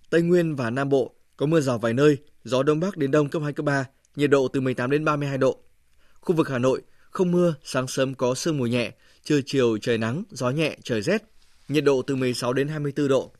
Tây 0.10 0.21
Nguyên 0.21 0.55
và 0.55 0.69
Nam 0.69 0.89
Bộ 0.89 1.15
có 1.38 1.45
mưa 1.45 1.62
rào 1.62 1.77
vài 1.77 1.93
nơi, 1.93 2.17
gió 2.43 2.63
Đông 2.63 2.79
Bắc 2.79 2.97
đến 2.97 3.12
Đông 3.12 3.29
cấp 3.29 3.41
2, 3.43 3.53
cấp 3.53 3.65
3, 3.65 3.86
nhiệt 4.15 4.29
độ 4.29 4.47
từ 4.47 4.62
18 4.62 4.91
đến 4.91 5.05
32 5.05 5.38
độ. 5.38 5.60
Khu 6.21 6.36
vực 6.36 6.49
Hà 6.49 6.57
Nội 6.57 6.81
không 7.12 7.31
mưa, 7.31 7.55
sáng 7.63 7.88
sớm 7.88 8.15
có 8.15 8.36
sương 8.36 8.57
mù 8.57 8.65
nhẹ, 8.65 8.91
trưa 9.23 9.39
chiều 9.45 9.77
trời 9.77 9.97
nắng, 9.97 10.23
gió 10.31 10.49
nhẹ, 10.49 10.77
trời 10.84 11.01
rét, 11.01 11.23
nhiệt 11.67 11.84
độ 11.84 12.01
từ 12.01 12.15
16 12.15 12.53
đến 12.53 12.67
24 12.67 13.07
độ. 13.07 13.31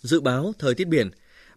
Dự 0.00 0.20
báo 0.20 0.52
thời 0.58 0.74
tiết 0.74 0.88
biển, 0.88 1.10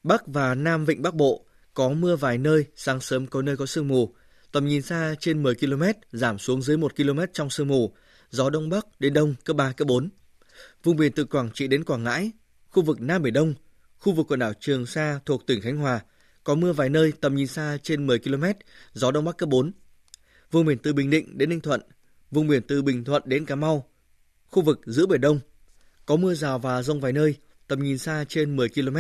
Bắc 0.03 0.27
và 0.27 0.55
Nam 0.55 0.85
Vịnh 0.85 1.01
Bắc 1.01 1.13
Bộ 1.13 1.45
có 1.73 1.89
mưa 1.89 2.15
vài 2.15 2.37
nơi, 2.37 2.65
sáng 2.75 3.01
sớm 3.01 3.27
có 3.27 3.41
nơi 3.41 3.57
có 3.57 3.65
sương 3.65 3.87
mù, 3.87 4.13
tầm 4.51 4.67
nhìn 4.67 4.81
xa 4.81 5.15
trên 5.19 5.43
10 5.43 5.55
km, 5.55 5.83
giảm 6.11 6.37
xuống 6.37 6.61
dưới 6.61 6.77
1 6.77 6.95
km 6.95 7.19
trong 7.33 7.49
sương 7.49 7.67
mù, 7.67 7.93
gió 8.29 8.49
Đông 8.49 8.69
Bắc 8.69 8.85
đến 8.99 9.13
Đông 9.13 9.35
cấp 9.45 9.55
3, 9.55 9.71
cấp 9.71 9.87
4. 9.87 10.09
Vùng 10.83 10.97
biển 10.97 11.11
từ 11.11 11.25
Quảng 11.25 11.49
Trị 11.53 11.67
đến 11.67 11.83
Quảng 11.83 12.03
Ngãi, 12.03 12.31
khu 12.69 12.83
vực 12.83 13.01
Nam 13.01 13.21
Biển 13.21 13.33
Đông, 13.33 13.53
khu 13.97 14.13
vực 14.13 14.25
quần 14.29 14.39
đảo 14.39 14.53
Trường 14.59 14.85
Sa 14.85 15.19
thuộc 15.25 15.47
tỉnh 15.47 15.61
Khánh 15.61 15.77
Hòa, 15.77 15.99
có 16.43 16.55
mưa 16.55 16.73
vài 16.73 16.89
nơi 16.89 17.13
tầm 17.21 17.35
nhìn 17.35 17.47
xa 17.47 17.77
trên 17.83 18.07
10 18.07 18.19
km, 18.19 18.43
gió 18.93 19.11
Đông 19.11 19.25
Bắc 19.25 19.37
cấp 19.37 19.49
4. 19.49 19.71
Vùng 20.51 20.65
biển 20.65 20.77
từ 20.77 20.93
Bình 20.93 21.09
Định 21.09 21.37
đến 21.37 21.49
Ninh 21.49 21.61
Thuận, 21.61 21.81
vùng 22.31 22.47
biển 22.47 22.61
từ 22.67 22.81
Bình 22.81 23.03
Thuận 23.03 23.23
đến 23.25 23.45
Cà 23.45 23.55
Mau, 23.55 23.89
khu 24.45 24.63
vực 24.63 24.81
giữa 24.85 25.05
Biển 25.05 25.21
Đông, 25.21 25.39
có 26.05 26.15
mưa 26.15 26.33
rào 26.33 26.59
và 26.59 26.83
rông 26.83 27.01
vài 27.01 27.13
nơi, 27.13 27.35
tầm 27.67 27.83
nhìn 27.83 27.97
xa 27.97 28.25
trên 28.27 28.55
10 28.55 28.69
km, 28.69 28.97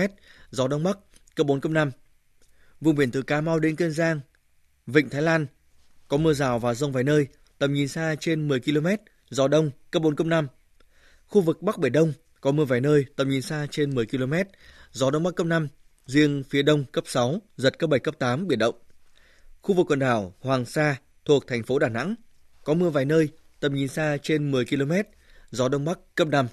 gió 0.49 0.67
Đông 0.67 0.83
Bắc 0.83 0.97
cấp 1.35 1.47
4, 1.47 1.61
cấp 1.61 1.71
5. 1.71 1.91
Vùng 2.81 2.95
biển 2.95 3.11
từ 3.11 3.21
Cà 3.21 3.41
Mau 3.41 3.59
đến 3.59 3.75
Kiên 3.75 3.91
Giang, 3.91 4.19
Vịnh 4.87 5.09
Thái 5.09 5.21
Lan, 5.21 5.45
có 6.07 6.17
mưa 6.17 6.33
rào 6.33 6.59
và 6.59 6.73
rông 6.73 6.91
vài 6.91 7.03
nơi, 7.03 7.27
tầm 7.57 7.73
nhìn 7.73 7.87
xa 7.87 8.15
trên 8.19 8.47
10 8.47 8.59
km, 8.59 8.87
gió 9.29 9.47
Đông 9.47 9.71
cấp 9.91 10.01
4, 10.01 10.15
cấp 10.15 10.27
5. 10.27 10.47
Khu 11.27 11.41
vực 11.41 11.61
Bắc 11.61 11.77
Biển 11.79 11.91
Đông 11.91 12.13
có 12.41 12.51
mưa 12.51 12.65
vài 12.65 12.81
nơi, 12.81 13.05
tầm 13.15 13.29
nhìn 13.29 13.41
xa 13.41 13.67
trên 13.71 13.95
10 13.95 14.05
km, 14.05 14.33
gió 14.91 15.11
Đông 15.11 15.23
Bắc 15.23 15.35
cấp 15.35 15.47
5, 15.47 15.67
riêng 16.05 16.43
phía 16.49 16.61
Đông 16.61 16.85
cấp 16.85 17.03
6, 17.07 17.35
giật 17.57 17.79
cấp 17.79 17.89
7, 17.89 17.99
cấp 17.99 18.15
8, 18.19 18.47
biển 18.47 18.59
động. 18.59 18.75
Khu 19.61 19.75
vực 19.75 19.87
quần 19.89 19.99
đảo 19.99 20.33
Hoàng 20.39 20.65
Sa 20.65 20.95
thuộc 21.25 21.47
thành 21.47 21.63
phố 21.63 21.79
Đà 21.79 21.89
Nẵng 21.89 22.15
có 22.63 22.73
mưa 22.73 22.89
vài 22.89 23.05
nơi, 23.05 23.29
tầm 23.59 23.73
nhìn 23.73 23.87
xa 23.87 24.17
trên 24.23 24.51
10 24.51 24.65
km, 24.65 24.91
gió 25.49 25.69
Đông 25.69 25.85
Bắc 25.85 25.99
cấp 26.15 26.27
5. 26.27 26.47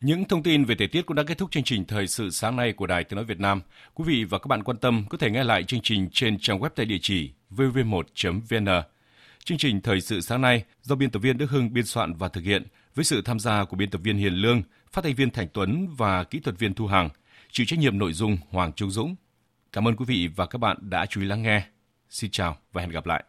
Những 0.00 0.24
thông 0.24 0.42
tin 0.42 0.64
về 0.64 0.74
thời 0.78 0.88
tiết 0.88 1.06
cũng 1.06 1.16
đã 1.16 1.22
kết 1.26 1.38
thúc 1.38 1.50
chương 1.50 1.64
trình 1.64 1.84
thời 1.84 2.06
sự 2.06 2.30
sáng 2.30 2.56
nay 2.56 2.72
của 2.72 2.86
Đài 2.86 3.04
Tiếng 3.04 3.16
nói 3.16 3.24
Việt 3.24 3.40
Nam. 3.40 3.60
Quý 3.94 4.04
vị 4.06 4.24
và 4.24 4.38
các 4.38 4.46
bạn 4.46 4.62
quan 4.62 4.76
tâm 4.76 5.04
có 5.10 5.18
thể 5.18 5.30
nghe 5.30 5.44
lại 5.44 5.64
chương 5.64 5.80
trình 5.82 6.08
trên 6.12 6.38
trang 6.38 6.60
web 6.60 6.70
tại 6.76 6.86
địa 6.86 6.98
chỉ 7.00 7.30
vv1.vn. 7.50 8.82
Chương 9.44 9.58
trình 9.58 9.80
thời 9.80 10.00
sự 10.00 10.20
sáng 10.20 10.40
nay 10.40 10.64
do 10.82 10.94
biên 10.94 11.10
tập 11.10 11.18
viên 11.18 11.38
Đức 11.38 11.50
Hưng 11.50 11.72
biên 11.72 11.84
soạn 11.84 12.14
và 12.14 12.28
thực 12.28 12.44
hiện 12.44 12.66
với 12.96 13.04
sự 13.04 13.22
tham 13.22 13.40
gia 13.40 13.64
của 13.64 13.76
biên 13.76 13.90
tập 13.90 14.00
viên 14.04 14.16
Hiền 14.16 14.34
Lương, 14.34 14.62
phát 14.92 15.04
thanh 15.04 15.14
viên 15.14 15.30
Thành 15.30 15.48
Tuấn 15.52 15.88
và 15.96 16.24
kỹ 16.24 16.40
thuật 16.40 16.58
viên 16.58 16.74
Thu 16.74 16.86
Hằng, 16.86 17.08
chịu 17.50 17.66
trách 17.66 17.78
nhiệm 17.78 17.98
nội 17.98 18.12
dung 18.12 18.38
Hoàng 18.50 18.72
Trung 18.72 18.90
Dũng. 18.90 19.16
Cảm 19.72 19.88
ơn 19.88 19.96
quý 19.96 20.04
vị 20.04 20.28
và 20.36 20.46
các 20.46 20.58
bạn 20.58 20.76
đã 20.80 21.06
chú 21.06 21.20
ý 21.20 21.26
lắng 21.26 21.42
nghe. 21.42 21.66
Xin 22.10 22.30
chào 22.30 22.56
và 22.72 22.82
hẹn 22.82 22.90
gặp 22.90 23.06
lại. 23.06 23.24